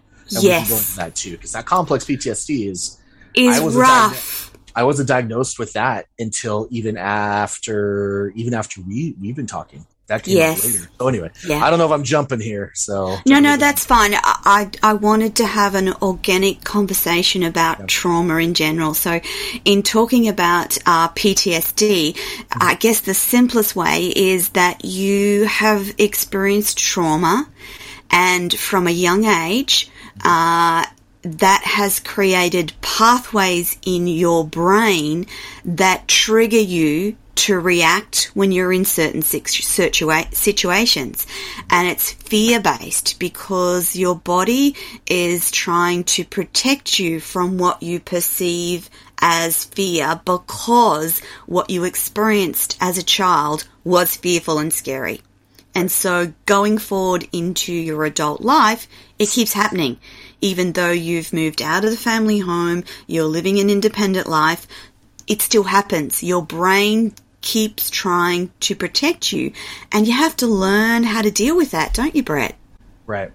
we 0.44 0.48
can 0.48 0.68
go 0.68 0.74
into 0.74 0.74
Yes. 0.74 0.94
that 0.94 1.14
too, 1.16 1.32
because 1.32 1.52
that 1.52 1.66
complex 1.66 2.04
PTSD 2.04 2.68
is 2.68 2.98
Is 3.34 3.58
I 3.58 3.66
rough. 3.66 4.52
I 4.76 4.84
wasn't 4.84 5.08
diagnosed 5.08 5.58
with 5.58 5.72
that 5.72 6.06
until 6.18 6.68
even 6.70 6.96
after 6.96 8.32
even 8.36 8.54
after 8.54 8.80
we 8.80 9.14
we've 9.20 9.34
been 9.36 9.46
talking. 9.46 9.86
That 10.08 10.24
came 10.24 10.36
Yes. 10.36 10.64
later. 10.64 10.90
So 11.00 11.08
anyway, 11.08 11.30
Yeah. 11.46 11.64
I 11.64 11.70
don't 11.70 11.78
know 11.78 11.86
if 11.86 11.92
I'm 11.92 12.02
jumping 12.02 12.40
here. 12.40 12.72
So 12.74 13.18
No, 13.24 13.38
no, 13.38 13.56
that's 13.56 13.84
fine. 13.84 14.14
I, 14.14 14.68
I, 14.82 14.94
wanted 14.94 15.36
to 15.36 15.46
have 15.46 15.74
an 15.74 15.94
organic 16.02 16.64
conversation 16.64 17.42
about 17.42 17.78
Yep. 17.78 17.88
trauma 17.88 18.36
in 18.36 18.54
general. 18.54 18.94
So, 18.94 19.20
in 19.64 19.82
talking 19.82 20.28
about 20.28 20.76
uh, 20.86 21.08
PTSD, 21.08 22.16
I 22.52 22.74
guess 22.74 23.00
the 23.00 23.14
simplest 23.14 23.74
way 23.74 24.12
is 24.14 24.50
that 24.50 24.84
you 24.84 25.44
have 25.44 25.94
experienced 25.98 26.78
trauma, 26.78 27.48
and 28.10 28.52
from 28.52 28.86
a 28.86 28.90
young 28.90 29.24
age, 29.24 29.90
uh, 30.24 30.84
that 31.22 31.62
has 31.64 32.00
created 32.00 32.72
pathways 32.80 33.78
in 33.86 34.06
your 34.06 34.44
brain 34.44 35.26
that 35.64 36.08
trigger 36.08 36.58
you 36.58 37.16
to 37.34 37.58
react 37.58 38.30
when 38.34 38.52
you're 38.52 38.72
in 38.72 38.84
certain 38.84 39.22
situa- 39.22 40.34
situations. 40.34 41.26
And 41.70 41.88
it's 41.88 42.12
fear 42.12 42.60
based 42.60 43.18
because 43.18 43.96
your 43.96 44.16
body 44.16 44.76
is 45.06 45.50
trying 45.50 46.04
to 46.04 46.24
protect 46.24 46.98
you 46.98 47.20
from 47.20 47.58
what 47.58 47.82
you 47.82 48.00
perceive 48.00 48.90
as 49.20 49.64
fear 49.64 50.20
because 50.24 51.20
what 51.46 51.70
you 51.70 51.84
experienced 51.84 52.76
as 52.80 52.98
a 52.98 53.02
child 53.02 53.66
was 53.84 54.16
fearful 54.16 54.58
and 54.58 54.72
scary. 54.72 55.20
And 55.74 55.90
so 55.90 56.34
going 56.44 56.76
forward 56.76 57.26
into 57.32 57.72
your 57.72 58.04
adult 58.04 58.42
life, 58.42 58.86
it 59.18 59.30
keeps 59.30 59.54
happening. 59.54 59.98
Even 60.40 60.72
though 60.72 60.90
you've 60.90 61.32
moved 61.32 61.62
out 61.62 61.84
of 61.84 61.90
the 61.90 61.96
family 61.96 62.40
home, 62.40 62.84
you're 63.06 63.24
living 63.24 63.58
an 63.58 63.70
independent 63.70 64.26
life, 64.26 64.66
it 65.26 65.42
still 65.42 65.64
happens. 65.64 66.22
Your 66.22 66.42
brain 66.42 67.14
keeps 67.40 67.90
trying 67.90 68.50
to 68.60 68.74
protect 68.76 69.32
you, 69.32 69.52
and 69.90 70.06
you 70.06 70.12
have 70.12 70.36
to 70.36 70.46
learn 70.46 71.02
how 71.04 71.22
to 71.22 71.30
deal 71.30 71.56
with 71.56 71.70
that, 71.72 71.94
don't 71.94 72.14
you, 72.14 72.22
Brett? 72.22 72.56
right. 73.06 73.30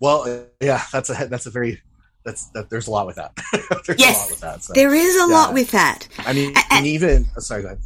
Well, 0.00 0.46
yeah, 0.60 0.82
that's 0.92 1.10
a 1.10 1.26
that's 1.28 1.44
a 1.46 1.50
very 1.50 1.82
that's 2.24 2.46
that. 2.50 2.70
There's 2.70 2.86
a 2.86 2.90
lot 2.90 3.06
with 3.06 3.16
that. 3.16 3.32
there's 3.86 3.98
a 3.98 4.02
Yes. 4.02 4.18
lot 4.20 4.30
with 4.30 4.40
that. 4.40 4.62
So. 4.64 4.72
There 4.72 4.94
is 4.94 5.14
a 5.16 5.18
Yeah. 5.20 5.24
lot 5.26 5.52
with 5.52 5.70
that. 5.72 6.08
I 6.18 6.32
mean, 6.32 6.54
A- 6.56 6.72
and 6.74 6.86
even 6.86 7.26
oh, 7.36 7.40
sorry, 7.40 7.62
go 7.62 7.68
ahead. 7.68 7.80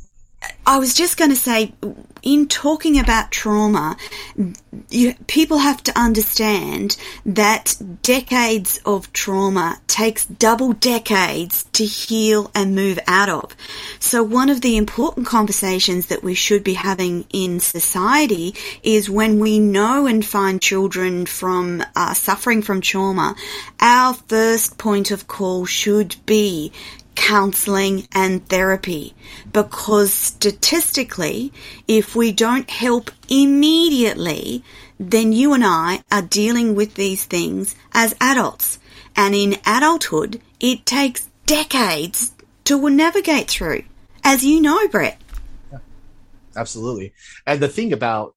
I 0.66 0.78
was 0.78 0.94
just 0.94 1.16
going 1.18 1.30
to 1.30 1.36
say, 1.36 1.74
in 2.22 2.48
talking 2.48 2.98
about 2.98 3.30
trauma, 3.30 3.96
you, 4.88 5.14
people 5.26 5.58
have 5.58 5.82
to 5.84 5.98
understand 5.98 6.96
that 7.26 7.76
decades 8.02 8.80
of 8.86 9.12
trauma 9.12 9.78
takes 9.86 10.24
double 10.24 10.72
decades 10.72 11.64
to 11.72 11.84
heal 11.84 12.50
and 12.54 12.74
move 12.74 12.98
out 13.06 13.28
of. 13.28 13.54
So 14.00 14.22
one 14.22 14.48
of 14.48 14.62
the 14.62 14.78
important 14.78 15.26
conversations 15.26 16.06
that 16.06 16.24
we 16.24 16.34
should 16.34 16.64
be 16.64 16.74
having 16.74 17.26
in 17.30 17.60
society 17.60 18.54
is 18.82 19.10
when 19.10 19.38
we 19.38 19.58
know 19.58 20.06
and 20.06 20.24
find 20.24 20.62
children 20.62 21.26
from 21.26 21.84
uh, 21.94 22.14
suffering 22.14 22.62
from 22.62 22.80
trauma, 22.80 23.36
our 23.80 24.14
first 24.14 24.78
point 24.78 25.10
of 25.10 25.28
call 25.28 25.66
should 25.66 26.16
be 26.24 26.72
counseling 27.14 28.06
and 28.12 28.46
therapy 28.48 29.14
because 29.52 30.12
statistically, 30.12 31.52
if 31.88 32.14
we 32.14 32.32
don't 32.32 32.68
help 32.70 33.10
immediately, 33.28 34.64
then 34.98 35.32
you 35.32 35.52
and 35.52 35.64
I 35.64 36.02
are 36.10 36.22
dealing 36.22 36.74
with 36.74 36.94
these 36.94 37.24
things 37.24 37.74
as 37.92 38.14
adults. 38.20 38.78
And 39.16 39.34
in 39.34 39.56
adulthood, 39.66 40.40
it 40.60 40.86
takes 40.86 41.28
decades 41.46 42.32
to 42.64 42.88
navigate 42.88 43.48
through. 43.48 43.84
As 44.22 44.44
you 44.44 44.60
know, 44.60 44.88
Brett. 44.88 45.20
Absolutely. 46.56 47.12
And 47.46 47.60
the 47.60 47.68
thing 47.68 47.92
about 47.92 48.34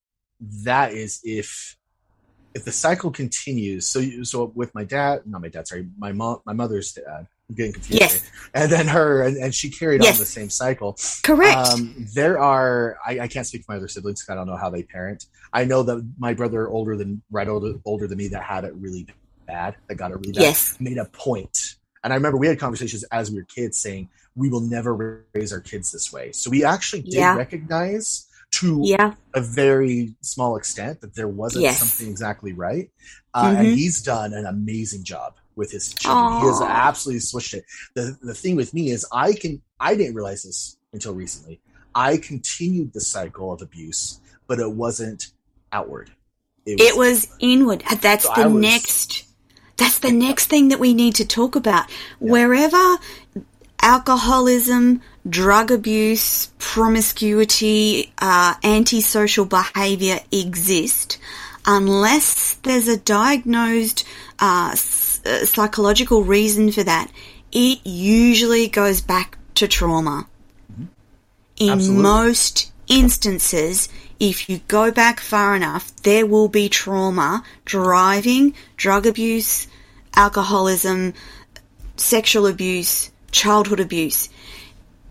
that 0.64 0.94
is 0.94 1.22
if 1.24 1.76
if 2.54 2.66
the 2.66 2.72
cycle 2.72 3.12
continues, 3.12 3.86
so 3.86 4.00
you, 4.00 4.26
so 4.26 4.52
with 4.56 4.74
my 4.74 4.84
dad, 4.84 5.22
not 5.28 5.42
my 5.42 5.48
dad, 5.48 5.68
sorry, 5.68 5.88
my 5.96 6.12
mom, 6.12 6.40
my 6.44 6.54
mother's 6.54 6.92
dad, 6.92 7.28
I'm 7.50 7.56
getting 7.56 7.74
confused. 7.74 8.02
Yes. 8.02 8.14
here. 8.24 8.32
And 8.54 8.72
then 8.72 8.88
her, 8.88 9.22
and, 9.24 9.38
and 9.38 9.54
she 9.56 9.70
carried 9.70 10.04
Yes. 10.04 10.16
on 10.16 10.20
the 10.20 10.26
same 10.26 10.50
cycle. 10.50 10.98
Correct. 11.24 11.56
Um, 11.58 12.08
there 12.14 12.40
are, 12.40 12.98
I, 13.06 13.22
I 13.22 13.28
can't 13.28 13.46
speak 13.48 13.64
for 13.66 13.72
my 13.74 13.78
other 13.78 13.88
siblings. 13.88 14.26
I 14.30 14.36
don't 14.36 14.48
know 14.48 14.58
how 14.58 14.70
they 14.70 14.84
parent. 14.84 15.26
I 15.54 15.64
know 15.64 15.84
that 15.84 16.06
my 16.18 16.34
brother, 16.34 16.68
older 16.68 16.98
than 16.98 17.22
right 17.32 17.48
older, 17.48 17.74
older 17.86 18.08
than 18.08 18.18
me, 18.18 18.28
that 18.30 18.44
had 18.44 18.64
it 18.66 18.74
really 18.76 19.08
bad, 19.46 19.76
that 19.88 19.96
got 19.96 20.12
it 20.12 20.16
really 20.18 20.34
bad, 20.34 20.42
yes. 20.42 20.78
made 20.80 20.98
a 20.98 21.06
point. 21.06 21.76
And 22.04 22.12
I 22.12 22.16
remember 22.18 22.38
we 22.38 22.48
had 22.48 22.60
conversations 22.60 23.04
as 23.06 23.32
we 23.32 23.38
were 23.38 23.46
kids 23.46 23.78
saying 23.78 24.10
we 24.36 24.50
will 24.50 24.62
never 24.62 25.24
raise 25.34 25.54
our 25.54 25.62
kids 25.62 25.92
this 25.92 26.12
way. 26.12 26.32
So 26.34 26.50
we 26.50 26.64
actually 26.66 27.04
did 27.04 27.14
Yeah. 27.16 27.36
recognize 27.36 28.26
to 28.52 28.80
Yeah. 28.84 29.14
a 29.34 29.42
very 29.42 30.16
small 30.22 30.58
extent 30.58 31.02
that 31.02 31.16
there 31.16 31.28
wasn't 31.28 31.64
Yes. 31.64 31.80
something 31.80 32.10
exactly 32.10 32.54
right. 32.54 32.90
Uh, 33.34 33.56
And 33.58 33.68
Mhm. 33.70 33.76
he's 33.76 34.02
done 34.02 34.34
an 34.34 34.46
amazing 34.46 35.04
job 35.04 35.36
with 35.58 35.72
his 35.72 35.94
children. 35.94 36.42
He 36.42 36.48
has 36.48 36.62
absolutely 36.62 37.20
switched 37.20 37.54
it. 37.56 37.66
The 37.96 38.18
the 38.22 38.34
thing 38.34 38.56
with 38.56 38.74
me 38.74 38.92
is 38.92 39.06
I 39.12 39.34
can 39.34 39.62
I 39.80 39.96
didn't 39.96 40.16
realize 40.16 40.44
this 40.44 40.78
until 40.94 41.14
recently. 41.14 41.60
I 41.94 42.18
continued 42.18 42.94
the 42.94 43.02
cycle 43.02 43.52
of 43.52 43.62
abuse, 43.62 44.22
but 44.48 44.60
it 44.60 44.72
wasn't 44.72 45.32
outward. 45.74 46.12
It 46.66 46.96
was 46.98 47.28
inward. 47.40 47.84
Uh, 47.90 47.96
That's 47.96 48.26
So 48.26 48.34
the 48.36 48.50
was- 48.50 48.62
next. 48.62 49.24
That's 49.78 50.00
the 50.00 50.12
next 50.12 50.48
thing 50.48 50.70
that 50.70 50.80
we 50.80 50.94
need 50.94 51.16
to 51.16 51.26
talk 51.26 51.56
about. 51.56 51.86
Wherever 52.20 52.98
alcoholism, 53.82 55.02
drug 55.30 55.72
abuse, 55.72 56.48
promiscuity, 56.58 58.12
uh, 58.18 58.56
antisocial 58.64 59.46
behavior 59.46 60.20
exist, 60.32 61.18
unless 61.66 62.56
there's 62.64 62.88
a 62.88 62.98
diagnosed 62.98 64.04
uh, 64.40 64.74
psychological 65.46 66.24
reason 66.24 66.72
for 66.72 66.84
that, 66.84 67.12
it 67.52 67.80
usually 67.86 68.68
goes 68.68 69.02
back 69.02 69.38
to 69.56 69.68
trauma. 69.68 70.28
Mm-hmm. 70.72 70.86
In 71.58 71.70
Absolutely. 71.70 72.04
most 72.04 72.72
instances, 72.88 73.90
if 74.20 74.50
you 74.50 74.60
go 74.68 74.92
back 74.92 75.20
far 75.20 75.56
enough, 75.56 75.96
there 76.04 76.26
will 76.26 76.48
be 76.48 76.70
trauma 76.70 77.44
driving 77.66 78.54
drug 78.76 79.06
abuse, 79.06 79.68
alcoholism, 80.16 81.14
sexual 81.96 82.48
abuse, 82.48 83.12
childhood 83.32 83.80
abuse. 83.80 84.30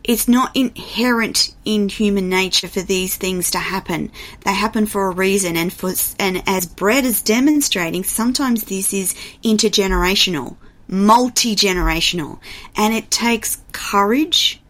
It's 0.06 0.28
not 0.28 0.54
inherent 0.54 1.52
in 1.64 1.88
human 1.88 2.28
nature 2.28 2.68
for 2.68 2.80
these 2.80 3.16
things 3.16 3.50
to 3.50 3.58
happen. 3.58 4.12
They 4.44 4.54
happen 4.54 4.86
for 4.86 5.08
a 5.08 5.14
reason, 5.14 5.56
and 5.56 5.72
for 5.72 5.92
and 6.20 6.44
as 6.46 6.64
Brett 6.64 7.04
is 7.04 7.22
demonstrating, 7.22 8.04
sometimes 8.04 8.64
this 8.64 8.94
is 8.94 9.16
intergenerational, 9.42 10.58
multi 10.86 11.56
generational, 11.56 12.38
and 12.76 12.94
it 12.94 13.10
takes 13.10 13.60
courage 13.72 14.62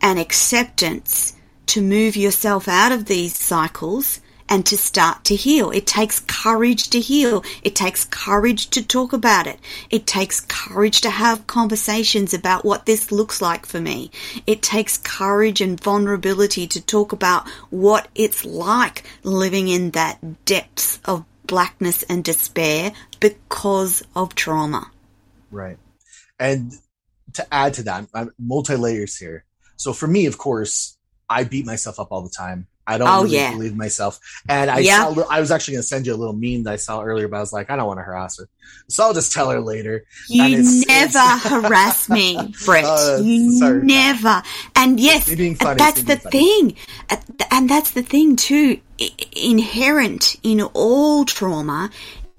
and 0.00 0.18
acceptance 0.18 1.34
to 1.66 1.82
move 1.82 2.16
yourself 2.16 2.66
out 2.66 2.90
of 2.90 3.04
these 3.04 3.38
cycles 3.38 4.22
and 4.50 4.66
to 4.66 4.76
start 4.76 5.24
to 5.24 5.36
heal. 5.36 5.70
It 5.70 5.86
takes 5.86 6.20
courage 6.20 6.90
to 6.90 7.00
heal. 7.00 7.44
It 7.62 7.76
takes 7.76 8.04
courage 8.04 8.68
to 8.70 8.86
talk 8.86 9.12
about 9.12 9.46
it. 9.46 9.60
It 9.88 10.06
takes 10.06 10.40
courage 10.40 11.00
to 11.02 11.10
have 11.10 11.46
conversations 11.46 12.34
about 12.34 12.64
what 12.64 12.84
this 12.84 13.12
looks 13.12 13.40
like 13.40 13.64
for 13.64 13.80
me. 13.80 14.10
It 14.46 14.60
takes 14.60 14.98
courage 14.98 15.60
and 15.60 15.80
vulnerability 15.80 16.66
to 16.66 16.84
talk 16.84 17.12
about 17.12 17.48
what 17.70 18.08
it's 18.16 18.44
like 18.44 19.04
living 19.22 19.68
in 19.68 19.92
that 19.92 20.44
depths 20.44 20.98
of 21.04 21.24
blackness 21.46 22.02
and 22.04 22.24
despair 22.24 22.92
because 23.20 24.02
of 24.16 24.34
trauma. 24.34 24.90
Right. 25.50 25.78
And 26.38 26.72
to 27.34 27.54
add 27.54 27.74
to 27.74 27.84
that, 27.84 28.08
I'm 28.12 28.32
multi 28.38 28.74
layers 28.74 29.16
here. 29.16 29.44
So 29.76 29.92
for 29.92 30.06
me, 30.06 30.26
of 30.26 30.38
course, 30.38 30.98
I 31.28 31.44
beat 31.44 31.66
myself 31.66 32.00
up 32.00 32.08
all 32.10 32.22
the 32.22 32.30
time. 32.36 32.66
I 32.90 32.98
don't 32.98 33.08
Oh, 33.08 33.22
really 33.22 33.36
yeah. 33.36 33.52
believe 33.52 33.76
myself. 33.76 34.18
And 34.48 34.70
I 34.70 34.80
yeah. 34.80 35.12
saw, 35.14 35.22
I 35.30 35.40
was 35.40 35.50
actually 35.50 35.74
going 35.74 35.82
to 35.82 35.88
send 35.88 36.06
you 36.06 36.14
a 36.14 36.16
little 36.16 36.34
meme 36.34 36.64
that 36.64 36.72
I 36.72 36.76
saw 36.76 37.02
earlier, 37.02 37.28
but 37.28 37.36
I 37.38 37.40
was 37.40 37.52
like, 37.52 37.70
I 37.70 37.76
don't 37.76 37.86
want 37.86 37.98
to 37.98 38.02
harass 38.04 38.38
her. 38.38 38.48
So 38.88 39.04
I'll 39.04 39.14
just 39.14 39.32
tell 39.32 39.50
her 39.50 39.60
later. 39.60 40.04
You 40.28 40.62
never 40.86 41.18
harass 41.48 42.08
me, 42.08 42.52
Brett. 42.64 42.84
Uh, 42.84 43.18
you 43.22 43.52
sorry. 43.58 43.82
never. 43.82 44.42
And 44.76 44.98
yes, 45.00 45.26
that's 45.26 46.02
the 46.02 46.16
funny. 46.16 46.30
thing. 46.30 46.76
And 47.50 47.70
that's 47.70 47.92
the 47.92 48.02
thing 48.02 48.36
too. 48.36 48.80
Inherent 49.36 50.36
in 50.42 50.60
all 50.62 51.24
trauma 51.24 51.90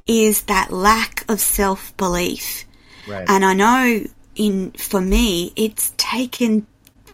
is 0.08 0.44
that 0.44 0.72
lack 0.72 1.24
of 1.30 1.40
self-belief. 1.40 2.66
Right. 3.08 3.26
And 3.28 3.46
I 3.46 3.54
know 3.54 4.06
in, 4.36 4.72
for 4.72 5.02
me, 5.02 5.54
it's 5.56 5.94
taken 5.98 6.68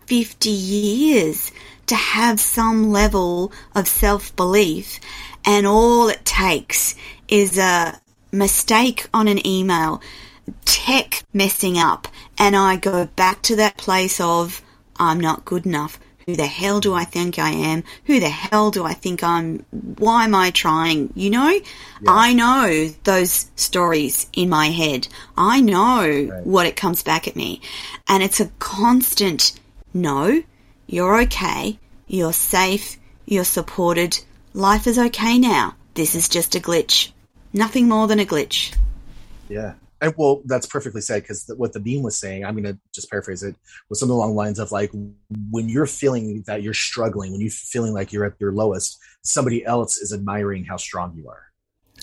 50 0.07 0.49
years 0.49 1.51
to 1.87 1.95
have 1.95 2.39
some 2.39 2.91
level 2.91 3.51
of 3.73 3.87
self-belief 3.87 4.99
and 5.45 5.65
all 5.65 6.09
it 6.09 6.25
takes 6.25 6.95
is 7.27 7.57
a 7.57 7.99
mistake 8.31 9.07
on 9.13 9.27
an 9.27 9.45
email, 9.47 10.01
tech 10.65 11.23
messing 11.33 11.77
up, 11.77 12.07
and 12.37 12.55
I 12.55 12.75
go 12.75 13.05
back 13.05 13.41
to 13.43 13.55
that 13.55 13.77
place 13.77 14.19
of, 14.19 14.61
I'm 14.97 15.19
not 15.19 15.45
good 15.45 15.65
enough. 15.65 15.99
Who 16.25 16.35
the 16.35 16.45
hell 16.45 16.81
do 16.81 16.93
I 16.93 17.05
think 17.05 17.39
I 17.39 17.51
am? 17.51 17.85
Who 18.05 18.19
the 18.19 18.27
hell 18.27 18.69
do 18.69 18.83
I 18.83 18.93
think 18.93 19.23
I'm? 19.23 19.65
Why 19.71 20.25
am 20.25 20.35
I 20.35 20.51
trying? 20.51 21.13
You 21.15 21.29
know? 21.29 21.59
I 22.05 22.33
know 22.33 22.89
those 23.05 23.49
stories 23.55 24.27
in 24.33 24.49
my 24.49 24.67
head. 24.67 25.07
I 25.37 25.61
know 25.61 26.01
Right. 26.01 26.45
what 26.45 26.65
it 26.65 26.75
comes 26.75 27.01
back 27.01 27.29
at 27.29 27.37
me. 27.37 27.61
And 28.09 28.21
it's 28.23 28.41
a 28.41 28.51
constant, 28.59 29.53
no, 29.93 30.43
you're 30.87 31.21
okay. 31.23 31.79
You're 32.07 32.33
safe. 32.33 32.97
You're 33.25 33.43
supported. 33.43 34.19
Life 34.53 34.87
is 34.87 34.97
okay 34.97 35.37
now. 35.37 35.75
This 35.93 36.15
is 36.15 36.29
just 36.29 36.55
a 36.55 36.59
glitch. 36.59 37.11
Nothing 37.53 37.87
more 37.87 38.07
than 38.07 38.19
a 38.19 38.25
glitch. 38.25 38.75
Yeah. 39.49 39.73
And 39.99 40.13
well, 40.15 40.41
that's 40.45 40.67
perfectly 40.67 41.01
said 41.01 41.23
because 41.23 41.51
what 41.57 41.73
the 41.73 41.79
meme 41.79 42.03
was 42.03 42.17
saying, 42.17 42.45
I'm 42.45 42.53
going 42.53 42.75
to 42.75 42.79
just 42.93 43.09
paraphrase 43.09 43.41
it, 43.41 43.55
was 43.89 43.99
something 43.99 44.13
along 44.13 44.29
the 44.29 44.35
lines 44.35 44.59
of 44.59 44.71
like, 44.71 44.91
when 45.49 45.69
you're 45.69 45.87
feeling 45.87 46.43
that 46.45 46.61
you're 46.61 46.75
struggling, 46.75 47.31
when 47.31 47.41
you're 47.41 47.49
feeling 47.49 47.93
like 47.93 48.13
you're 48.13 48.25
at 48.25 48.33
your 48.39 48.51
lowest, 48.51 48.99
somebody 49.23 49.65
else 49.65 49.97
is 49.97 50.13
admiring 50.13 50.65
how 50.65 50.77
strong 50.77 51.15
you 51.15 51.27
are. 51.29 51.43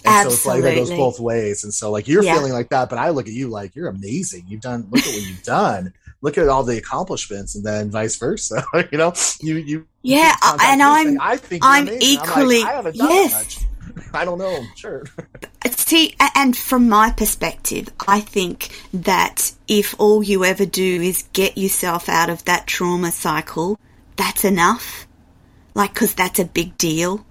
And 0.05 0.29
so 0.29 0.35
it's 0.35 0.45
like 0.45 0.63
that 0.63 0.75
goes 0.75 0.91
both 0.91 1.21
ways. 1.21 1.65
And 1.65 1.73
so 1.73 1.91
like 1.91 2.09
you're 2.09 2.23
Yeah. 2.23 2.35
feeling 2.35 2.53
like 2.53 2.69
that, 2.71 2.91
but 2.91 2.99
I 2.99 3.11
look 3.11 3.29
at 3.29 3.33
you 3.33 3.49
like 3.49 3.77
you're 3.77 3.89
amazing. 3.89 4.45
You've 4.49 4.61
done 4.61 4.89
look 4.91 5.07
at 5.07 5.15
what 5.15 5.23
you've 5.23 5.43
done. 5.45 5.95
Look 6.25 6.39
at 6.39 6.49
all 6.49 6.63
the 6.65 6.79
accomplishments, 6.79 7.55
and 7.55 7.63
then 7.65 7.91
vice 7.91 8.17
versa. 8.17 8.65
you 8.91 8.97
know, 8.97 9.13
you 9.43 9.57
you 9.57 9.87
Yeah, 10.01 10.35
you 10.43 10.57
and 10.63 10.83
I'm- 10.83 11.05
saying, 11.05 11.19
I 11.21 11.37
think 11.37 11.63
I'm 11.65 11.87
amazing." 11.87 12.03
equally- 12.25 12.63
I 12.63 12.73
haven't 12.73 12.97
done 12.97 13.11
yes. 13.11 13.33
much. 13.33 14.07
I 14.15 14.25
don't 14.25 14.39
know. 14.39 14.65
Sure. 14.75 15.05
Uh, 15.19 15.69
see, 15.71 16.17
and 16.35 16.57
from 16.57 16.89
my 16.89 17.11
perspective, 17.11 17.91
I 18.09 18.21
think 18.21 18.71
that 18.95 19.53
if 19.69 19.95
all 19.99 20.23
you 20.23 20.45
ever 20.45 20.65
do 20.67 21.03
is 21.03 21.25
get 21.35 21.59
yourself 21.59 22.09
out 22.09 22.31
of 22.31 22.43
that 22.47 22.67
trauma 22.67 23.13
cycle, 23.13 23.79
that's 24.17 24.45
enough. 24.45 25.07
Like, 25.75 25.95
cause 25.95 26.15
that's 26.15 26.39
a 26.39 26.45
big 26.45 26.79
deal. 26.79 27.25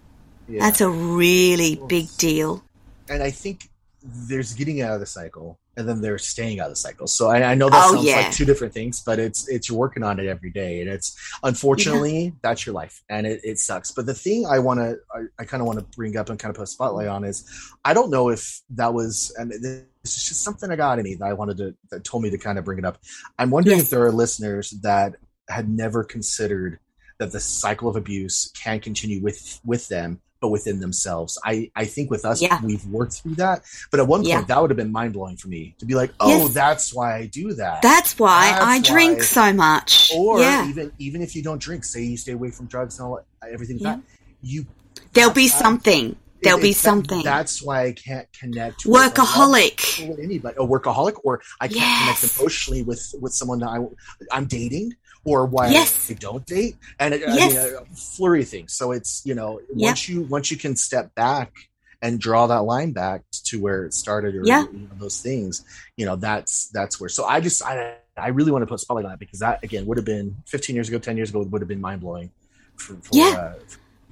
Yeah. 0.48 0.60
That's 0.62 0.82
a 0.82 0.90
really 0.90 1.82
big 1.88 2.08
deal. 2.18 2.64
and 3.10 3.24
I 3.24 3.32
think 3.32 3.70
there's 4.04 4.54
getting 4.54 4.82
out 4.82 4.94
of 4.94 5.00
the 5.00 5.06
cycle, 5.06 5.60
and 5.78 5.88
then 5.88 6.02
there's 6.02 6.26
staying 6.28 6.60
out 6.60 6.66
of 6.68 6.72
the 6.74 6.76
cycle. 6.76 7.08
So 7.08 7.30
I, 7.30 7.52
I 7.52 7.56
know 7.56 7.70
that 7.70 7.82
Oh, 7.90 7.94
sounds 7.96 8.06
yeah. 8.06 8.18
like 8.18 8.32
two 8.34 8.44
different 8.46 8.74
things, 8.74 9.02
but 9.06 9.18
it's 9.20 9.48
it's 9.48 9.70
you're 9.70 9.78
working 9.78 10.04
on 10.04 10.20
it 10.20 10.28
every 10.28 10.52
day, 10.52 10.82
and 10.82 10.90
it's 10.90 11.16
unfortunately 11.44 12.34
that's 12.42 12.66
your 12.66 12.76
life, 12.76 13.02
and 13.10 13.26
it, 13.26 13.40
it 13.44 13.60
sucks. 13.60 13.92
But 13.92 14.06
the 14.06 14.14
thing 14.14 14.46
I 14.46 14.60
want 14.60 14.80
to 14.82 14.98
I, 15.14 15.22
I 15.40 15.46
kind 15.46 15.62
of 15.62 15.68
want 15.68 15.80
to 15.80 15.86
bring 15.96 16.18
up 16.18 16.30
and 16.30 16.38
kind 16.38 16.50
of 16.50 16.58
put 16.58 16.64
a 16.64 16.68
spotlight 16.68 17.08
on 17.08 17.24
is 17.24 17.50
I 17.86 17.94
don't 17.94 18.10
know 18.10 18.30
if 18.30 18.62
that 18.72 18.94
was 18.94 19.34
and 19.38 19.52
this 19.52 19.84
is 20.04 20.28
just 20.28 20.44
something 20.44 20.70
I 20.70 20.76
got 20.76 21.00
in 21.00 21.04
me 21.06 21.16
that 21.16 21.26
I 21.26 21.34
wanted 21.34 21.58
to 21.58 21.76
that 21.92 22.04
told 22.04 22.24
me 22.24 22.30
to 22.32 22.38
kind 22.38 22.58
of 22.60 22.66
bring 22.66 22.80
it 22.80 22.86
up. 22.86 22.98
I'm 23.40 23.50
wondering 23.50 23.78
Yes. 23.78 23.86
if 23.86 23.90
there 23.92 24.06
are 24.06 24.12
listeners 24.12 24.72
that 24.82 25.16
had 25.50 25.70
never 25.70 26.04
considered 26.04 26.80
that 27.20 27.32
the 27.32 27.40
cycle 27.40 27.88
of 27.88 27.96
abuse 27.96 28.52
can 28.62 28.80
continue 28.82 29.22
with 29.22 29.62
with 29.64 29.88
them 29.88 30.20
but 30.44 30.50
within 30.50 30.78
themselves 30.82 31.40
i 31.46 31.72
i 31.74 31.86
think 31.86 32.12
with 32.12 32.26
us 32.26 32.42
Yeah. 32.42 32.60
we've 32.62 32.86
worked 32.88 33.14
through 33.14 33.36
that 33.36 33.64
but 33.92 34.02
at 34.02 34.08
one 34.08 34.20
point 34.20 34.28
Yeah. 34.28 34.42
that 34.42 34.62
would 34.62 34.70
have 34.72 34.76
been 34.84 34.92
mind-blowing 34.92 35.38
for 35.38 35.48
me 35.48 35.74
to 35.80 35.86
be 35.86 35.96
like 35.96 36.12
oh 36.20 36.28
Yes. 36.48 36.54
that's 36.54 36.94
why 36.94 37.16
i 37.16 37.26
do 37.28 37.54
that 37.54 37.82
That's 37.82 38.20
why 38.20 38.52
That's 38.52 38.66
I 38.66 38.82
drink 38.82 39.24
so 39.24 39.54
much. 39.54 40.12
or 40.14 40.42
yeah. 40.42 40.68
even 40.68 40.92
even 41.00 41.22
if 41.22 41.34
you 41.36 41.44
don't 41.44 41.62
drink 41.62 41.86
say 41.86 42.04
you 42.04 42.18
stay 42.18 42.34
away 42.34 42.52
from 42.52 42.66
drugs 42.66 43.00
and 43.00 43.08
all 43.08 43.16
that, 43.42 43.54
everything 43.54 43.78
that 43.88 44.02
you 44.42 44.66
There'll 45.14 45.32
be 45.32 45.48
that's- 45.48 45.62
something. 45.64 46.18
There'll 46.42 46.60
it- 46.60 46.62
be 46.62 46.72
it's 46.72 46.82
that- 46.82 46.90
something. 46.90 47.24
that's 47.24 47.56
why 47.64 47.78
i 47.90 47.92
can't 47.94 48.28
connect 48.38 48.86
with 48.86 48.88
a 48.88 49.00
lot- 49.00 49.16
Workaholic. 49.16 50.10
with 50.10 50.20
anybody 50.20 50.56
a 50.60 50.66
workaholic 50.74 51.16
or 51.24 51.34
i 51.62 51.68
can't 51.70 51.80
Yes. 51.80 52.20
connect 52.20 52.40
emotionally 52.42 52.84
with 52.84 53.04
with 53.22 53.34
someone 53.34 53.60
that 53.60 53.70
I, 53.70 53.78
i'm 54.36 54.46
dating 54.60 54.88
or 55.26 55.46
why 55.46 55.70
Yes. 55.70 56.10
I 56.12 56.16
don't 56.16 56.46
date, 56.46 56.76
and 57.00 57.14
it, 57.14 57.22
Yes. 57.22 57.56
I 57.58 57.70
mean, 57.70 57.76
a 57.92 57.96
flurry 57.96 58.42
of 58.42 58.50
things. 58.50 58.74
So 58.74 58.92
it's 58.92 59.22
you 59.26 59.36
know 59.36 59.62
Yeah. 59.74 59.90
once 59.90 60.10
you 60.10 60.22
once 60.24 60.52
you 60.52 60.58
can 60.58 60.76
step 60.76 61.14
back 61.16 61.52
and 62.02 62.20
draw 62.20 62.48
that 62.48 62.64
line 62.64 62.92
back 62.92 63.22
to 63.46 63.62
where 63.62 63.86
it 63.86 63.94
started, 63.94 64.36
or 64.36 64.42
Yeah. 64.46 64.64
you 64.74 64.80
know, 64.80 64.90
those 65.00 65.22
things, 65.22 65.64
you 65.98 66.06
know 66.06 66.16
that's 66.16 66.68
that's 66.70 67.00
where. 67.00 67.10
So 67.10 67.26
I 67.26 67.40
just 67.40 67.64
I 67.64 67.96
I 68.18 68.28
really 68.28 68.52
want 68.52 68.62
to 68.64 68.68
put 68.68 68.80
spotlight 68.80 69.06
on 69.06 69.12
that 69.12 69.20
because 69.20 69.40
that 69.40 69.64
again 69.64 69.86
would 69.86 69.98
have 69.98 70.06
been 70.06 70.36
15 70.48 70.76
years 70.76 70.88
ago, 70.90 71.00
10 71.00 71.18
years 71.18 71.30
ago 71.30 71.42
would 71.42 71.62
have 71.62 71.68
been 71.68 71.82
mind 71.82 72.02
blowing. 72.02 72.30
For, 72.76 72.96
for, 72.96 73.10
Yeah. 73.14 73.30
uh, 73.30 73.54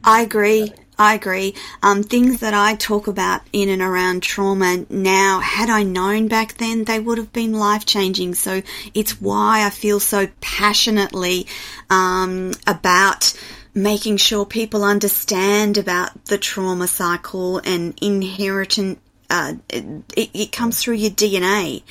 I 0.04 0.22
agree. 0.22 0.74
I 1.02 1.16
agree. 1.16 1.56
Um, 1.82 2.04
things 2.04 2.42
that 2.42 2.54
I 2.54 2.76
talk 2.76 3.08
about 3.08 3.42
in 3.52 3.70
and 3.70 3.82
around 3.82 4.22
trauma 4.22 4.86
now, 4.88 5.40
had 5.40 5.68
I 5.68 5.82
known 5.82 6.28
back 6.28 6.58
then, 6.58 6.84
they 6.84 7.00
would 7.00 7.18
have 7.18 7.34
been 7.34 7.54
life 7.54 7.88
changing. 7.88 8.36
So 8.36 8.62
it's 8.94 9.20
why 9.20 9.66
I 9.66 9.72
feel 9.72 10.00
so 10.00 10.28
passionately 10.42 11.48
um, 11.90 12.52
about 12.68 13.34
making 13.74 14.18
sure 14.18 14.46
people 14.46 14.84
understand 14.84 15.80
about 15.80 16.26
the 16.26 16.38
trauma 16.38 16.88
cycle 16.88 17.58
and 17.66 17.98
inheritance 18.00 19.00
uh, 19.32 19.54
it, 19.70 20.30
it, 20.34 20.52
comes 20.52 20.82
through 20.82 20.96
your 20.96 21.12
DNA. 21.12 21.82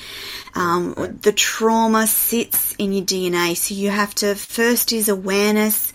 Um. 0.53 0.93
The 1.21 1.31
trauma 1.31 2.05
sits 2.05 2.75
in 2.77 2.93
your 2.93 3.03
DNA. 3.03 3.57
So 3.57 3.73
you 3.73 3.89
have 3.89 4.13
to, 4.15 4.35
first 4.35 4.93
is 4.93 5.09
awareness, 5.09 5.91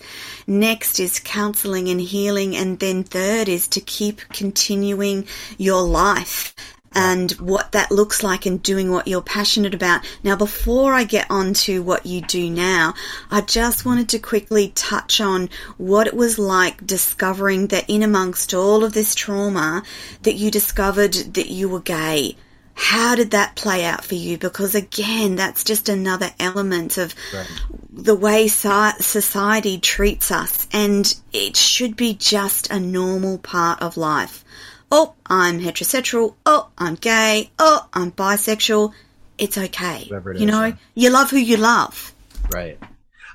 next 0.47 0.99
is 0.99 1.19
counseling 1.19 1.89
and 1.89 2.01
healing, 2.01 2.55
and 2.55 2.79
then 2.79 3.03
third 3.03 3.49
is 3.49 3.67
to 3.67 3.81
keep 3.81 4.21
continuing 4.29 5.27
your 5.57 5.83
life 5.83 6.55
and 6.93 7.31
what 7.33 7.73
that 7.73 7.91
looks 7.91 8.23
like 8.23 8.45
and 8.45 8.63
doing 8.63 8.89
what 8.89 9.07
you're 9.07 9.21
passionate 9.21 9.75
about. 9.75 10.01
Now, 10.23 10.35
before 10.35 10.93
I 10.93 11.03
get 11.03 11.27
on 11.29 11.53
to 11.53 11.83
what 11.83 12.07
you 12.07 12.21
do 12.21 12.49
now, 12.49 12.95
I 13.29 13.41
just 13.41 13.85
wanted 13.85 14.09
to 14.09 14.19
quickly 14.19 14.69
touch 14.69 15.21
on 15.21 15.49
what 15.77 16.07
it 16.07 16.15
was 16.15 16.39
like 16.39 16.87
discovering 16.87 17.67
that 17.67 17.87
in 17.87 18.01
amongst 18.01 18.53
all 18.53 18.83
of 18.83 18.93
this 18.93 19.13
trauma 19.13 19.83
that 20.23 20.35
you 20.35 20.49
discovered 20.49 21.13
that 21.13 21.51
you 21.51 21.69
were 21.69 21.81
gay. 21.81 22.35
How 22.79 23.15
did 23.15 23.31
that 23.31 23.55
play 23.55 23.83
out 23.83 24.05
for 24.05 24.15
you? 24.15 24.37
Because 24.37 24.75
again, 24.75 25.35
that's 25.35 25.63
just 25.63 25.89
another 25.89 26.29
element 26.39 26.97
of 26.97 27.13
right. 27.33 27.47
the 27.91 28.15
way 28.15 28.47
society 28.47 29.79
treats 29.79 30.31
us 30.31 30.67
and 30.71 31.13
it 31.33 31.57
should 31.57 31.97
be 31.97 32.13
just 32.13 32.71
a 32.71 32.79
normal 32.79 33.39
part 33.39 33.81
of 33.81 33.97
life 33.97 34.45
oh, 34.91 35.15
I'm 35.25 35.59
heterosexual, 35.59 36.35
oh, 36.45 36.69
I'm 36.77 36.95
gay, 36.95 37.51
oh, 37.59 37.87
I'm 37.93 38.11
bisexual. 38.11 38.93
It's 39.37 39.57
okay. 39.57 40.07
It 40.09 40.11
you 40.11 40.33
is, 40.33 40.41
know, 40.45 40.65
yeah. 40.65 40.75
you 40.95 41.09
love 41.09 41.29
who 41.29 41.37
you 41.37 41.57
love. 41.57 42.13
Right. 42.51 42.79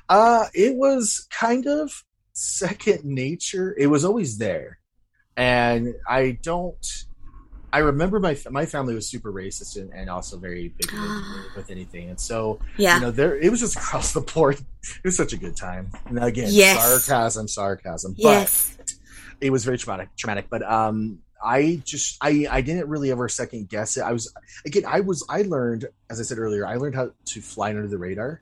Uh, 0.09 0.45
it 0.53 0.75
was 0.75 1.27
kind 1.29 1.65
of 1.67 2.03
second 2.33 3.05
nature. 3.05 3.75
It 3.77 3.87
was 3.87 4.03
always 4.03 4.37
there. 4.37 4.79
And 5.37 5.95
I 6.07 6.37
don't, 6.41 7.05
I 7.73 7.79
remember 7.79 8.19
my 8.19 8.37
my 8.51 8.67
family 8.67 8.93
was 8.93 9.09
super 9.09 9.33
racist 9.33 9.77
and, 9.77 9.91
and 9.93 10.07
also 10.07 10.37
very 10.37 10.69
big 10.77 10.91
with 11.57 11.71
anything, 11.71 12.09
and 12.09 12.19
so 12.19 12.59
yeah, 12.77 12.95
you 12.95 13.01
know, 13.01 13.11
there 13.11 13.35
it 13.35 13.49
was 13.49 13.61
just 13.61 13.75
across 13.81 14.13
the 14.13 14.21
board. 14.21 14.59
It 14.59 15.03
was 15.03 15.17
such 15.17 15.33
a 15.33 15.37
good 15.37 15.57
time. 15.57 15.91
And 16.05 16.23
again, 16.23 16.49
yes. 16.51 16.79
sarcasm, 16.79 17.47
sarcasm. 17.47 18.13
Yes, 18.15 18.75
but 18.77 18.93
it 19.41 19.49
was 19.49 19.65
very 19.65 19.79
traumatic. 19.79 20.09
Traumatic, 20.15 20.45
but 20.51 20.61
um, 20.61 21.17
I 21.43 21.81
just 21.83 22.17
I 22.21 22.45
I 22.49 22.61
didn't 22.61 22.89
really 22.89 23.09
ever 23.09 23.27
second 23.27 23.69
guess 23.69 23.97
it. 23.97 24.01
I 24.01 24.13
was 24.13 24.31
again 24.67 24.83
I 24.87 24.99
was 24.99 25.25
I 25.27 25.41
learned 25.41 25.87
as 26.11 26.19
I 26.19 26.23
said 26.23 26.37
earlier 26.37 26.67
I 26.67 26.75
learned 26.75 26.93
how 26.93 27.09
to 27.25 27.41
fly 27.41 27.69
under 27.69 27.87
the 27.87 27.97
radar 27.97 28.41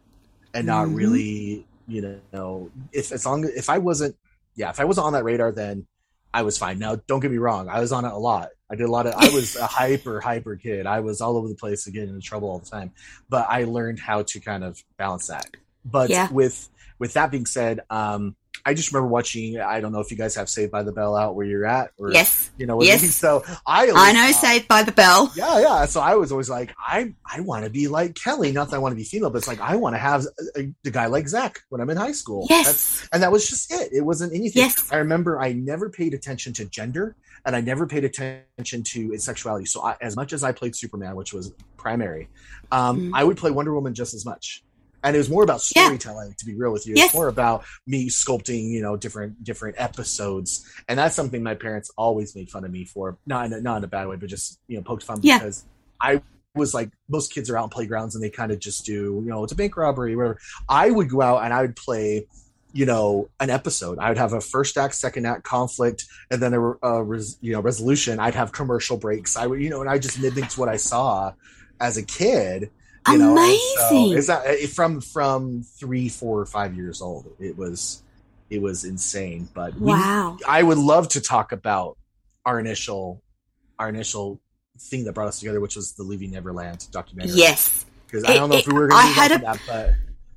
and 0.53 0.67
not 0.67 0.87
mm-hmm. 0.87 0.95
really 0.95 1.67
you 1.87 2.19
know 2.33 2.69
if 2.91 3.13
as 3.13 3.25
long 3.25 3.45
if 3.45 3.69
I 3.69 3.77
wasn't 3.77 4.17
yeah 4.55 4.69
if 4.69 4.79
I 4.81 4.83
wasn't 4.83 5.07
on 5.07 5.13
that 5.13 5.23
radar 5.23 5.51
then 5.51 5.87
I 6.33 6.43
was 6.43 6.57
fine. 6.57 6.79
Now 6.79 6.95
don't 6.95 7.19
get 7.19 7.31
me 7.31 7.37
wrong 7.37 7.69
I 7.69 7.79
was 7.79 7.91
on 7.91 8.05
it 8.05 8.11
a 8.11 8.17
lot. 8.17 8.49
I 8.69 8.75
did 8.75 8.87
a 8.87 8.91
lot 8.91 9.07
of 9.07 9.13
I 9.15 9.29
was 9.29 9.55
a 9.55 9.65
hyper 9.79 10.21
hyper 10.21 10.55
kid. 10.55 10.85
I 10.85 10.99
was 11.01 11.21
all 11.21 11.37
over 11.37 11.47
the 11.47 11.55
place 11.55 11.85
getting 11.87 12.09
into 12.09 12.21
trouble 12.21 12.49
all 12.49 12.59
the 12.59 12.69
time. 12.69 12.91
But 13.29 13.47
I 13.49 13.65
learned 13.65 13.99
how 13.99 14.23
to 14.23 14.39
kind 14.39 14.63
of 14.63 14.81
balance 14.97 15.27
that. 15.27 15.49
But 15.83 16.09
yeah. 16.09 16.29
with 16.31 16.69
with 16.99 17.13
that 17.13 17.31
being 17.31 17.45
said, 17.45 17.81
um 17.89 18.35
I 18.65 18.73
just 18.73 18.91
remember 18.91 19.07
watching. 19.07 19.59
I 19.59 19.79
don't 19.79 19.91
know 19.91 19.99
if 19.99 20.11
you 20.11 20.17
guys 20.17 20.35
have 20.35 20.49
Saved 20.49 20.71
by 20.71 20.83
the 20.83 20.91
Bell 20.91 21.15
out 21.15 21.35
where 21.35 21.45
you're 21.45 21.65
at, 21.65 21.91
or 21.97 22.11
yes, 22.11 22.51
you 22.57 22.65
know, 22.65 22.81
yes. 22.81 23.15
So 23.15 23.43
I, 23.65 23.91
I 23.93 24.13
know 24.13 24.31
Saved 24.31 24.67
by 24.67 24.83
the 24.83 24.91
Bell. 24.91 25.31
Yeah, 25.35 25.59
yeah. 25.59 25.85
So 25.85 26.01
I 26.01 26.15
was 26.15 26.31
always 26.31 26.49
like, 26.49 26.73
I, 26.79 27.13
I 27.25 27.41
want 27.41 27.65
to 27.65 27.69
be 27.69 27.87
like 27.87 28.15
Kelly. 28.15 28.51
Not 28.51 28.69
that 28.69 28.75
I 28.75 28.79
want 28.79 28.93
to 28.93 28.97
be 28.97 29.03
female, 29.03 29.29
but 29.29 29.39
it's 29.39 29.47
like 29.47 29.59
I 29.59 29.75
want 29.75 29.95
to 29.95 29.99
have 29.99 30.25
a, 30.55 30.61
a, 30.61 30.73
a, 30.85 30.91
guy 30.91 31.07
like 31.07 31.27
Zach 31.27 31.59
when 31.69 31.81
I'm 31.81 31.89
in 31.89 31.97
high 31.97 32.11
school. 32.11 32.47
Yes, 32.49 32.65
That's, 32.65 33.09
and 33.13 33.23
that 33.23 33.31
was 33.31 33.49
just 33.49 33.71
it. 33.71 33.91
It 33.93 34.01
wasn't 34.01 34.33
anything. 34.33 34.63
Yes. 34.63 34.91
I 34.91 34.97
remember 34.97 35.39
I 35.39 35.53
never 35.53 35.89
paid 35.89 36.13
attention 36.13 36.53
to 36.53 36.65
gender, 36.65 37.15
and 37.45 37.55
I 37.55 37.61
never 37.61 37.87
paid 37.87 38.03
attention 38.03 38.83
to 38.83 39.13
its 39.13 39.23
sexuality. 39.23 39.65
So 39.65 39.83
I, 39.83 39.95
as 40.01 40.15
much 40.15 40.33
as 40.33 40.43
I 40.43 40.51
played 40.51 40.75
Superman, 40.75 41.15
which 41.15 41.33
was 41.33 41.53
primary, 41.77 42.29
um, 42.71 42.99
mm-hmm. 42.99 43.15
I 43.15 43.23
would 43.23 43.37
play 43.37 43.51
Wonder 43.51 43.73
Woman 43.73 43.93
just 43.93 44.13
as 44.13 44.25
much 44.25 44.63
and 45.03 45.15
it 45.15 45.19
was 45.19 45.29
more 45.29 45.43
about 45.43 45.61
storytelling 45.61 46.29
yeah. 46.29 46.35
to 46.37 46.45
be 46.45 46.55
real 46.55 46.71
with 46.71 46.87
you. 46.87 46.95
Yes. 46.95 47.07
it's 47.07 47.15
more 47.15 47.27
about 47.27 47.63
me 47.87 48.09
sculpting 48.09 48.69
you 48.71 48.81
know 48.81 48.97
different 48.97 49.43
different 49.43 49.75
episodes. 49.77 50.65
And 50.87 50.97
that's 50.97 51.15
something 51.15 51.41
my 51.43 51.55
parents 51.55 51.91
always 51.97 52.35
made 52.35 52.49
fun 52.49 52.65
of 52.65 52.71
me 52.71 52.85
for. 52.85 53.17
Not 53.25 53.45
in 53.45 53.53
a, 53.53 53.61
not 53.61 53.77
in 53.77 53.83
a 53.83 53.87
bad 53.87 54.07
way 54.07 54.15
but 54.15 54.29
just 54.29 54.59
you 54.67 54.77
know 54.77 54.83
poked 54.83 55.03
fun 55.03 55.19
yeah. 55.21 55.37
because 55.37 55.65
i 56.01 56.21
was 56.55 56.73
like 56.73 56.91
most 57.07 57.33
kids 57.33 57.49
are 57.49 57.57
out 57.57 57.63
in 57.63 57.69
playgrounds 57.69 58.15
and 58.15 58.23
they 58.23 58.29
kind 58.29 58.51
of 58.51 58.59
just 58.59 58.85
do 58.85 59.21
you 59.23 59.29
know 59.29 59.43
it's 59.43 59.53
a 59.53 59.55
bank 59.55 59.77
robbery 59.77 60.15
whatever. 60.15 60.39
I 60.67 60.91
would 60.91 61.09
go 61.09 61.21
out 61.21 61.43
and 61.43 61.53
i 61.53 61.61
would 61.61 61.75
play 61.75 62.27
you 62.73 62.85
know 62.85 63.29
an 63.39 63.49
episode. 63.49 63.99
I 63.99 64.09
would 64.09 64.17
have 64.17 64.33
a 64.33 64.41
first 64.41 64.77
act 64.77 64.95
second 64.95 65.25
act 65.25 65.43
conflict 65.43 66.05
and 66.29 66.41
then 66.41 66.53
a, 66.53 66.61
a 66.81 67.03
res, 67.03 67.37
you 67.41 67.53
know 67.53 67.61
resolution. 67.61 68.19
I'd 68.19 68.35
have 68.35 68.51
commercial 68.51 68.97
breaks. 68.97 69.35
I 69.35 69.47
would 69.47 69.61
you 69.61 69.69
know 69.69 69.81
and 69.81 69.89
i 69.89 69.97
just 69.97 70.19
mimicked 70.19 70.57
what 70.57 70.69
i 70.69 70.77
saw 70.77 71.33
as 71.79 71.97
a 71.97 72.03
kid 72.03 72.69
you 73.07 73.31
Amazing. 73.31 73.59
Know? 73.77 73.87
So 73.89 74.11
it's 74.11 74.27
not 74.27 74.45
from 74.69 75.01
from 75.01 75.63
three, 75.63 76.09
four, 76.09 76.39
or 76.39 76.45
five 76.45 76.75
years 76.75 77.01
old. 77.01 77.27
It 77.39 77.57
was 77.57 78.03
it 78.49 78.61
was 78.61 78.83
insane. 78.83 79.49
But 79.53 79.73
we, 79.75 79.91
wow, 79.91 80.37
I 80.47 80.61
would 80.61 80.77
love 80.77 81.09
to 81.09 81.21
talk 81.21 81.51
about 81.51 81.97
our 82.45 82.59
initial 82.59 83.21
our 83.79 83.89
initial 83.89 84.39
thing 84.77 85.05
that 85.05 85.13
brought 85.13 85.29
us 85.29 85.39
together, 85.39 85.59
which 85.59 85.75
was 85.75 85.93
the 85.93 86.03
Leaving 86.03 86.31
Neverland 86.31 86.87
documentary. 86.91 87.37
Yes, 87.37 87.85
because 88.05 88.23
I 88.23 88.33
don't 88.33 88.49
know 88.49 88.57
it, 88.57 88.59
if 88.59 88.67
we 88.67 88.73
were 88.73 88.87
going 88.87 89.13
to 89.13 89.29
do 89.29 89.37
that, 89.39 89.59
but 89.67 89.93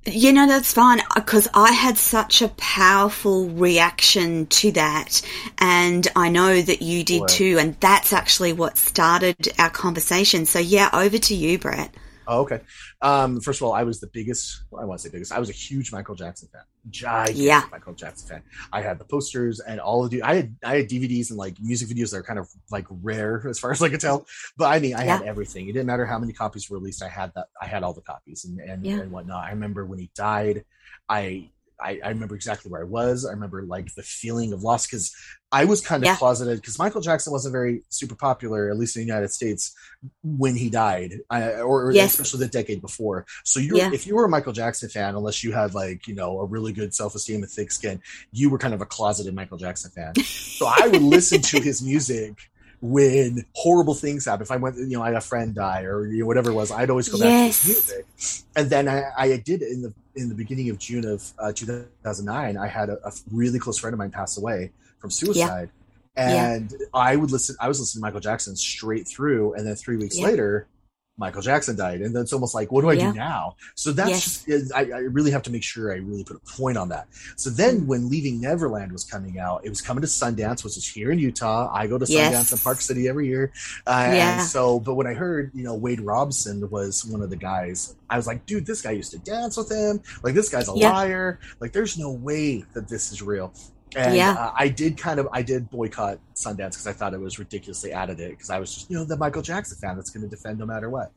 you 0.07 0.33
know 0.33 0.47
that's 0.47 0.73
fine 0.73 1.01
because 1.15 1.49
I 1.55 1.73
had 1.73 1.97
such 1.99 2.43
a 2.43 2.49
powerful 2.49 3.49
reaction 3.49 4.47
to 4.47 4.73
that, 4.73 5.21
and 5.59 6.07
I 6.17 6.31
know 6.31 6.63
that 6.63 6.83
you 6.83 7.05
did 7.05 7.29
too, 7.29 7.59
and 7.59 7.79
that's 7.81 8.13
actually 8.13 8.53
what 8.53 8.79
started 8.79 9.49
our 9.59 9.71
conversation. 9.71 10.47
So 10.47 10.59
yeah, 10.59 10.89
over 10.93 11.19
to 11.19 11.35
you, 11.35 11.59
Brett. 11.59 11.95
Oh, 12.27 12.41
okay. 12.41 12.61
Um, 13.03 13.41
first 13.41 13.61
of 13.61 13.67
all, 13.67 13.73
I 13.73 13.83
was 13.83 14.01
the 14.01 14.07
biggest. 14.09 14.65
Well, 14.71 14.83
I 14.83 14.85
want 14.85 15.01
to 15.01 15.09
say 15.09 15.13
biggest. 15.13 15.33
I 15.33 15.39
was 15.39 15.51
a 15.51 15.53
huge 15.53 15.93
Michael 15.93 16.15
Jackson 16.15 16.49
fan. 16.53 16.63
Giant 16.91 17.37
yeah. 17.37 17.65
Michael 17.71 17.95
Jackson 17.95 18.29
fan. 18.29 18.43
I 18.73 18.83
had 18.83 18.99
the 18.99 19.05
posters 19.05 19.61
and 19.61 19.81
all 19.81 20.05
of 20.05 20.11
the. 20.11 20.23
I 20.23 20.35
had 20.35 20.57
I 20.65 20.77
had 20.77 20.89
DVDs 20.89 21.31
and 21.31 21.39
like 21.39 21.61
music 21.61 21.89
videos 21.89 22.11
that 22.11 22.19
are 22.19 22.23
kind 22.23 22.39
of 22.39 22.49
like 22.71 22.87
rare 22.91 23.47
as 23.49 23.59
far 23.59 23.73
as 23.73 23.83
I 23.83 23.89
could 23.89 24.01
tell. 24.01 24.27
But 24.57 24.67
I 24.67 24.79
mean, 24.79 24.95
I 24.95 25.05
yeah. 25.05 25.19
had 25.19 25.27
everything. 25.27 25.69
It 25.69 25.73
didn't 25.73 25.87
matter 25.87 26.07
how 26.07 26.19
many 26.19 26.33
copies 26.33 26.69
were 26.69 26.79
released. 26.79 27.03
I 27.03 27.09
had 27.09 27.33
that. 27.35 27.47
I 27.61 27.67
had 27.67 27.83
all 27.83 27.93
the 27.93 28.03
copies 28.03 28.45
and 28.45 28.59
and, 28.61 28.85
yeah. 28.85 29.01
and 29.01 29.11
whatnot. 29.11 29.45
I 29.45 29.51
remember 29.51 29.85
when 29.85 29.99
he 29.99 30.11
died. 30.15 30.65
I 31.09 31.51
I, 31.81 32.01
I, 32.05 32.09
remember 32.09 32.35
exactly 32.35 32.71
where 32.71 32.81
I 32.81 32.85
was. 32.85 33.27
I 33.27 33.31
remember 33.31 33.63
like 33.63 33.95
the 33.95 34.03
feeling 34.03 34.53
of 34.53 34.63
loss 34.63 34.87
because 34.87 35.15
I 35.51 35.65
was 35.65 35.81
kind 35.81 36.03
of 36.03 36.07
yeah. 36.07 36.17
closeted 36.17 36.61
because 36.61 36.79
Michael 36.79 37.01
Jackson 37.01 37.33
wasn't 37.33 37.53
very 37.53 37.83
super 37.89 38.15
popular, 38.15 38.71
at 38.71 38.79
least 38.79 38.97
in 38.97 39.03
the 39.03 39.07
United 39.07 39.31
States, 39.31 39.75
when 40.23 40.57
he 40.57 40.71
died, 40.71 41.15
I, 41.31 41.61
or, 41.61 41.93
yes. 41.93 42.13
especially 42.13 42.47
the 42.47 42.51
decade 42.51 42.81
before. 42.81 43.27
So 43.45 43.61
you, 43.61 43.77
yeah. 43.77 43.91
if 43.93 44.07
you 44.07 44.15
were 44.15 44.25
a 44.25 44.29
Michael 44.29 44.53
Jackson 44.53 44.89
fan, 44.89 45.15
unless 45.15 45.45
you 45.45 45.53
had 45.53 45.75
like 45.75 46.07
you 46.09 46.15
know 46.15 46.41
a 46.41 46.47
really 46.47 46.73
good 46.73 46.95
self 46.95 47.15
esteem 47.15 47.43
and 47.43 47.51
thick 47.51 47.71
skin, 47.71 48.01
you 48.33 48.51
were 48.51 48.59
kind 48.59 48.75
of 48.75 48.81
a 48.81 48.87
closeted 48.87 49.35
Michael 49.35 49.59
Jackson 49.59 49.91
fan. 49.91 50.15
so 50.25 50.67
I 50.67 50.89
would 50.89 51.03
listen 51.03 51.41
to 51.43 51.61
his 51.61 51.83
music 51.83 52.51
when 52.85 53.47
horrible 53.55 53.95
things 53.95 54.27
happen. 54.27 54.43
If 54.43 54.51
I 54.51 54.59
went, 54.59 54.77
you 54.77 54.99
know, 54.99 55.03
I 55.03 55.07
had 55.07 55.15
a 55.15 55.21
friend 55.23 55.55
die 55.55 55.85
or 55.85 56.07
you 56.07 56.21
know, 56.21 56.27
whatever 56.27 56.51
it 56.51 56.55
was, 56.55 56.71
I'd 56.71 56.91
always 56.91 57.09
go 57.09 57.19
back 57.19 57.51
to 57.55 57.67
music. 57.67 58.07
And 58.55 58.69
then 58.69 58.89
I, 58.89 59.05
I 59.17 59.37
did 59.39 59.63
in 59.63 59.81
the 59.81 59.95
in 60.15 60.29
the 60.29 60.35
beginning 60.35 60.69
of 60.69 60.79
June 60.79 61.07
of 61.07 61.33
uh, 61.39 61.51
2009, 61.53 62.57
I 62.59 62.67
had 62.67 62.91
a, 62.91 62.99
a, 63.07 63.13
really 63.33 63.59
close 63.59 63.79
friend 63.79 63.95
of 63.95 63.99
mine 63.99 64.11
pass 64.11 64.37
away 64.37 64.71
from 64.99 65.11
suicide. 65.11 65.71
Yeah. 66.15 66.55
And 66.55 66.71
yeah. 66.71 66.87
I 66.93 67.17
would 67.17 67.33
listen, 67.33 67.57
I 67.59 67.69
was 67.69 67.81
listening 67.81 68.03
to 68.03 68.07
Michael 68.07 68.21
Jackson 68.21 68.55
straight 68.55 69.09
through. 69.09 69.55
And 69.55 69.67
then 69.67 69.75
three 69.77 69.97
weeks 69.97 70.19
yeah. 70.19 70.27
later, 70.27 70.69
Michael 71.17 71.43
Jackson 71.43 71.77
died. 71.77 72.01
And 72.01 72.15
then 72.15 72.23
it's 72.23 72.33
almost 72.33 72.55
like, 72.55 72.73
what 72.73 72.83
do 72.83 72.91
I 72.91 72.95
yeah. 72.95 73.13
do 73.13 73.19
now? 73.19 73.57
So 73.77 73.93
that's, 73.93 74.11
yes. 74.11 74.45
just, 74.45 74.75
I, 74.75 74.81
I, 74.81 74.99
really 74.99 75.31
have 75.31 75.43
to 75.45 75.51
make 75.51 75.63
sure 75.63 75.93
I 75.93 75.97
really 75.97 76.25
put 76.25 76.37
a 76.37 76.57
point 76.57 76.77
on 76.77 76.89
that. 76.89 77.07
So 77.37 77.51
then 77.51 77.83
mm. 77.83 77.87
when 77.87 78.09
Leaving 78.09 78.41
Neverland 78.41 78.91
was 78.91 79.05
coming 79.05 79.39
out, 79.39 79.65
it 79.65 79.69
was 79.69 79.81
coming 79.81 80.01
to 80.01 80.09
Sundance, 80.09 80.65
which 80.65 80.77
is 80.77 80.87
here 80.87 81.13
in 81.13 81.21
Utah. 81.21 81.71
I 81.73 81.87
go 81.87 81.99
to 81.99 82.05
Sundance 82.05 82.11
yes. 82.11 82.53
in 82.53 82.59
Park 82.59 82.81
City 82.81 83.09
every 83.09 83.29
year. 83.29 83.53
Uh, 83.87 84.11
yeah. 84.13 84.41
And 84.41 84.43
so, 84.43 84.81
but 84.81 84.95
when 84.95 85.07
I 85.07 85.15
heard, 85.15 85.53
you 85.55 85.63
know, 85.63 85.75
Wade 85.75 86.01
Robson 86.01 86.69
was 86.69 87.05
one 87.05 87.23
of 87.23 87.31
the 87.31 87.37
guys, 87.37 87.95
I 88.11 88.17
was 88.17 88.27
like, 88.27 88.45
dude, 88.47 88.67
this 88.67 88.83
guy 88.83 88.91
used 88.91 89.13
to 89.13 89.19
dance 89.19 89.57
with 89.57 89.71
him. 89.71 90.03
Like, 90.25 90.35
this 90.35 90.49
guy's 90.49 90.69
a 90.69 90.73
yeah. 90.75 90.93
liar. 90.93 91.39
Like, 91.61 91.73
there's 91.73 91.97
no 91.97 92.11
way 92.11 92.65
that 92.75 92.89
this 92.89 93.13
is 93.13 93.23
real. 93.23 93.53
And 93.97 94.17
yeah. 94.17 94.33
uh, 94.33 94.53
I 94.57 94.69
did 94.69 94.97
kind 94.97 95.21
of 95.21 95.29
I 95.33 95.43
did 95.43 95.71
boycott 95.71 96.19
Sundance 96.35 96.71
because 96.71 96.87
I 96.87 96.93
thought 96.93 97.15
it 97.15 97.21
was 97.21 97.39
ridiculously 97.39 97.93
added 97.93 98.21
it 98.21 98.31
because 98.31 98.51
I 98.51 98.59
was 98.59 98.75
just 98.75 98.91
you 98.91 98.97
know 98.97 99.05
the 99.05 99.17
Michael 99.17 99.43
Jackson 99.43 99.79
fan 99.79 99.97
that's 99.97 100.11
going 100.11 100.23
to 100.23 100.29
defend 100.29 100.59
no 100.59 100.67
matter 100.67 100.91
what. 100.91 101.13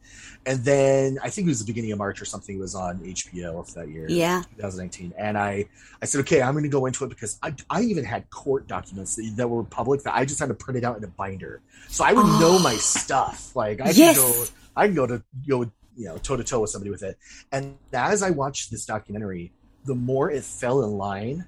And 0.46 0.64
then 0.64 1.18
I 1.24 1.30
think 1.30 1.48
it 1.48 1.50
was 1.50 1.60
the 1.60 1.66
beginning 1.66 1.92
of 1.92 1.98
March 1.98 2.22
or 2.22 2.26
something 2.26 2.56
it 2.56 2.60
was 2.60 2.76
on 2.76 3.00
HBO 3.00 3.60
of 3.60 3.74
that 3.74 3.90
year, 3.90 4.06
yeah, 4.10 4.44
2019. 4.58 5.14
And 5.18 5.38
I 5.38 5.66
I 6.02 6.06
said 6.06 6.22
okay, 6.22 6.42
I'm 6.42 6.54
going 6.54 6.64
to 6.64 6.70
go 6.70 6.86
into 6.86 7.04
it 7.06 7.10
because 7.10 7.40
I 7.42 7.54
I 7.70 7.82
even 7.82 8.06
had 8.06 8.30
court 8.30 8.68
documents 8.68 9.16
that, 9.16 9.34
that 9.38 9.48
were 9.48 9.64
public 9.64 10.04
that 10.04 10.16
I 10.16 10.26
just 10.26 10.40
had 10.40 10.50
to 10.50 10.56
print 10.56 10.78
it 10.78 10.84
out 10.84 10.98
in 10.98 11.04
a 11.04 11.08
binder, 11.08 11.62
so 11.88 12.04
I 12.04 12.14
would 12.14 12.26
oh. 12.26 12.40
know 12.40 12.60
my 12.60 12.74
stuff. 12.78 13.56
Like 13.56 13.82
I 13.82 13.92
yes. 13.92 14.20
can 14.20 14.28
go 14.28 14.46
I 14.76 14.86
can 14.88 14.96
go 14.96 15.08
to 15.08 15.24
go 15.48 15.72
you 15.96 16.06
know 16.06 16.18
toe 16.18 16.38
to 16.38 16.44
toe 16.44 16.62
with 16.62 16.70
somebody 16.70 16.92
with 16.92 17.04
it. 17.04 17.18
And 17.52 17.78
as 17.92 18.22
I 18.22 18.30
watched 18.30 18.72
this 18.72 18.86
documentary, 18.86 19.52
the 19.86 19.96
more 19.96 20.30
it 20.30 20.44
fell 20.44 20.84
in 20.84 20.92
line 20.92 21.48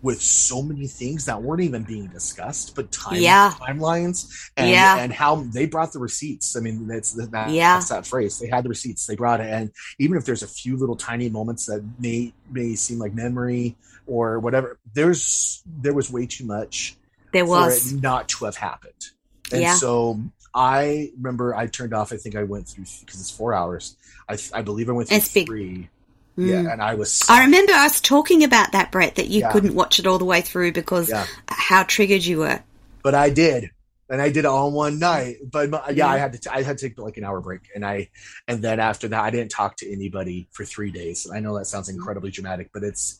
with 0.00 0.22
so 0.22 0.62
many 0.62 0.86
things 0.86 1.24
that 1.24 1.42
weren't 1.42 1.62
even 1.62 1.82
being 1.82 2.06
discussed, 2.06 2.74
but 2.76 2.90
time 2.92 3.20
Yeah. 3.20 3.52
timelines 3.60 4.28
and 4.56 4.70
Yeah. 4.70 4.98
and 4.98 5.12
how 5.12 5.36
they 5.36 5.66
brought 5.66 5.92
the 5.92 5.98
receipts. 5.98 6.56
I 6.56 6.60
mean, 6.60 6.86
that's 6.86 7.12
that, 7.12 7.50
Yeah. 7.50 7.74
that's 7.74 7.88
that 7.88 8.06
phrase. 8.06 8.38
They 8.38 8.46
had 8.48 8.64
the 8.64 8.68
receipts. 8.68 9.06
They 9.06 9.16
brought 9.16 9.40
it, 9.40 9.48
and 9.52 9.70
even 9.98 10.16
if 10.16 10.24
there's 10.24 10.42
a 10.44 10.46
few 10.48 10.76
little 10.76 10.94
tiny 10.96 11.28
moments 11.28 11.66
that 11.66 11.82
may 11.98 12.32
may 12.50 12.76
seem 12.76 12.98
like 13.00 13.12
memory 13.12 13.76
or 14.06 14.38
whatever, 14.38 14.78
there's 14.94 15.62
there 15.66 15.92
was 15.94 16.10
way 16.10 16.26
too 16.26 16.44
much 16.44 16.96
There 17.32 17.44
for 17.44 17.50
was. 17.50 17.92
it 17.92 18.00
not 18.00 18.28
to 18.30 18.44
have 18.44 18.56
happened. 18.56 19.10
And 19.50 19.62
Yeah. 19.62 19.74
so 19.74 20.20
I 20.54 21.10
remember 21.16 21.54
I 21.56 21.66
turned 21.66 21.92
off. 21.92 22.12
I 22.12 22.16
think 22.18 22.36
I 22.36 22.44
went 22.44 22.68
through 22.68 22.84
because 23.00 23.20
it's 23.20 23.30
four 23.30 23.52
hours. 23.52 23.96
I, 24.28 24.38
I 24.54 24.62
believe 24.62 24.88
I 24.88 24.92
went 24.92 25.08
through 25.08 25.16
It's 25.18 25.32
big. 25.32 25.88
Three. 26.42 26.50
Mm. 26.52 26.64
Yeah, 26.64 26.72
and 26.72 26.82
I 26.82 26.94
was. 26.94 27.24
I 27.28 27.44
remember 27.44 27.72
us 27.72 28.00
talking 28.00 28.44
about 28.44 28.72
that, 28.72 28.90
Brett, 28.92 29.16
that 29.16 29.28
you 29.28 29.40
Yeah. 29.40 29.50
couldn't 29.52 29.74
watch 29.74 29.98
it 29.98 30.06
all 30.06 30.18
the 30.18 30.24
way 30.24 30.40
through 30.40 30.72
because 30.72 31.08
Yeah. 31.08 31.26
how 31.48 31.82
triggered 31.84 32.24
you 32.24 32.38
were. 32.38 32.60
but 33.02 33.14
I 33.14 33.30
did, 33.30 33.70
and 34.10 34.20
I 34.20 34.28
did 34.28 34.38
it 34.40 34.44
all 34.46 34.68
in 34.68 34.74
one 34.74 34.98
night. 34.98 35.36
But 35.50 35.70
my- 35.70 35.88
yeah. 35.90 36.08
I 36.08 36.18
had 36.18 36.32
to. 36.32 36.38
T- 36.38 36.50
I 36.52 36.62
had 36.62 36.78
to 36.78 36.88
take 36.88 36.98
like 36.98 37.16
an 37.16 37.24
hour 37.24 37.40
break, 37.40 37.60
and 37.74 37.84
I, 37.86 38.10
and 38.46 38.62
then 38.62 38.80
after 38.80 39.08
that, 39.08 39.22
I 39.22 39.30
didn't 39.30 39.50
talk 39.50 39.76
to 39.78 39.90
anybody 39.90 40.48
for 40.52 40.64
three 40.64 40.90
days. 40.90 41.26
I 41.32 41.40
know 41.40 41.56
that 41.58 41.66
sounds 41.66 41.88
incredibly 41.88 42.30
dramatic, 42.30 42.70
but 42.72 42.82
it's 42.82 43.18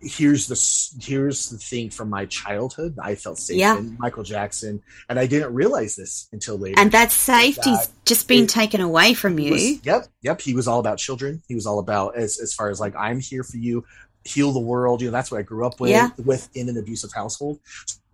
here's 0.00 0.46
the 0.48 1.04
here's 1.04 1.48
the 1.50 1.56
thing 1.58 1.90
from 1.90 2.10
my 2.10 2.26
childhood. 2.26 2.96
I 3.02 3.14
felt 3.14 3.38
safe 3.38 3.56
Yeah. 3.56 3.78
in 3.78 3.96
Michael 3.98 4.22
Jackson, 4.22 4.82
and 5.08 5.18
I 5.18 5.26
didn't 5.26 5.54
realize 5.54 5.96
this 5.96 6.28
until 6.32 6.58
later. 6.58 6.78
And 6.78 6.92
that 6.92 7.10
safety's 7.12 7.86
That- 7.86 8.04
just 8.04 8.28
been 8.28 8.44
it- 8.44 8.50
taken 8.50 8.80
away 8.80 9.14
from 9.14 9.38
you. 9.38 9.52
was- 9.52 9.84
yep, 9.84 10.08
yep. 10.22 10.40
He 10.40 10.52
was 10.54 10.68
all 10.68 10.80
about 10.80 10.98
children. 10.98 11.42
He 11.48 11.54
was 11.54 11.66
all 11.66 11.78
about 11.78 12.16
as 12.16 12.38
as 12.38 12.52
far 12.54 12.70
as 12.70 12.80
like 12.80 12.94
I'm 12.96 13.20
here 13.20 13.42
for 13.44 13.56
you, 13.56 13.84
heal 14.24 14.52
the 14.52 14.60
world. 14.60 15.00
You 15.00 15.08
know, 15.08 15.12
that's 15.12 15.30
what 15.30 15.38
I 15.38 15.42
grew 15.42 15.66
up 15.66 15.80
with 15.80 15.90
Yeah. 15.90 16.10
within 16.22 16.68
an 16.68 16.76
abusive 16.76 17.12
household. 17.14 17.60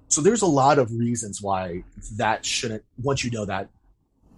So 0.09 0.21
there's 0.21 0.43
a 0.43 0.47
lot 0.47 0.79
of 0.79 0.91
reasons 0.93 1.41
why 1.43 1.85
that 2.17 2.45
shouldn't. 2.45 2.83
Once 3.03 3.23
you 3.25 3.31
know 3.31 3.45
that, 3.45 3.69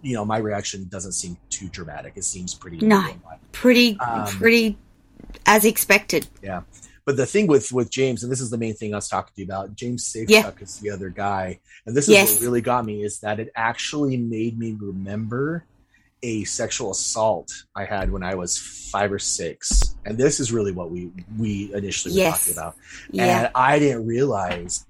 you 0.03 0.13
know, 0.13 0.23
my 0.25 0.37
reaction 0.37 0.87
doesn't 0.87 1.13
seem 1.13 1.37
too 1.49 1.67
dramatic. 1.69 2.13
It 2.15 2.23
seems 2.25 2.53
pretty. 2.53 2.77
No. 2.77 3.07
pretty, 3.51 3.97
Um, 3.99 4.27
pretty 4.27 4.77
as 5.45 5.65
expected. 5.65 6.27
But 7.05 7.17
the 7.17 7.25
thing 7.25 7.47
with 7.47 7.71
with 7.73 7.89
James, 7.91 8.23
and 8.23 8.31
this 8.31 8.39
is 8.41 8.49
the 8.49 8.57
main 8.57 8.73
thing 8.75 8.93
I 8.93 8.97
was 8.97 9.09
talking 9.09 9.33
to 9.35 9.41
you 9.41 9.45
about, 9.45 9.75
James 9.75 10.03
Safechuck 10.11 10.29
Yeah. 10.29 10.51
is 10.61 10.79
the 10.79 10.89
other 10.89 11.09
guy, 11.09 11.59
and 11.85 11.95
this 11.95 12.05
is 12.05 12.11
Yes. 12.11 12.31
what 12.33 12.41
really 12.41 12.61
got 12.61 12.85
me 12.85 13.03
is 13.03 13.19
that 13.19 13.39
it 13.39 13.51
actually 13.55 14.15
made 14.17 14.57
me 14.57 14.75
remember 14.79 15.65
a 16.25 16.45
sexual 16.45 16.91
assault 16.91 17.51
I 17.75 17.83
had 17.83 18.09
when 18.09 18.23
I 18.23 18.35
was 18.35 18.57
five 18.57 19.11
or 19.11 19.19
six, 19.19 19.95
and 20.05 20.17
this 20.17 20.39
is 20.39 20.51
really 20.53 20.71
what 20.71 20.89
we 20.91 21.11
we 21.37 21.73
initially 21.73 22.13
were 22.13 22.19
Yes. 22.19 22.39
talking 22.39 22.53
about, 22.53 22.75
Yeah. 23.11 23.23
and 23.39 23.51
I 23.55 23.79
didn't 23.79 24.05
realize 24.07 24.85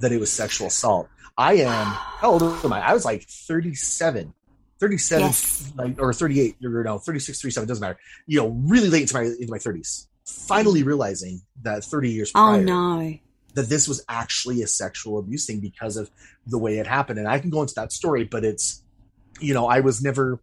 that 0.00 0.12
it 0.12 0.20
was 0.20 0.30
sexual 0.30 0.66
assault. 0.66 1.08
I 1.38 1.54
am 1.54 1.86
how 1.86 2.32
old 2.32 2.42
am 2.42 2.72
I? 2.72 2.80
I 2.86 2.92
was 2.92 3.04
like 3.06 3.26
37. 3.28 4.34
37 4.80 5.24
Yes. 5.26 5.72
like 5.76 6.00
or 6.00 6.12
38 6.12 6.56
or 6.64 6.84
no 6.84 6.98
36 6.98 7.40
37 7.40 7.66
doesn't 7.66 7.80
matter 7.80 7.98
you 8.28 8.38
know 8.38 8.48
really 8.64 8.88
late 8.88 9.02
into 9.02 9.14
my 9.14 9.22
into 9.22 9.48
my 9.50 9.58
30s 9.58 10.06
finally 10.28 10.82
realizing 10.82 11.40
that 11.62 11.82
30 11.84 12.10
years 12.10 12.30
oh 12.34 12.38
prior 12.50 12.62
no. 12.62 13.18
that 13.54 13.68
this 13.68 13.88
was 13.88 14.04
actually 14.08 14.62
a 14.62 14.66
sexual 14.66 15.18
abuse 15.18 15.46
thing 15.46 15.58
because 15.60 15.96
of 15.96 16.10
the 16.46 16.58
way 16.58 16.78
it 16.78 16.86
happened 16.86 17.18
and 17.18 17.26
i 17.26 17.38
can 17.38 17.50
go 17.50 17.62
into 17.62 17.74
that 17.74 17.92
story 17.92 18.24
but 18.24 18.44
it's 18.44 18.82
you 19.40 19.54
know 19.54 19.66
i 19.66 19.80
was 19.80 20.02
never 20.02 20.40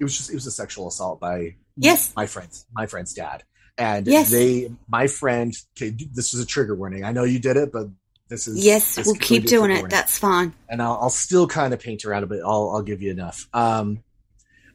it 0.00 0.04
was 0.04 0.16
just 0.16 0.30
it 0.30 0.34
was 0.34 0.46
a 0.46 0.50
sexual 0.50 0.88
assault 0.88 1.20
by 1.20 1.54
Yes. 1.78 2.12
my 2.16 2.24
friends 2.26 2.64
my 2.72 2.86
friend's 2.86 3.12
dad 3.12 3.44
and 3.76 4.06
Yes. 4.06 4.30
they 4.30 4.70
my 4.88 5.06
friend 5.08 5.54
okay, 5.76 5.94
this 6.14 6.32
is 6.32 6.40
a 6.40 6.46
trigger 6.46 6.74
warning 6.74 7.04
i 7.04 7.12
know 7.12 7.24
you 7.24 7.38
did 7.38 7.56
it 7.58 7.70
but 7.72 7.88
this 8.28 8.48
is 8.48 8.64
Yes, 8.64 8.96
this 8.96 9.06
we'll 9.06 9.14
keep 9.14 9.44
doing 9.46 9.70
it. 9.70 9.88
That's 9.88 10.18
fine. 10.18 10.52
and 10.68 10.82
I'll, 10.82 10.98
I'll 11.02 11.10
still 11.10 11.46
kind 11.46 11.72
of 11.72 11.78
paint 11.78 12.04
around 12.04 12.24
it, 12.24 12.28
but 12.28 12.40
I'll, 12.40 12.70
I'll 12.74 12.82
give 12.82 13.00
you 13.00 13.12
enough. 13.12 13.46
Um, 13.54 14.02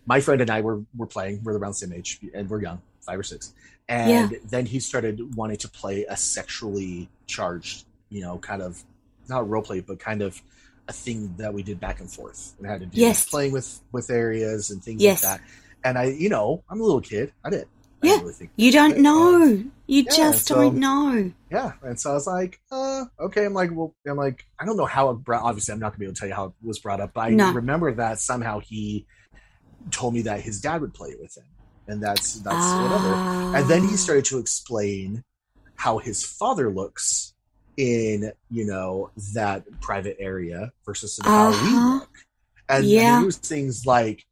my 0.05 0.22
friend 0.22 0.39
and 0.39 0.49
I 0.49 0.61
were, 0.61 0.84
were 0.95 1.05
playing, 1.05 1.41
we're 1.43 1.57
around 1.57 1.72
the 1.72 1.76
same 1.76 1.91
age 1.91 2.17
and 2.34 2.49
we're 2.49 2.61
young, 2.61 2.82
five 3.01 3.19
or 3.19 3.24
six. 3.24 3.51
And 3.90 4.38
then 4.50 4.66
he 4.66 4.80
started 4.80 5.36
wanting 5.36 5.58
to 5.58 5.68
play 5.70 6.06
a 6.06 6.16
sexually 6.16 7.10
charged, 7.28 7.86
you 8.10 8.22
know, 8.22 8.38
kind 8.38 8.62
of 8.62 8.82
not 9.28 9.50
role 9.50 9.62
play, 9.64 9.82
but 9.82 10.00
kind 10.00 10.22
of 10.22 10.42
a 10.88 10.94
thing 10.94 11.36
that 11.38 11.54
we 11.54 11.62
did 11.64 11.80
back 11.80 12.00
and 12.00 12.10
forth 12.12 12.54
and 12.58 12.68
had 12.68 12.80
to 12.82 12.86
do 12.86 13.00
Yes. 13.00 13.28
playing 13.30 13.52
with, 13.52 13.82
with 13.92 14.10
areas 14.10 14.72
and 14.72 14.84
things 14.84 15.02
Yes. 15.02 15.24
like 15.24 15.40
that. 15.40 15.48
And 15.84 15.98
I, 15.98 16.06
you 16.06 16.30
know, 16.30 16.64
I'm 16.70 16.80
a 16.80 16.84
little 16.84 17.02
kid. 17.02 17.34
I 17.44 17.50
didn't, 17.50 17.68
I 18.04 18.08
Yeah. 18.08 18.20
really 18.22 18.34
think 18.34 18.52
You 18.56 18.72
don't 18.72 18.98
know. 19.00 19.46
You 19.88 20.04
Yeah, 20.04 20.16
just 20.16 20.48
so- 20.48 20.56
don't 20.56 20.78
know. 20.78 21.32
yeah 21.52 21.74
and 21.84 22.00
so 22.00 22.12
i 22.12 22.14
was 22.14 22.26
like 22.26 22.62
uh 22.72 23.04
okay 23.20 23.44
i'm 23.46 23.54
like 23.54 23.72
well 23.74 23.94
i'm 24.08 24.16
like 24.16 24.46
i 24.58 24.64
don't 24.66 24.78
know 24.78 24.86
how 24.86 25.10
it 25.10 25.16
brought 25.16 25.44
obviously 25.44 25.74
i'm 25.74 25.80
not 25.82 25.90
gonna 25.90 26.00
be 26.00 26.06
able 26.06 26.14
to 26.14 26.20
tell 26.20 26.30
you 26.30 26.34
how 26.34 26.46
it 26.46 26.54
was 26.64 26.80
brought 26.80 27.02
up 27.02 27.12
but 27.14 27.22
i 27.22 27.30
No. 27.30 27.52
remember 27.52 27.94
that 27.96 28.20
somehow 28.20 28.60
he 28.60 29.06
told 29.92 30.14
me 30.14 30.22
that 30.22 30.40
his 30.40 30.62
dad 30.62 30.80
would 30.80 30.94
play 30.94 31.10
it 31.10 31.20
with 31.20 31.36
him 31.38 31.44
and 31.88 32.02
that's 32.02 32.36
that's 32.42 32.82
whatever 32.82 33.14
and 33.58 33.68
then 33.70 33.82
he 33.84 33.94
Ah. 33.94 33.98
started 33.98 34.26
to 34.26 34.38
explain 34.38 35.24
how 35.76 35.98
his 35.98 36.24
father 36.24 36.70
looks 36.70 37.34
in 37.78 38.32
you 38.50 38.66
know 38.66 39.10
that 39.34 39.64
private 39.82 40.18
area 40.20 40.72
versus 40.86 41.20
how 41.24 41.50
Uh-huh. 41.50 41.66
we 41.66 41.94
look 42.00 42.10
and 42.70 42.86
Yeah. 42.86 43.18
there 43.18 43.26
was 43.26 43.38
things 43.38 43.86
like 43.86 44.26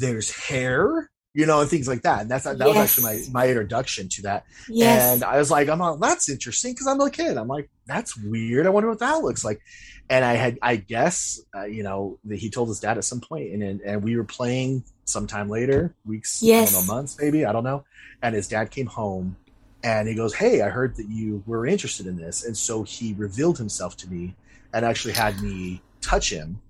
there's 0.00 0.30
hair 0.30 1.10
you 1.32 1.46
know 1.46 1.60
and 1.60 1.70
things 1.70 1.86
like 1.86 2.02
that 2.02 2.22
and 2.22 2.30
that's 2.30 2.44
that 2.44 2.58
was 2.58 2.76
actually 2.76 3.04
my 3.04 3.22
my 3.32 3.48
introduction 3.48 4.08
to 4.08 4.22
that 4.22 4.44
Yes. 4.68 5.14
and 5.14 5.24
I 5.24 5.38
was 5.38 5.50
like, 5.50 5.68
I'm 5.68 5.78
like, 5.78 6.00
that's 6.00 6.28
interesting 6.28 6.72
because 6.72 6.86
I'm 6.88 7.00
a 7.00 7.10
kid. 7.10 7.36
I'm 7.36 7.46
like, 7.48 7.70
that's 7.86 8.16
weird. 8.16 8.66
I 8.66 8.70
wonder 8.70 8.88
what 8.88 8.98
that 8.98 9.22
looks 9.22 9.44
like. 9.44 9.60
And 10.08 10.24
I 10.24 10.34
had, 10.34 10.58
I 10.60 10.74
guess, 10.76 11.40
uh, 11.56 11.64
you 11.66 11.82
know, 11.84 12.18
that 12.24 12.38
he 12.40 12.50
told 12.50 12.68
his 12.68 12.80
dad 12.80 12.98
at 12.98 13.04
some 13.04 13.20
point, 13.20 13.52
and 13.52 13.62
and, 13.62 13.80
and 13.82 14.02
we 14.02 14.16
were 14.16 14.24
playing 14.24 14.82
sometime 15.10 15.48
later, 15.48 15.94
weeks, 16.04 16.42
Yes. 16.42 16.74
I 16.74 16.80
know, 16.80 16.86
months, 16.86 17.16
maybe, 17.20 17.44
I 17.44 17.52
don't 17.52 17.64
know. 17.64 17.84
And 18.22 18.34
his 18.34 18.48
dad 18.48 18.70
came 18.70 18.86
home, 18.86 19.36
and 19.82 20.08
he 20.08 20.14
goes, 20.14 20.34
"Hey, 20.34 20.60
I 20.62 20.68
heard 20.68 20.96
that 20.96 21.08
you 21.08 21.42
were 21.46 21.66
interested 21.66 22.06
in 22.06 22.16
this," 22.16 22.44
and 22.44 22.56
so 22.56 22.82
he 22.82 23.14
revealed 23.14 23.58
himself 23.58 23.96
to 23.98 24.10
me, 24.10 24.34
and 24.72 24.84
actually 24.84 25.14
had 25.14 25.40
me 25.42 25.82
touch 26.00 26.30
him. 26.32 26.60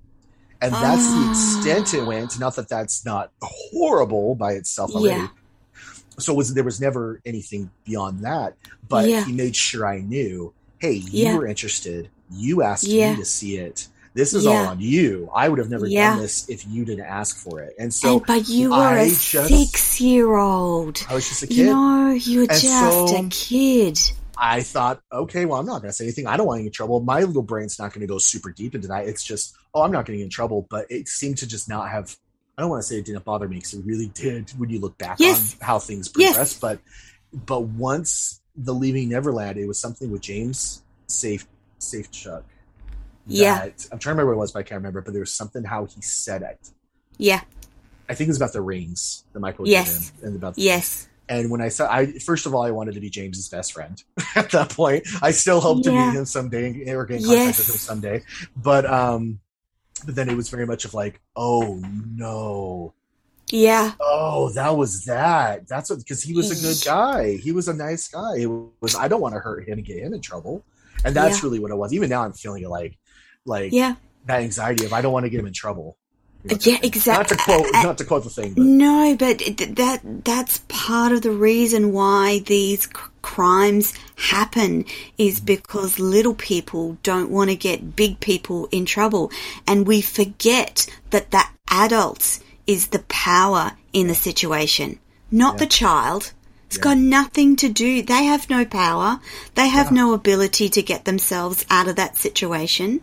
And 0.62 0.72
that's 0.74 1.07
the 1.07 1.14
Ah. 1.26 1.30
extent 1.30 1.95
it 1.95 2.05
went. 2.07 2.38
Not 2.38 2.55
that 2.57 2.68
that's 2.68 3.05
not 3.05 3.30
horrible 3.41 4.34
by 4.34 4.53
itself 4.53 4.91
already 4.95 5.20
Yeah. 5.20 5.28
so 6.18 6.34
was 6.34 6.53
there 6.53 6.64
was 6.64 6.80
never 6.80 7.20
anything 7.24 7.70
beyond 7.84 8.20
that 8.22 8.55
but 8.88 9.09
Yeah. 9.09 9.24
he 9.24 9.32
made 9.32 9.57
sure 9.57 9.86
i 9.86 10.01
knew 10.01 10.53
hey 10.78 10.93
you 10.93 11.24
Yeah. 11.24 11.36
were 11.36 11.47
interested 11.47 12.11
you 12.30 12.62
asked 12.62 12.86
me 12.86 13.16
to 13.16 13.24
see 13.24 13.57
it 13.57 13.88
this 14.14 14.34
is 14.34 14.44
Yeah. 14.44 14.50
all 14.50 14.66
on 14.68 14.80
you 14.80 15.30
i 15.34 15.48
would 15.48 15.58
have 15.58 15.70
never 15.70 15.86
Yeah. 15.86 16.11
done 16.11 16.22
this 16.22 16.48
if 16.48 16.66
you 16.66 16.84
didn't 16.84 17.06
ask 17.06 17.36
for 17.36 17.61
it 17.61 17.74
and 17.78 17.92
so 17.94 18.16
and, 18.16 18.26
but 18.26 18.48
you 18.48 18.70
were 18.70 18.76
I 18.76 19.02
a 19.02 19.08
just- 19.08 19.48
six 19.48 20.00
year 20.00 20.34
old. 20.36 21.04
i 21.08 21.14
was 21.14 21.28
just 21.28 21.42
a 21.42 21.46
kid 21.46 21.56
You 21.58 21.66
know, 21.66 22.11
you 22.12 22.38
were 22.40 22.46
And 22.50 22.61
just 22.61 23.08
so- 23.08 23.16
a 23.16 23.28
kid. 23.30 23.98
i 24.36 24.62
thought 24.62 25.00
okay 25.12 25.44
well 25.44 25.61
i'm 25.61 25.66
not 25.66 25.80
going 25.82 25.90
to 25.90 25.92
say 25.92 26.04
anything 26.04 26.26
i 26.26 26.36
don't 26.36 26.46
want 26.46 26.58
to 26.58 26.62
get 26.62 26.68
in 26.68 26.72
trouble 26.72 27.00
my 27.00 27.20
little 27.22 27.42
brain's 27.42 27.78
not 27.78 27.92
going 27.92 28.00
to 28.00 28.06
go 28.06 28.18
super 28.18 28.50
deep 28.50 28.74
into 28.74 28.88
that 28.88 29.06
it's 29.06 29.22
just 29.22 29.54
oh 29.74 29.82
i'm 29.82 29.92
not 29.92 30.04
getting 30.06 30.22
in 30.22 30.28
trouble 30.30 30.66
but 30.70 30.86
it 30.90 31.06
seemed 31.08 31.38
to 31.38 31.46
just 31.46 31.68
not 31.68 31.88
have 31.90 32.16
i 32.58 32.62
don't 32.62 32.70
want 32.70 32.82
to 32.82 32.86
say 32.88 32.96
it 32.98 33.04
didn't 33.04 33.24
bother 33.24 33.46
me 33.48 33.56
because 33.56 33.74
it 33.74 33.84
really 33.84 34.06
did 34.14 34.50
when 34.58 34.70
you 34.70 34.80
look 34.80 34.96
back 34.98 35.16
Yes. 35.20 35.56
on 35.61 35.66
how 35.66 35.78
things 35.78 36.11
Yes. 36.16 36.32
progressed 36.32 36.61
but 36.61 36.80
but 37.46 37.61
once 37.62 38.40
the 38.56 38.74
leaving 38.74 39.08
neverland 39.11 39.56
it 39.56 39.66
was 39.66 39.78
something 39.78 40.11
with 40.11 40.20
james 40.22 40.82
safe 41.06 41.46
Safechuck 41.78 42.42
Yeah. 43.27 43.64
i'm 43.64 43.99
trying 43.99 43.99
to 44.01 44.09
remember 44.11 44.27
what 44.27 44.33
it 44.35 44.39
was 44.39 44.53
but 44.53 44.59
i 44.61 44.62
can't 44.62 44.79
remember 44.79 45.01
but 45.03 45.12
there 45.12 45.21
was 45.21 45.33
something 45.33 45.62
how 45.64 45.85
he 45.87 46.01
said 46.03 46.43
it 46.43 46.71
Yeah. 47.18 47.41
i 48.09 48.14
think 48.14 48.29
it 48.29 48.31
was 48.31 48.37
about 48.39 48.53
the 48.53 48.62
rings 48.62 49.25
that 49.33 49.41
michael 49.41 49.68
Yes. 49.68 50.11
gave 50.11 50.21
him 50.23 50.27
and 50.29 50.37
about 50.37 50.59
Yes. 50.59 51.09
and 51.29 51.51
when 51.51 51.61
I 51.61 51.68
saw, 51.68 51.89
I 51.93 52.12
first 52.18 52.47
of 52.47 52.55
all, 52.55 52.62
I 52.62 52.73
wanted 52.73 52.95
to 52.95 53.01
be 53.01 53.09
James's 53.09 53.49
best 53.49 53.73
friend 53.73 54.03
at 54.35 54.51
that 54.51 54.71
point. 54.71 55.07
I 55.23 55.31
still 55.31 55.61
hope 55.61 55.85
to 55.85 55.93
meet 55.93 56.12
him 56.18 56.25
someday 56.25 56.93
or 56.93 57.05
get 57.07 57.18
in 57.21 57.25
contact 57.27 57.47
Yes. 57.47 57.59
with 57.59 57.68
him 57.68 57.77
someday. 57.77 58.23
But 58.57 58.85
um, 58.85 59.39
but 60.05 60.16
then 60.16 60.29
it 60.29 60.37
was 60.37 60.49
very 60.49 60.66
much 60.66 60.85
of 60.85 60.93
like, 60.93 61.21
oh 61.37 61.81
no, 62.16 62.95
Yeah. 63.51 63.93
oh 64.01 64.51
that 64.55 64.77
was 64.77 65.05
that. 65.05 65.68
That's 65.68 65.89
what 65.91 66.01
because 66.01 66.21
he 66.21 66.35
was 66.35 66.51
a 66.51 66.59
good 66.66 66.85
guy. 66.85 67.37
He 67.37 67.53
was 67.53 67.68
a 67.68 67.75
nice 67.75 68.09
guy. 68.09 68.39
It 68.39 68.51
was 68.81 68.97
I 68.97 69.07
don't 69.07 69.21
want 69.21 69.35
to 69.35 69.41
hurt 69.41 69.68
him 69.68 69.79
and 69.79 69.87
get 69.87 69.99
him 69.99 70.12
in 70.14 70.21
trouble. 70.21 70.64
And 71.05 71.14
that's 71.14 71.39
Yeah. 71.39 71.45
really 71.47 71.61
what 71.61 71.71
it 71.71 71.77
was. 71.77 71.93
Even 71.93 72.11
now, 72.11 72.25
I'm 72.25 72.33
feeling 72.33 72.64
it 72.64 72.68
like 72.68 72.99
like 73.47 73.72
Yeah. 73.72 73.95
that 74.26 74.43
anxiety 74.43 74.84
of 74.84 74.93
I 74.93 75.01
don't 75.01 75.12
want 75.12 75.24
to 75.24 75.30
get 75.30 75.41
him 75.41 75.47
in 75.47 75.53
trouble. 75.53 75.97
You 76.45 76.51
know, 76.53 76.59
Yeah, 76.62 76.78
exactly. 76.82 77.12
Not 77.12 77.28
to 77.28 77.36
quote, 77.36 77.84
not 77.84 77.99
to 77.99 78.05
quote 78.05 78.24
the 78.24 78.30
thing, 78.30 78.55
but 78.55 78.64
No, 78.64 79.14
but 79.18 79.38
that 79.38 80.01
that's 80.24 80.62
part 80.68 81.12
of 81.12 81.22
the 81.22 81.30
reason 81.32 81.93
why 81.93 82.38
these 82.41 82.84
c- 82.84 82.91
crimes 83.22 83.93
happen 84.16 84.86
is 85.18 85.36
mm-hmm. 85.36 85.45
because 85.47 85.99
little 85.99 86.34
people 86.34 86.97
don't 87.03 87.30
want 87.30 87.51
to 87.51 87.57
get 87.57 87.95
big 87.95 88.20
people 88.20 88.68
in 88.72 88.86
trouble, 88.86 89.30
and 89.66 89.86
we 89.86 90.01
forget 90.01 90.86
that 91.11 91.30
the 91.30 91.45
adult 91.68 92.41
is 92.66 92.88
the 92.88 93.01
power 93.01 93.72
in 93.93 94.07
the 94.07 94.14
situation, 94.14 94.99
not 95.30 95.59
the 95.59 95.66
child. 95.66 96.32
It's 96.71 96.79
got 96.79 96.99
nothing 96.99 97.57
to 97.57 97.68
do. 97.68 98.01
They 98.01 98.27
have 98.27 98.49
no 98.49 98.64
power. 98.64 99.18
They 99.57 99.68
have 99.68 99.91
no 99.91 100.14
ability 100.14 100.68
to 100.68 100.83
get 100.83 101.05
themselves 101.05 101.66
out 101.68 101.89
of 101.89 101.97
that 101.97 102.16
situation. 102.16 103.01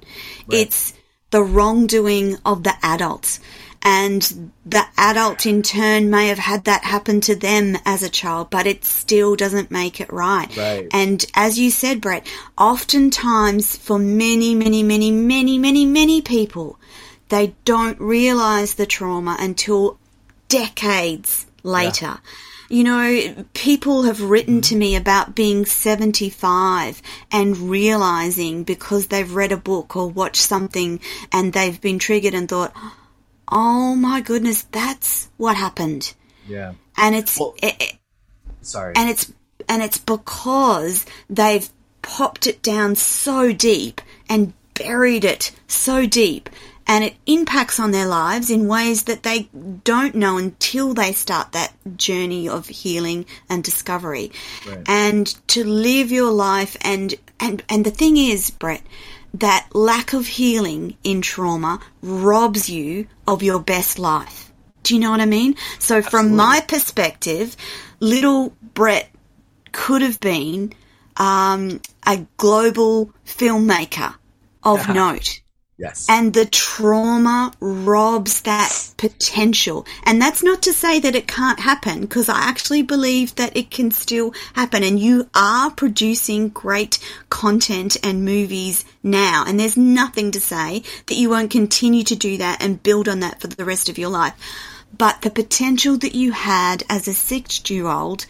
It's 0.49 0.93
the 1.32 1.43
wrongdoing 1.43 2.38
of 2.45 2.63
the 2.63 2.76
adults. 2.82 3.41
And 3.82 4.51
the 4.65 4.86
adult 4.97 5.45
in 5.45 5.63
turn 5.63 6.09
may 6.09 6.30
have 6.30 6.38
had 6.38 6.63
that 6.63 6.86
happen 6.86 7.20
to 7.22 7.36
them 7.36 7.78
as 7.84 8.03
a 8.03 8.09
child, 8.09 8.49
but 8.49 8.68
it 8.68 8.86
still 8.86 9.36
doesn't 9.36 9.70
make 9.70 9.99
it 9.99 10.13
right. 10.13 10.47
Right. 10.55 10.88
And 10.93 11.26
as 11.36 11.59
you 11.59 11.70
said, 11.70 11.99
Brett, 11.99 12.26
oftentimes 12.57 13.76
for 13.76 13.99
many, 13.99 14.55
many, 14.55 14.82
many, 14.82 15.11
many, 15.11 15.57
many, 15.57 15.86
many 15.86 16.22
people, 16.22 16.80
they 17.28 17.53
don't 17.65 17.99
realize 17.99 18.76
the 18.76 18.86
trauma 18.86 19.36
until 19.38 19.99
decades 20.47 21.45
later. 21.63 22.20
You 22.70 22.84
know, 22.84 23.45
people 23.53 24.03
have 24.03 24.22
written 24.22 24.61
to 24.63 24.76
me 24.76 24.95
about 24.95 25.36
being 25.36 25.65
75 25.65 27.01
and 27.32 27.57
realizing 27.57 28.63
because 28.63 29.07
they've 29.07 29.34
read 29.34 29.51
a 29.51 29.57
book 29.57 29.95
or 29.95 30.09
watched 30.09 30.41
something 30.41 30.99
and 31.32 31.53
they've 31.53 31.80
been 31.80 31.97
triggered 31.99 32.34
and 32.34 32.49
thought, 32.49 32.74
oh 33.49 33.95
my 33.95 34.20
goodness, 34.22 34.63
that's 34.63 35.30
what 35.38 35.55
happened. 35.55 36.13
Yeah. 36.47 36.74
And 36.97 37.15
it's, 37.15 37.39
Well- 37.39 37.55
it, 37.63 37.76
it- 37.80 37.93
Sorry. 38.61 38.93
and 38.97 39.09
it's 39.09 39.32
and 39.70 39.82
it's 39.82 39.97
because 39.97 41.05
they've 41.30 41.70
popped 42.01 42.47
it 42.47 42.61
down 42.61 42.95
so 42.95 43.53
deep 43.53 44.01
and 44.30 44.53
buried 44.74 45.24
it 45.26 45.51
so 45.68 46.05
deep 46.05 46.49
and 46.88 47.03
it 47.03 47.15
impacts 47.25 47.79
on 47.79 47.91
their 47.91 48.05
lives 48.07 48.49
in 48.49 48.67
ways 48.67 49.03
that 49.03 49.23
they 49.23 49.49
don't 49.83 50.15
know 50.15 50.38
until 50.38 50.93
they 50.93 51.11
start 51.11 51.51
that 51.51 51.73
journey 51.97 52.47
of 52.47 52.67
healing 52.67 53.25
and 53.49 53.63
discovery 53.63 54.31
Right. 54.67 54.83
and 54.88 55.27
to 55.49 55.63
live 55.63 56.11
your 56.11 56.31
life 56.31 56.77
and 56.81 57.15
and 57.39 57.63
and 57.69 57.85
the 57.85 57.91
thing 57.91 58.17
is 58.17 58.49
Brett 58.49 58.81
that 59.33 59.67
lack 59.73 60.13
of 60.13 60.25
healing 60.25 60.97
in 61.03 61.21
trauma 61.21 61.79
robs 62.01 62.69
you 62.69 63.07
of 63.27 63.43
your 63.43 63.59
best 63.59 63.99
life 63.99 64.47
do 64.83 64.93
you 64.95 65.01
know 65.01 65.11
what 65.11 65.19
I 65.19 65.25
mean? 65.25 65.55
So 65.79 66.01
from 66.01 66.33
my 66.38 66.61
perspective, 66.65 67.57
little 67.99 68.53
Brett 68.73 69.09
could 69.73 70.01
have 70.01 70.17
been 70.21 70.71
um, 71.17 71.81
a 72.05 72.25
global 72.38 73.11
filmmaker 73.25 74.15
of 74.63 74.88
note. 74.93 75.41
Yes. 75.78 76.07
And 76.09 76.34
the 76.34 76.45
trauma 76.45 77.53
robs 77.59 78.41
that 78.41 78.93
potential. 78.97 79.86
And 80.03 80.21
that's 80.21 80.43
not 80.43 80.61
to 80.63 80.73
say 80.73 80.99
that 80.99 81.15
it 81.15 81.28
can't 81.28 81.59
happen, 81.59 82.01
because 82.01 82.30
I 82.30 82.39
actually 82.39 82.82
believe 82.82 83.36
that 83.36 83.55
it 83.55 83.71
can 83.71 83.91
still 83.91 84.34
happen. 84.53 84.84
And 84.84 84.99
you 84.99 85.30
are 85.36 85.71
producing 85.71 86.49
great 86.49 86.99
content 87.30 87.97
and 88.03 88.25
movies 88.25 88.86
now. 89.03 89.43
And 89.47 89.59
there's 89.59 89.78
nothing 89.78 90.32
to 90.32 90.41
say 90.41 90.84
that 91.07 91.15
you 91.15 91.30
won't 91.30 91.51
continue 91.51 92.03
to 92.03 92.15
do 92.15 92.38
that 92.38 92.61
and 92.61 92.82
build 92.84 93.07
on 93.07 93.19
that 93.21 93.41
for 93.41 93.47
the 93.47 93.65
rest 93.65 93.89
of 93.89 93.97
your 93.97 94.09
life. 94.09 94.34
But 94.97 95.21
the 95.21 95.30
potential 95.30 95.97
that 95.97 96.15
you 96.15 96.32
had 96.32 96.84
as 96.89 97.07
a 97.07 97.13
six 97.13 97.69
year 97.69 97.88
old 97.88 98.25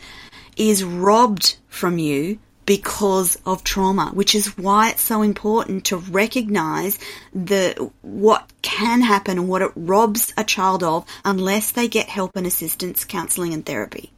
is 0.58 0.84
robbed 0.84 1.56
from 1.70 1.98
you 2.00 2.40
because 2.68 3.38
of 3.46 3.64
trauma, 3.64 4.12
which 4.14 4.36
is 4.36 4.56
why 4.58 4.90
it's 4.90 5.02
so 5.02 5.24
important 5.24 5.86
to 5.86 5.98
recognize 5.98 7.00
the 7.34 7.90
what 8.02 8.52
can 8.62 9.02
happen 9.02 9.40
and 9.40 9.48
what 9.48 9.64
it 9.64 9.72
robs 9.76 10.34
a 10.38 10.44
child 10.44 10.84
of 10.84 11.06
unless 11.26 11.72
they 11.72 11.88
get 11.88 12.10
help 12.10 12.36
and 12.36 12.46
assistance, 12.46 13.06
counseling 13.06 13.54
and 13.54 13.66
therapy. 13.66 14.12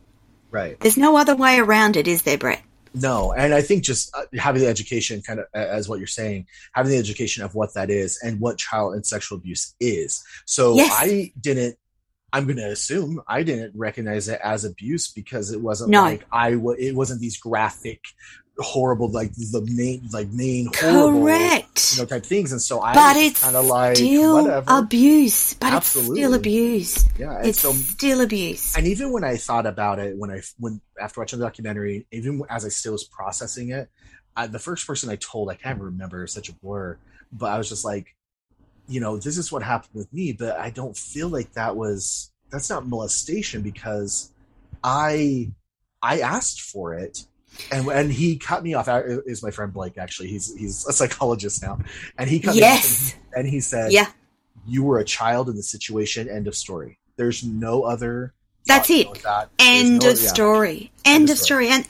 right. 0.51 0.77
There's 0.79 0.97
no 0.97 1.15
other 1.15 1.35
way 1.35 1.59
around 1.59 1.95
it, 1.95 2.07
is 2.07 2.23
there, 2.23 2.37
Brett? 2.37 2.63
No, 2.93 3.31
and 3.33 3.53
I 3.53 3.61
think 3.61 3.83
just 3.83 4.09
uh, 4.15 4.23
having 4.39 4.63
the 4.63 4.67
education, 4.67 5.21
kind 5.21 5.39
of 5.39 5.45
as 5.53 5.87
what 5.87 5.99
you're 5.99 6.07
saying, 6.07 6.47
having 6.73 6.91
the 6.91 6.97
education 6.97 7.43
of 7.43 7.53
what 7.53 7.75
that 7.75 7.91
is 7.91 8.19
and 8.23 8.39
what 8.39 8.57
child 8.57 8.95
and 8.95 9.05
sexual 9.05 9.37
abuse 9.37 9.75
is. 9.79 10.23
So 10.45 10.75
Yes. 10.75 10.91
I 10.91 11.31
didn't. 11.39 11.77
I'm 12.31 12.45
going 12.45 12.57
to 12.57 12.69
assume 12.71 13.21
I 13.27 13.43
didn't 13.43 13.73
recognize 13.75 14.27
it 14.27 14.39
as 14.43 14.65
abuse 14.65 15.11
because 15.11 15.51
it 15.51 15.61
wasn't 15.61 15.89
No. 15.91 16.01
like 16.03 16.25
I. 16.31 16.55
wa- 16.55 16.75
It 16.77 16.95
wasn't 16.95 17.21
these 17.21 17.37
graphic, 17.37 18.01
horrible, 18.57 19.09
like 19.09 19.31
the 19.33 19.65
main, 19.73 20.07
like 20.11 20.27
main 20.29 20.69
horrible, 20.75 21.21
Correct. 21.21 21.93
you 21.93 21.99
know, 22.01 22.05
type 22.05 22.25
things. 22.25 22.51
And 22.51 22.61
so 22.61 22.81
I 22.81 22.93
but 22.93 23.15
was 23.15 23.25
it's 23.25 23.43
kind 23.43 23.55
of 23.55 23.65
like 23.65 23.95
still 23.97 24.43
whatever. 24.43 24.65
abuse. 24.67 25.53
But 25.55 25.73
it's 25.73 25.87
still 25.87 26.33
abuse. 26.33 27.05
yeah, 27.17 27.37
and 27.37 27.47
It's 27.47 27.61
so 27.61 27.71
still 27.73 28.21
abuse. 28.21 28.75
and 28.77 28.85
even 28.87 29.11
when 29.11 29.23
I 29.23 29.37
thought 29.37 29.65
about 29.65 29.99
it, 29.99 30.17
when 30.17 30.29
I 30.29 30.41
when 30.59 30.81
after 31.01 31.21
watching 31.21 31.39
the 31.39 31.45
documentary, 31.45 32.05
even 32.11 32.43
as 32.49 32.65
I 32.65 32.69
still 32.69 32.91
was 32.93 33.05
processing 33.05 33.69
it, 33.69 33.89
I, 34.35 34.47
the 34.47 34.59
first 34.59 34.85
person 34.85 35.09
I 35.09 35.15
told, 35.15 35.49
I 35.49 35.55
can't 35.55 35.79
remember, 35.81 36.27
such 36.27 36.49
a 36.49 36.53
blur, 36.53 36.97
but 37.31 37.47
I 37.47 37.57
was 37.57 37.69
just 37.69 37.83
like, 37.85 38.15
you 38.89 38.99
know, 38.99 39.17
this 39.17 39.37
is 39.37 39.51
what 39.51 39.63
happened 39.63 39.93
with 39.93 40.11
me, 40.11 40.33
but 40.33 40.57
I 40.59 40.69
don't 40.71 40.97
feel 40.97 41.29
like 41.29 41.53
that 41.53 41.75
was 41.75 42.31
that's 42.49 42.69
not 42.69 42.85
molestation 42.87 43.61
because 43.61 44.31
I 44.83 45.51
I 46.01 46.19
asked 46.21 46.61
for 46.61 46.93
it. 46.95 47.25
And 47.71 47.87
and 47.87 48.11
he 48.11 48.37
cut 48.37 48.63
me 48.63 48.73
off. 48.73 48.87
Is 49.25 49.41
my 49.43 49.51
friend 49.51 49.71
Blake. 49.73 49.97
Actually, 49.97 50.29
he's 50.29 50.55
he's 50.55 50.85
a 50.87 50.93
psychologist 50.93 51.61
now, 51.61 51.79
and 52.17 52.29
he 52.29 52.39
cut 52.39 52.55
me 52.55 52.61
Yes. 52.61 53.13
off. 53.13 53.13
And 53.13 53.21
he, 53.21 53.39
and 53.39 53.47
he 53.49 53.59
said, 53.59 53.91
Yeah. 53.91 54.07
you 54.67 54.83
were 54.83 54.99
a 54.99 55.03
child 55.05 55.49
in 55.49 55.55
the 55.55 55.63
situation. 55.63 56.29
End 56.29 56.47
of 56.47 56.55
story. 56.55 56.99
There's 57.15 57.43
no 57.43 57.83
other. 57.83 58.33
That's 58.65 58.89
it. 58.89 59.11
that. 59.23 59.49
End 59.57 60.03
no- 60.03 60.11
of 60.11 60.21
yeah. 60.21 60.27
story. 60.29 60.91
End, 61.05 61.29
of 61.31 61.37
story. 61.39 61.69
And 61.69 61.87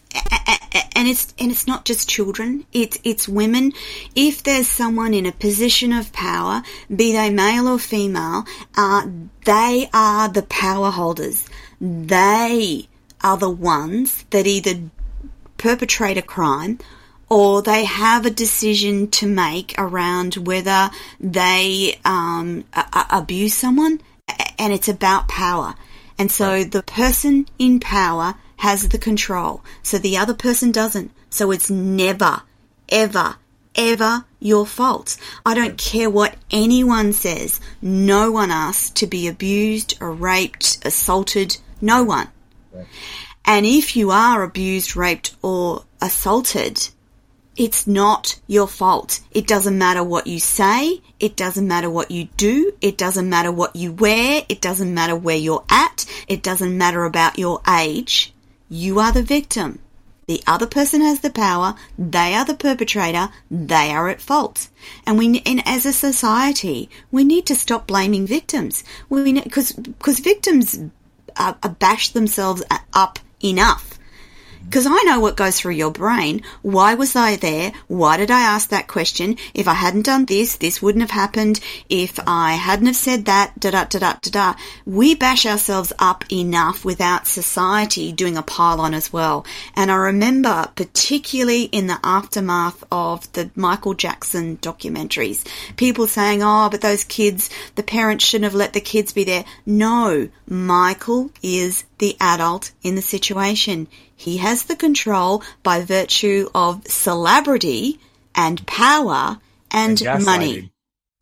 and 0.96 1.08
it's 1.08 1.34
and 1.40 1.52
it's 1.52 1.68
not 1.68 1.86
just 1.86 2.10
children. 2.10 2.66
It's 2.74 2.98
it's 3.04 3.28
women. 3.28 3.74
If 4.16 4.44
there's 4.44 4.68
someone 4.68 5.14
in 5.14 5.26
a 5.26 5.32
position 5.32 5.92
of 5.94 6.14
power, 6.14 6.64
be 6.94 7.12
they 7.12 7.30
male 7.30 7.68
or 7.68 7.80
female, 7.80 8.46
uh, 8.76 9.08
they 9.46 9.90
are 9.94 10.30
the 10.30 10.44
power 10.44 10.92
holders. 10.92 11.48
They 11.80 12.88
are 13.22 13.38
the 13.38 13.50
ones 13.50 14.26
that 14.30 14.48
either 14.48 14.76
perpetrate 15.58 16.18
a 16.18 16.22
crime 16.22 16.80
or 17.30 17.62
they 17.62 17.86
have 17.86 18.26
a 18.26 18.32
decision 18.32 19.08
to 19.12 19.28
make 19.28 19.76
around 19.78 20.36
whether 20.36 20.90
they 21.20 22.00
um, 22.04 22.64
a- 22.74 22.88
a- 22.94 23.18
abuse 23.20 23.54
someone 23.54 24.02
and 24.58 24.74
it's 24.74 24.88
about 24.88 25.28
power. 25.28 25.76
And 26.18 26.32
so 26.32 26.64
the 26.64 26.84
person 26.84 27.48
in 27.58 27.80
power 27.80 28.36
has 28.60 28.90
the 28.90 28.98
control. 28.98 29.62
So 29.84 29.98
the 29.98 30.18
other 30.18 30.34
person 30.34 30.72
doesn't. 30.72 31.12
So 31.30 31.52
it's 31.52 31.70
never, 31.70 32.44
ever, 32.90 33.36
ever 33.76 34.26
your 34.40 34.66
fault. 34.66 35.18
I 35.46 35.54
don't 35.54 35.78
care 35.78 36.10
what 36.10 36.36
anyone 36.52 37.14
says. 37.14 37.60
No 37.82 38.32
one 38.32 38.52
asked 38.52 38.96
to 38.98 39.08
be 39.08 39.28
abused 39.28 39.98
or 40.02 40.12
raped, 40.12 40.86
assaulted. 40.86 41.58
No 41.82 42.04
one. 42.04 42.28
And 43.46 43.66
if 43.66 43.96
you 43.96 44.12
are 44.12 44.44
abused, 44.44 44.96
raped, 44.96 45.36
or 45.42 45.86
assaulted, 46.02 46.90
it's 47.56 47.88
not 47.88 48.40
your 48.48 48.68
fault. 48.68 49.22
It 49.32 49.48
doesn't 49.48 49.78
matter 49.78 50.04
what 50.04 50.28
you 50.28 50.40
say. 50.40 51.02
It 51.20 51.36
doesn't 51.36 51.68
matter 51.68 51.90
what 51.90 52.12
you 52.12 52.26
do. 52.36 52.74
It 52.82 52.98
doesn't 52.98 53.30
matter 53.30 53.52
what 53.52 53.76
you 53.76 53.94
wear. 53.94 54.44
It 54.50 54.62
doesn't 54.62 54.94
matter 54.94 55.16
where 55.16 55.38
you're 55.38 55.66
at. 55.70 56.06
It 56.28 56.44
doesn't 56.44 56.78
matter 56.78 57.06
about 57.06 57.40
your 57.40 57.62
age. 57.68 58.34
You 58.70 59.00
are 59.00 59.12
the 59.12 59.24
victim. 59.24 59.80
The 60.28 60.44
other 60.46 60.68
person 60.68 61.02
has 61.02 61.22
the 61.22 61.32
power. 61.32 61.74
They 61.98 62.36
are 62.36 62.46
the 62.46 62.54
perpetrator. 62.54 63.30
They 63.50 63.90
are 63.90 64.10
at 64.10 64.22
fault. 64.22 64.70
And 65.06 65.18
we, 65.18 65.42
and 65.44 65.68
as 65.68 65.88
a 65.88 65.92
society, 65.92 66.88
we 67.12 67.24
need 67.24 67.48
to 67.48 67.56
stop 67.56 67.88
blaming 67.88 68.28
victims. 68.28 68.84
We 69.10 69.42
because 69.42 69.72
because 69.72 70.20
victims 70.20 70.80
uh, 71.36 71.56
uh, 71.64 71.70
bash 71.70 72.10
themselves 72.10 72.62
up 72.94 73.18
enough. 73.44 73.99
Because 74.70 74.86
I 74.86 75.02
know 75.02 75.20
what 75.20 75.36
goes 75.36 75.60
through 75.60 75.74
your 75.74 75.90
brain. 75.90 76.44
Why 76.62 76.94
was 76.94 77.16
I 77.16 77.38
there? 77.38 77.72
Why 77.88 78.18
did 78.18 78.30
I 78.30 78.42
ask 78.42 78.70
that 78.70 78.88
question? 78.88 79.36
If 79.56 79.68
I 79.68 79.74
hadn't 79.74 80.06
done 80.06 80.26
this, 80.26 80.58
this 80.58 80.80
wouldn't 80.80 81.02
have 81.02 81.10
happened. 81.10 81.60
If 81.90 82.20
I 82.28 82.54
hadn't 82.54 82.86
have 82.86 82.96
said 82.96 83.26
that, 83.26 83.60
da 83.60 83.72
da 83.72 83.86
da 83.86 83.98
da 83.98 84.14
da 84.22 84.30
da. 84.30 84.60
We 84.86 85.16
bash 85.16 85.48
ourselves 85.48 85.92
up 85.98 86.24
enough 86.32 86.86
without 86.86 87.26
society 87.26 88.12
doing 88.12 88.38
a 88.38 88.44
pile 88.44 88.80
on 88.80 88.94
as 88.94 89.12
well. 89.12 89.44
And 89.76 89.90
I 89.90 89.96
remember, 89.96 90.70
particularly 90.76 91.64
in 91.64 91.88
the 91.88 92.00
aftermath 92.04 92.84
of 92.92 93.32
the 93.34 93.50
Michael 93.56 93.96
Jackson 93.96 94.58
documentaries, 94.58 95.48
people 95.78 96.06
saying, 96.06 96.44
oh, 96.44 96.70
but 96.70 96.82
those 96.82 97.04
kids, 97.04 97.50
the 97.74 97.82
parents 97.82 98.24
shouldn't 98.24 98.44
have 98.44 98.54
let 98.54 98.74
the 98.74 98.82
kids 98.82 99.14
be 99.14 99.24
there. 99.24 99.46
No, 99.66 100.30
Michael 100.48 101.32
is 101.42 101.86
the 101.98 102.16
adult 102.22 102.72
in 102.84 102.94
the 102.94 103.02
situation. 103.02 103.88
He 104.20 104.38
has 104.38 104.64
the 104.64 104.76
control 104.76 105.44
by 105.64 105.82
virtue 105.82 106.50
of 106.54 106.86
celebrity 106.88 108.00
and 108.36 108.66
power 108.68 109.40
and, 109.72 110.02
And 110.02 110.26
money 110.26 110.72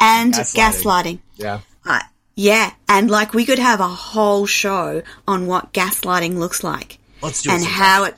and 0.02 0.34
Gaslighting. 0.34 0.56
gaslighting. 0.56 1.20
Yeah. 1.36 1.60
Uh, 1.86 2.00
yeah, 2.36 2.72
and 2.90 3.10
like 3.12 3.34
we 3.36 3.46
could 3.46 3.60
have 3.60 3.80
a 3.80 3.88
whole 3.88 4.46
show 4.48 5.04
on 5.28 5.46
what 5.46 5.74
gaslighting 5.74 6.38
looks 6.38 6.64
like. 6.64 6.98
Let's 7.22 7.44
do 7.44 7.52
and 7.52 7.62
it. 7.62 7.68
how 7.68 8.06
it 8.06 8.16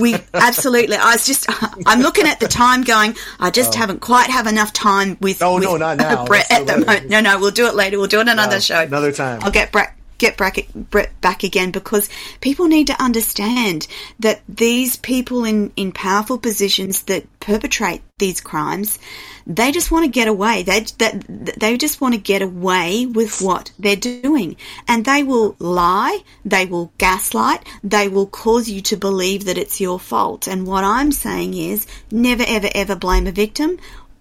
we 0.00 0.16
absolutely 0.34 0.96
i 0.96 1.12
was 1.12 1.24
just 1.24 1.46
i'm 1.86 2.00
looking 2.00 2.26
at 2.26 2.40
the 2.40 2.48
time 2.48 2.82
going 2.82 3.14
i 3.38 3.50
just 3.50 3.76
haven't 3.76 4.00
quite 4.00 4.28
have 4.28 4.48
enough 4.48 4.72
time 4.72 5.16
with 5.20 5.40
Oh, 5.40 5.54
with 5.54 5.62
no, 5.62 5.76
not 5.76 5.96
now. 5.98 6.24
brett 6.26 6.46
Let's 6.50 6.50
at 6.50 6.66
the 6.66 6.84
moment 6.84 7.08
no 7.08 7.20
no 7.20 7.38
we'll 7.38 7.52
do 7.52 7.66
it 7.68 7.76
later 7.76 7.96
we'll 7.96 8.08
do 8.08 8.18
it 8.18 8.26
another 8.26 8.56
No, 8.56 8.58
show 8.60 8.80
another 8.80 9.12
time. 9.12 9.38
i'll 9.44 9.52
get 9.52 9.70
brett 9.70 9.96
get 10.20 10.36
Brett, 10.36 11.20
back 11.20 11.42
again 11.42 11.70
because 11.72 12.08
people 12.40 12.68
need 12.68 12.86
to 12.86 13.02
understand 13.02 13.88
that 14.20 14.42
these 14.48 14.96
people 14.98 15.44
in, 15.44 15.72
in 15.74 15.90
powerful 15.90 16.38
positions 16.38 17.02
that 17.04 17.24
perpetrate 17.40 18.02
these 18.18 18.40
crimes, 18.40 18.98
they 19.46 19.72
just 19.72 19.90
want 19.90 20.04
to 20.04 20.10
get 20.10 20.28
away. 20.28 20.62
They, 20.62 20.80
that, 20.98 21.24
they 21.58 21.76
just 21.78 22.00
want 22.00 22.14
to 22.14 22.20
get 22.20 22.42
away 22.42 23.06
with 23.06 23.40
what 23.40 23.72
they're 23.78 23.96
doing. 23.96 24.56
And 24.86 25.04
they 25.04 25.22
will 25.22 25.56
lie, 25.58 26.18
they 26.44 26.66
will 26.66 26.92
gaslight, 26.98 27.66
they 27.82 28.06
will 28.06 28.26
cause 28.26 28.68
you 28.68 28.82
to 28.82 28.96
believe 28.96 29.46
that 29.46 29.58
it's 29.58 29.80
your 29.80 29.98
fault. 29.98 30.46
And 30.46 30.66
what 30.66 30.84
I'm 30.84 31.10
saying 31.10 31.54
is 31.54 31.86
never, 32.12 32.44
ever, 32.46 32.68
ever 32.74 32.94
blame 32.94 33.26
a 33.26 33.32
victim. 33.32 33.78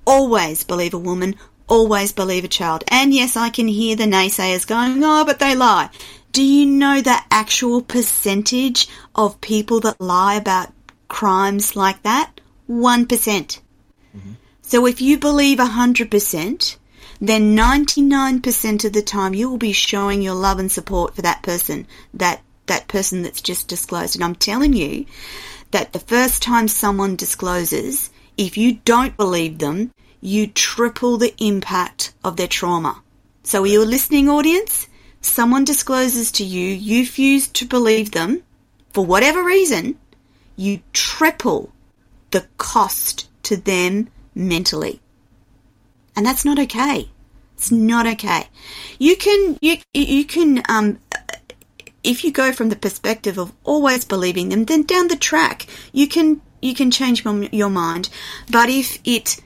Always 0.07 0.63
believe 0.63 0.93
a 0.93 0.97
woman, 0.97 1.35
always 1.69 2.11
believe 2.11 2.43
a 2.43 2.49
child. 2.49 2.83
And 2.89 3.13
yes, 3.13 3.37
I 3.37 3.49
can 3.49 3.67
hear 3.67 3.95
the 3.95 4.03
naysayers 4.03 4.67
going, 4.67 5.01
oh, 5.03 5.23
but 5.25 5.39
they 5.39 5.55
lie. 5.55 5.89
Do 6.31 6.43
you 6.43 6.65
know 6.65 7.01
the 7.01 7.17
actual 7.31 7.81
percentage 7.81 8.87
of 9.15 9.41
people 9.41 9.79
that 9.81 10.01
lie 10.01 10.35
about 10.35 10.73
crimes 11.07 11.75
like 11.75 12.03
that? 12.03 12.41
1%. 12.69 13.59
So 14.61 14.85
if 14.85 15.01
you 15.01 15.17
believe 15.17 15.57
100%, 15.57 16.75
then 17.19 17.57
99% 17.57 18.85
of 18.85 18.93
the 18.93 19.01
time 19.01 19.33
you 19.33 19.49
will 19.49 19.57
be 19.57 19.71
showing 19.73 20.21
your 20.21 20.35
love 20.35 20.59
and 20.59 20.71
support 20.71 21.15
for 21.15 21.23
that 21.23 21.41
person, 21.41 21.87
that, 22.13 22.41
that 22.67 22.87
person 22.87 23.23
that's 23.23 23.41
just 23.41 23.67
disclosed. 23.67 24.15
And 24.15 24.23
I'm 24.23 24.35
telling 24.35 24.73
you 24.73 25.05
that 25.71 25.93
the 25.93 25.99
first 25.99 26.41
time 26.41 26.67
someone 26.67 27.15
discloses, 27.15 28.11
if 28.37 28.57
you 28.57 28.73
don't 28.85 29.17
believe 29.17 29.57
them, 29.57 29.91
you 30.21 30.47
triple 30.47 31.17
the 31.17 31.33
impact 31.37 32.13
of 32.23 32.35
their 32.35 32.47
trauma. 32.47 33.01
So 33.43 33.63
are 33.63 33.67
you 33.67 33.83
a 33.83 33.85
listening 33.85 34.29
audience? 34.29 34.87
Someone 35.21 35.65
discloses 35.65 36.31
to 36.33 36.43
you, 36.43 36.67
you 36.67 37.01
refuse 37.01 37.47
to 37.47 37.65
believe 37.65 38.11
them 38.11 38.43
for 38.91 39.05
whatever 39.05 39.43
reason, 39.43 39.97
you 40.55 40.81
triple 40.93 41.71
the 42.31 42.45
cost 42.57 43.29
to 43.43 43.55
them 43.55 44.09
mentally. 44.35 44.99
And 46.15 46.25
that's 46.25 46.45
not 46.45 46.59
okay. 46.59 47.09
It's 47.55 47.71
not 47.71 48.07
okay. 48.07 48.47
You 48.97 49.15
can 49.15 49.57
you 49.61 49.77
you 49.93 50.25
can 50.25 50.63
um 50.69 50.99
if 52.03 52.23
you 52.23 52.31
go 52.31 52.51
from 52.51 52.69
the 52.69 52.75
perspective 52.75 53.37
of 53.37 53.53
always 53.63 54.05
believing 54.05 54.49
them, 54.49 54.65
then 54.65 54.83
down 54.83 55.07
the 55.07 55.15
track 55.15 55.67
you 55.91 56.07
can 56.07 56.41
you 56.61 56.73
can 56.73 56.91
change 56.91 57.23
your 57.23 57.69
mind. 57.69 58.09
But 58.49 58.69
if 58.69 58.99
it 59.03 59.39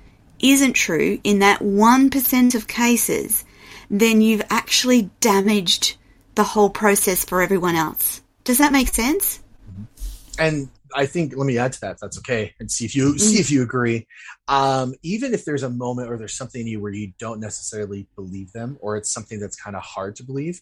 isn't 0.43 0.73
true 0.73 1.19
in 1.23 1.39
that 1.39 1.61
one 1.61 2.09
percent 2.09 2.53
of 2.53 2.67
cases, 2.67 3.45
then 3.89 4.21
you've 4.21 4.43
actually 4.49 5.09
damaged 5.19 5.95
the 6.35 6.43
whole 6.43 6.69
process 6.69 7.25
for 7.25 7.41
everyone 7.41 7.75
else. 7.75 8.21
Does 8.43 8.57
that 8.57 8.71
make 8.71 8.89
sense? 8.89 9.39
and 10.39 10.69
I 10.95 11.05
think 11.05 11.35
let 11.35 11.45
me 11.45 11.57
add 11.57 11.73
to 11.73 11.81
that. 11.81 11.97
That's 11.99 12.17
okay, 12.19 12.53
and 12.59 12.69
see 12.69 12.85
if 12.85 12.95
you 12.95 13.17
see 13.17 13.39
if 13.39 13.49
you 13.49 13.63
agree. 13.63 14.07
Um, 14.47 14.93
even 15.01 15.33
if 15.33 15.45
there's 15.45 15.63
a 15.63 15.69
moment 15.69 16.09
or 16.09 16.17
there's 16.17 16.35
something 16.35 16.61
in 16.61 16.67
you 16.67 16.79
where 16.79 16.91
you 16.91 17.13
don't 17.19 17.39
necessarily 17.39 18.07
believe 18.15 18.51
them, 18.51 18.77
or 18.79 18.97
it's 18.97 19.11
something 19.11 19.39
that's 19.39 19.55
kind 19.55 19.75
of 19.75 19.81
hard 19.81 20.15
to 20.17 20.23
believe, 20.23 20.61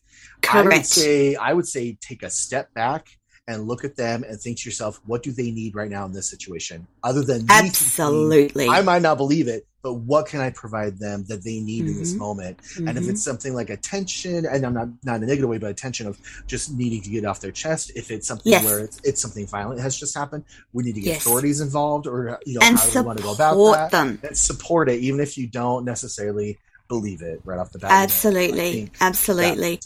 I 0.49 0.61
would 0.61 0.85
say 0.85 1.35
I 1.35 1.53
would 1.53 1.67
say 1.67 1.97
take 2.01 2.23
a 2.23 2.29
step 2.29 2.73
back 2.73 3.07
and 3.47 3.67
look 3.67 3.83
at 3.83 3.97
them 3.97 4.23
and 4.23 4.39
think 4.39 4.59
to 4.59 4.69
yourself, 4.69 5.01
what 5.05 5.23
do 5.23 5.31
they 5.31 5.51
need 5.51 5.75
right 5.75 5.89
now 5.89 6.05
in 6.05 6.13
this 6.13 6.29
situation, 6.29 6.87
other 7.03 7.23
than 7.23 7.39
thinking, 7.39 7.67
Absolutely. 7.67 8.69
I 8.69 8.81
might 8.81 9.01
not 9.01 9.17
believe 9.17 9.47
it, 9.47 9.65
but 9.83 9.93
what 9.95 10.27
can 10.27 10.41
I 10.41 10.49
provide 10.51 10.99
them 10.99 11.25
that 11.27 11.43
they 11.43 11.59
need 11.59 11.87
in 11.87 11.97
this 11.97 12.13
Mhm. 12.13 12.17
moment? 12.19 12.59
And 12.77 12.97
if 12.97 13.05
Mhm. 13.05 13.09
it's 13.09 13.23
something 13.23 13.53
like 13.53 13.69
attention, 13.69 14.45
and 14.45 14.65
I'm 14.65 14.73
not 14.73 14.89
not 15.03 15.15
in 15.17 15.23
a 15.23 15.25
negative 15.27 15.49
way, 15.49 15.57
but 15.57 15.71
attention 15.71 16.07
of 16.07 16.17
just 16.47 16.71
needing 16.73 17.01
to 17.01 17.09
get 17.09 17.25
off 17.25 17.39
their 17.41 17.51
chest. 17.51 17.91
If 17.95 18.11
it's 18.11 18.27
something 18.27 18.51
Yes. 18.51 18.63
where 18.63 18.79
it's, 18.79 18.99
it's 19.03 19.21
something 19.21 19.47
violent 19.47 19.79
has 19.81 19.97
just 19.97 20.15
happened, 20.15 20.43
we 20.73 20.83
need 20.83 20.95
to 20.95 21.01
get 21.01 21.09
Yes. 21.13 21.21
authorities 21.25 21.61
involved, 21.61 22.07
or 22.07 22.39
you 22.45 22.55
know, 22.59 22.65
and 22.65 22.77
how 22.77 22.85
do 22.85 22.99
we 22.99 23.05
want 23.05 23.17
to 23.17 23.23
go 23.23 23.31
about 23.33 23.51
support 23.53 23.77
that? 23.77 23.91
them. 23.91 24.19
And 24.23 24.37
support 24.37 24.89
it, 24.89 24.99
even 25.01 25.19
if 25.19 25.37
you 25.37 25.47
don't 25.47 25.85
necessarily 25.85 26.59
believe 26.87 27.21
it 27.21 27.41
right 27.45 27.57
off 27.57 27.71
the 27.71 27.79
bat. 27.79 27.89
you 27.89 27.93
know. 27.95 27.99
I 27.99 28.03
Absolutely, 28.03 28.91
absolutely. 28.99 29.79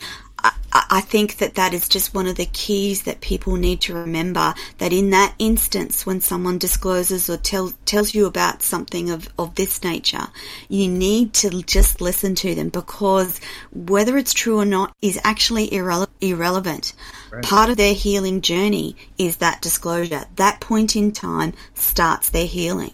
I 0.46 0.86
I 0.90 1.02
think 1.02 1.38
that 1.38 1.56
that 1.56 1.74
is 1.74 1.88
just 1.88 2.14
one 2.14 2.28
of 2.28 2.36
the 2.36 2.46
keys 2.46 3.04
that 3.04 3.22
people 3.22 3.56
need 3.56 3.82
to 3.82 3.94
remember. 3.94 4.54
That 4.78 4.94
in 4.94 5.10
that 5.12 5.34
instance, 5.40 6.06
when 6.06 6.22
someone 6.22 6.58
discloses 6.58 7.30
or 7.30 7.38
tell, 7.38 7.72
tells 7.86 8.14
you 8.14 8.26
about 8.26 8.62
something 8.62 9.10
of, 9.10 9.30
of 9.40 9.56
this 9.56 9.84
nature, 9.84 10.28
you 10.68 10.90
need 10.90 11.34
to 11.36 11.64
just 11.64 12.02
listen 12.02 12.36
to 12.36 12.56
them 12.56 12.70
because 12.70 13.40
whether 13.72 14.18
it's 14.18 14.34
true 14.34 14.60
or 14.60 14.66
not 14.66 14.94
is 15.02 15.20
actually 15.24 15.70
irrele- 15.70 16.08
irrelevant. 16.22 16.94
Right. 17.32 17.44
Part 17.44 17.70
of 17.70 17.78
their 17.78 17.94
healing 17.94 18.42
journey 18.42 18.96
is 19.18 19.38
that 19.38 19.62
disclosure. 19.62 20.26
That 20.36 20.60
point 20.60 20.96
in 20.96 21.12
time 21.12 21.54
starts 21.74 22.30
their 22.30 22.48
healing. 22.48 22.94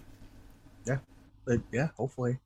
But 1.46 1.62
yeah, 1.72 1.90
hopefully, 1.98 2.38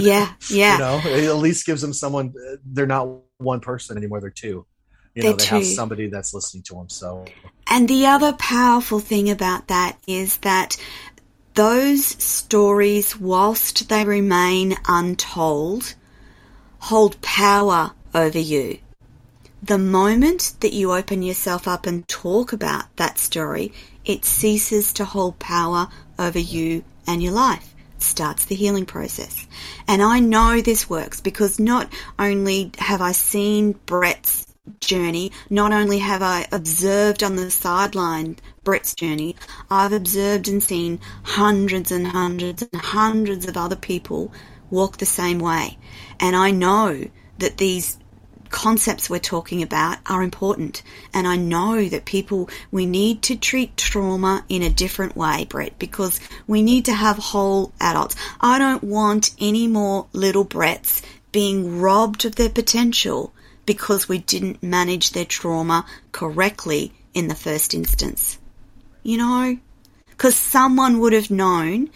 Yeah, 0.00 0.32
yeah. 0.50 0.72
you 0.74 0.78
know, 0.78 1.00
it 1.04 1.28
at 1.28 1.36
least 1.36 1.66
gives 1.66 1.80
them 1.80 1.92
someone. 1.92 2.32
They're 2.64 2.86
not 2.86 3.08
one 3.38 3.60
person 3.60 3.96
anymore; 3.96 4.20
they're 4.20 4.30
two. 4.30 4.66
You 5.14 5.22
know, 5.24 5.30
They're 5.30 5.36
they 5.36 5.46
have 5.46 5.66
somebody 5.66 6.06
that's 6.08 6.32
listening 6.32 6.62
to 6.64 6.74
them. 6.74 6.88
So 6.88 7.24
And 7.66 7.88
the 7.88 8.06
other 8.06 8.32
powerful 8.34 9.00
thing 9.00 9.28
about 9.28 9.66
that 9.66 9.98
is 10.06 10.36
that 10.38 10.76
those 11.54 12.06
stories, 12.22 13.18
whilst 13.18 13.88
they 13.88 14.04
remain 14.04 14.76
untold, 14.86 15.94
hold 16.78 17.20
power 17.20 17.92
over 18.14 18.38
you. 18.38 18.78
The 19.60 19.78
moment 19.78 20.54
that 20.60 20.72
you 20.72 20.92
open 20.92 21.22
yourself 21.22 21.66
up 21.66 21.84
and 21.84 22.06
talk 22.06 22.52
about 22.52 22.94
that 22.96 23.18
story, 23.18 23.72
it 24.04 24.24
ceases 24.24 24.92
to 24.92 25.04
hold 25.04 25.40
power 25.40 25.88
over 26.16 26.38
you 26.38 26.84
and 27.08 27.22
your 27.22 27.32
life. 27.32 27.74
Starts 27.98 28.44
the 28.44 28.54
healing 28.54 28.86
process. 28.86 29.46
And 29.86 30.02
I 30.02 30.20
know 30.20 30.60
this 30.60 30.88
works 30.88 31.20
because 31.20 31.58
not 31.58 31.92
only 32.18 32.70
have 32.78 33.00
I 33.00 33.12
seen 33.12 33.72
Brett's 33.86 34.46
journey, 34.80 35.32
not 35.50 35.72
only 35.72 35.98
have 35.98 36.22
I 36.22 36.46
observed 36.52 37.22
on 37.22 37.36
the 37.36 37.50
sideline 37.50 38.36
Brett's 38.64 38.94
journey, 38.94 39.36
I've 39.70 39.92
observed 39.92 40.48
and 40.48 40.62
seen 40.62 41.00
hundreds 41.22 41.90
and 41.90 42.06
hundreds 42.06 42.62
and 42.62 42.80
hundreds 42.80 43.46
of 43.48 43.56
other 43.56 43.76
people 43.76 44.32
walk 44.70 44.98
the 44.98 45.06
same 45.06 45.38
way. 45.38 45.78
And 46.20 46.36
I 46.36 46.50
know 46.50 47.04
that 47.38 47.56
these 47.56 47.98
concepts 48.50 49.08
we're 49.08 49.18
talking 49.18 49.62
about 49.62 49.98
are 50.06 50.22
important. 50.22 50.82
And 51.12 51.26
I 51.26 51.36
know 51.36 51.88
that 51.88 52.04
people, 52.04 52.48
we 52.70 52.86
need 52.86 53.22
to 53.22 53.36
treat 53.36 53.76
trauma 53.76 54.44
in 54.48 54.62
a 54.62 54.70
different 54.70 55.16
way, 55.16 55.46
Brett, 55.48 55.78
because 55.78 56.20
we 56.46 56.62
need 56.62 56.84
to 56.86 56.92
have 56.92 57.18
whole 57.18 57.72
adults. 57.80 58.16
I 58.40 58.58
don't 58.58 58.84
want 58.84 59.34
any 59.38 59.66
more 59.66 60.06
little 60.12 60.44
Bretts 60.44 61.02
being 61.32 61.80
robbed 61.80 62.24
of 62.24 62.36
their 62.36 62.48
potential 62.48 63.32
because 63.66 64.08
we 64.08 64.18
didn't 64.18 64.62
manage 64.62 65.10
their 65.10 65.24
trauma 65.24 65.84
correctly 66.12 66.92
in 67.14 67.28
the 67.28 67.34
first 67.34 67.74
instance. 67.74 68.38
You 69.02 69.18
know? 69.18 69.58
Because 70.08 70.36
someone 70.36 70.98
would 71.00 71.12
have 71.12 71.30
known 71.30 71.90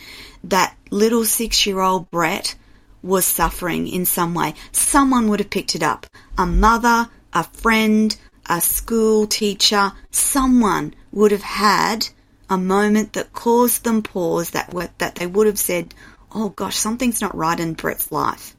that 0.45 0.77
little 0.91 1.25
six 1.25 1.67
year 1.67 1.81
old 1.81 2.11
Brett 2.11 2.55
was 3.03 3.27
suffering 3.27 3.89
in 3.89 4.05
some 4.05 4.35
way. 4.35 4.55
Someone 4.71 5.29
would 5.29 5.41
have 5.41 5.51
picked 5.51 5.75
it 5.75 5.83
up. 5.83 6.07
A 6.39 6.47
mother, 6.47 7.09
a 7.33 7.45
friend, 7.45 8.17
a 8.47 8.61
school 8.61 9.27
teacher, 9.27 9.93
someone 10.11 10.95
would 11.13 11.31
have 11.31 11.43
had 11.43 12.09
a 12.51 12.59
moment 12.59 13.13
that 13.13 13.33
caused 13.33 13.85
them 13.85 14.03
pause 14.03 14.51
that 14.51 14.73
were, 14.75 14.89
that 14.99 15.17
they 15.17 15.27
would 15.27 15.47
have 15.47 15.59
said, 15.59 15.95
"Oh 16.35 16.49
gosh, 16.51 16.77
something's 16.77 17.21
not 17.21 17.35
right 17.37 17.59
in 17.59 17.75
Brett's 17.75 18.11
life." 18.11 18.57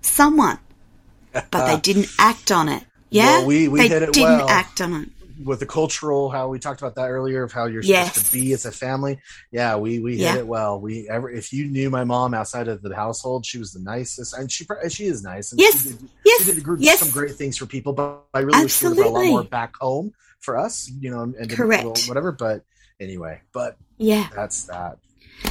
Someone, 0.00 0.58
but 1.32 1.66
they 1.66 1.78
didn't 1.80 2.08
act 2.18 2.50
on 2.50 2.68
it. 2.68 2.84
Yeah, 3.10 3.38
Well, 3.38 3.46
we- 3.46 3.68
we 3.68 3.80
they 3.80 3.88
didn't 3.88 4.16
well. 4.16 4.48
act 4.48 4.80
on 4.80 4.94
it. 4.94 5.08
With 5.44 5.60
the 5.60 5.66
cultural, 5.66 6.30
how 6.30 6.48
we 6.48 6.58
talked 6.58 6.80
about 6.80 6.94
that 6.96 7.08
earlier, 7.10 7.42
of 7.42 7.52
how 7.52 7.66
you're 7.66 7.82
Yes. 7.82 8.14
supposed 8.14 8.32
to 8.32 8.32
be 8.32 8.52
as 8.52 8.64
a 8.64 8.72
family. 8.72 9.18
Yeah, 9.50 9.76
we 9.76 9.98
we 10.00 10.16
Yeah. 10.16 10.32
hit 10.32 10.38
it 10.40 10.46
well. 10.46 10.80
We 10.80 11.08
ever 11.08 11.30
if 11.30 11.52
you 11.52 11.66
knew 11.66 11.90
my 11.90 12.04
mom 12.04 12.34
outside 12.34 12.68
of 12.68 12.82
the 12.82 12.94
household, 12.94 13.44
she 13.46 13.58
was 13.58 13.72
the 13.72 13.80
nicest, 13.80 14.34
and 14.34 14.50
she 14.50 14.66
she 14.88 15.04
is 15.06 15.22
nice. 15.22 15.52
And 15.52 15.60
Yes. 15.60 15.82
she 15.82 15.88
did, 15.90 16.08
Yes, 16.24 16.44
she 16.44 16.52
did 16.54 16.64
gr- 16.64 16.76
yes. 16.78 16.98
some 17.00 17.10
great 17.10 17.34
things 17.36 17.56
for 17.56 17.66
people. 17.66 17.92
But 17.92 18.22
I 18.34 18.40
really 18.40 18.62
wish 18.64 18.82
we 18.82 18.88
would 18.88 18.98
have 18.98 19.06
a 19.06 19.10
lot 19.10 19.26
more 19.26 19.44
back 19.44 19.74
home 19.80 20.12
for 20.40 20.56
us, 20.58 20.90
you 21.00 21.10
know, 21.10 21.22
and 21.22 21.50
Correct. 21.50 22.06
whatever. 22.08 22.32
But 22.32 22.62
anyway, 23.00 23.40
but 23.52 23.76
Yeah. 23.98 24.28
that's 24.34 24.64
that. 24.64 24.98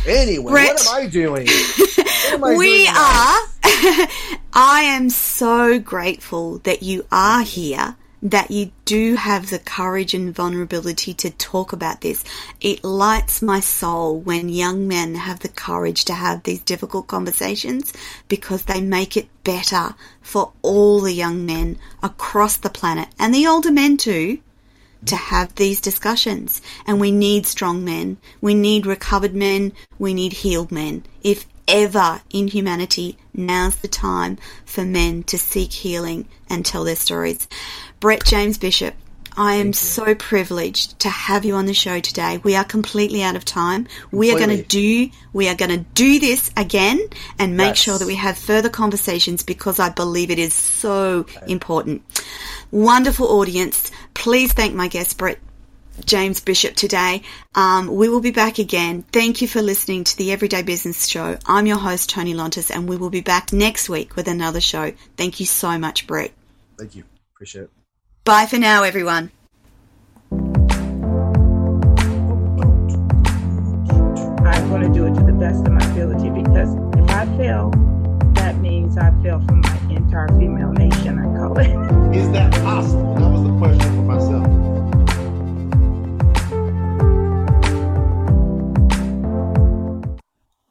Anyway, 0.08 0.52
Brett. 0.52 0.76
what 0.76 0.88
am 0.88 1.04
I 1.04 1.08
doing? 1.08 1.48
Am 2.32 2.44
I 2.44 2.56
we 2.56 2.86
doing 2.86 2.88
are. 2.96 3.40
I 4.54 4.84
am 4.86 5.10
so 5.10 5.80
grateful 5.80 6.60
that 6.60 6.82
you 6.84 7.06
are 7.12 7.42
here 7.42 7.96
that 8.22 8.52
you 8.52 8.72
do 8.86 9.16
have 9.16 9.50
the 9.50 9.60
courage 9.60 10.14
and 10.14 10.36
vulnerability 10.36 11.14
to 11.14 11.32
talk 11.32 11.74
about 11.74 12.02
this. 12.02 12.24
It 12.60 12.84
lights 12.84 13.42
my 13.42 13.60
soul 13.60 14.20
when 14.20 14.50
young 14.50 14.88
men 14.88 15.16
have 15.16 15.40
the 15.40 15.50
courage 15.50 16.06
to 16.06 16.14
have 16.14 16.44
these 16.44 16.62
difficult 16.62 17.08
conversations 17.08 17.94
because 18.28 18.66
they 18.66 18.82
make 18.82 19.18
it 19.18 19.28
better 19.44 19.96
for 20.22 20.52
all 20.62 21.02
the 21.02 21.14
young 21.14 21.46
men 21.46 21.78
across 22.04 22.58
the 22.58 22.70
planet 22.70 23.10
and 23.18 23.34
the 23.34 23.48
older 23.48 23.72
men 23.72 23.98
too 23.98 24.40
to 25.06 25.16
have 25.16 25.56
these 25.56 25.82
discussions. 25.82 26.62
And 26.86 27.00
we 27.00 27.12
need 27.12 27.48
strong 27.48 27.84
men. 27.84 28.18
We 28.40 28.54
need 28.54 28.86
recovered 28.86 29.34
men. 29.34 29.74
We 29.98 30.14
need 30.14 30.34
healed 30.34 30.72
men. 30.72 31.04
If 31.24 31.48
ever 31.68 32.22
in 32.30 32.50
humanity, 32.50 33.18
now's 33.34 33.78
the 33.78 33.88
time 33.88 34.38
for 34.66 34.84
men 34.84 35.24
to 35.24 35.38
seek 35.38 35.72
healing 35.72 36.28
and 36.50 36.66
tell 36.66 36.84
their 36.84 36.96
stories. 36.96 37.48
Brett 38.02 38.26
James 38.26 38.58
Bishop, 38.58 38.96
I 39.38 39.54
am 39.58 39.74
so 39.74 40.16
privileged 40.16 40.98
to 41.02 41.10
have 41.10 41.46
you 41.46 41.54
on 41.54 41.68
the 41.68 41.74
show 41.76 42.00
today. 42.00 42.40
We 42.44 42.56
are 42.56 42.64
completely 42.64 43.22
out 43.22 43.36
of 43.36 43.46
time. 43.46 43.88
We 44.12 44.34
are 44.34 44.40
going 44.40 44.58
to 44.58 44.64
do 44.64 45.12
we 45.34 45.48
are 45.48 45.54
going 45.54 45.70
to 45.70 45.86
do 45.94 46.20
this 46.20 46.50
again 46.58 47.00
and 47.38 47.56
make 47.56 47.76
yes. 47.76 47.78
sure 47.78 48.00
that 48.00 48.08
we 48.08 48.16
have 48.16 48.40
further 48.40 48.70
conversations 48.70 49.44
because 49.44 49.78
I 49.78 49.90
believe 49.90 50.32
it 50.32 50.40
is 50.40 50.56
so 50.56 51.28
important. 51.46 52.02
Wonderful 52.72 53.28
audience. 53.28 53.92
Please 54.16 54.52
thank 54.52 54.74
my 54.74 54.88
guest 54.88 55.20
Brett 55.20 55.38
James 56.04 56.40
Bishop 56.40 56.76
today. 56.76 57.22
Um, 57.54 57.86
we 57.86 58.10
will 58.10 58.20
be 58.20 58.32
back 58.32 58.58
again. 58.58 59.04
Thank 59.12 59.44
you 59.44 59.48
for 59.48 59.62
listening 59.62 60.06
to 60.06 60.18
the 60.18 60.32
Everyday 60.32 60.64
Business 60.64 61.06
Show. 61.06 61.38
I'm 61.46 61.68
your 61.68 61.78
host, 61.78 62.10
Toni 62.10 62.34
Lontis, 62.34 62.76
and 62.76 62.90
we 62.90 62.98
will 62.98 63.12
be 63.12 63.22
back 63.22 63.54
next 63.54 63.90
week 63.90 64.16
with 64.16 64.28
another 64.28 64.60
show. 64.60 64.92
Thank 65.18 65.40
you 65.40 65.46
so 65.46 65.78
much, 65.78 66.08
Brett. 66.08 66.32
Thank 66.80 66.96
you. 66.96 67.04
Appreciate 67.36 67.66
it. 67.66 67.70
Bye 68.24 68.46
for 68.46 68.60
now, 68.60 68.84
everyone. 68.84 69.32
I'm 74.46 74.70
going 74.70 74.82
to 74.84 74.90
do 74.94 75.08
it 75.08 75.16
to 75.16 75.24
the 75.24 75.36
best 75.40 75.66
of 75.66 75.72
my 75.72 75.84
ability 75.92 76.30
because 76.30 76.76
if 76.96 77.10
I 77.10 77.26
fail, 77.38 77.72
that 78.36 78.58
means 78.58 78.96
I 78.96 79.10
fail 79.24 79.40
for 79.48 79.56
my 79.56 79.76
entire 79.90 80.28
female 80.38 80.72
nation, 80.72 81.18
I 81.18 81.24
call 81.36 81.58
it. 81.58 82.16
Is 82.16 82.30
that 82.34 82.54
possible? 82.62 83.16
That 83.16 83.32
was 83.32 83.44
the 83.44 83.58
question. 84.06 84.41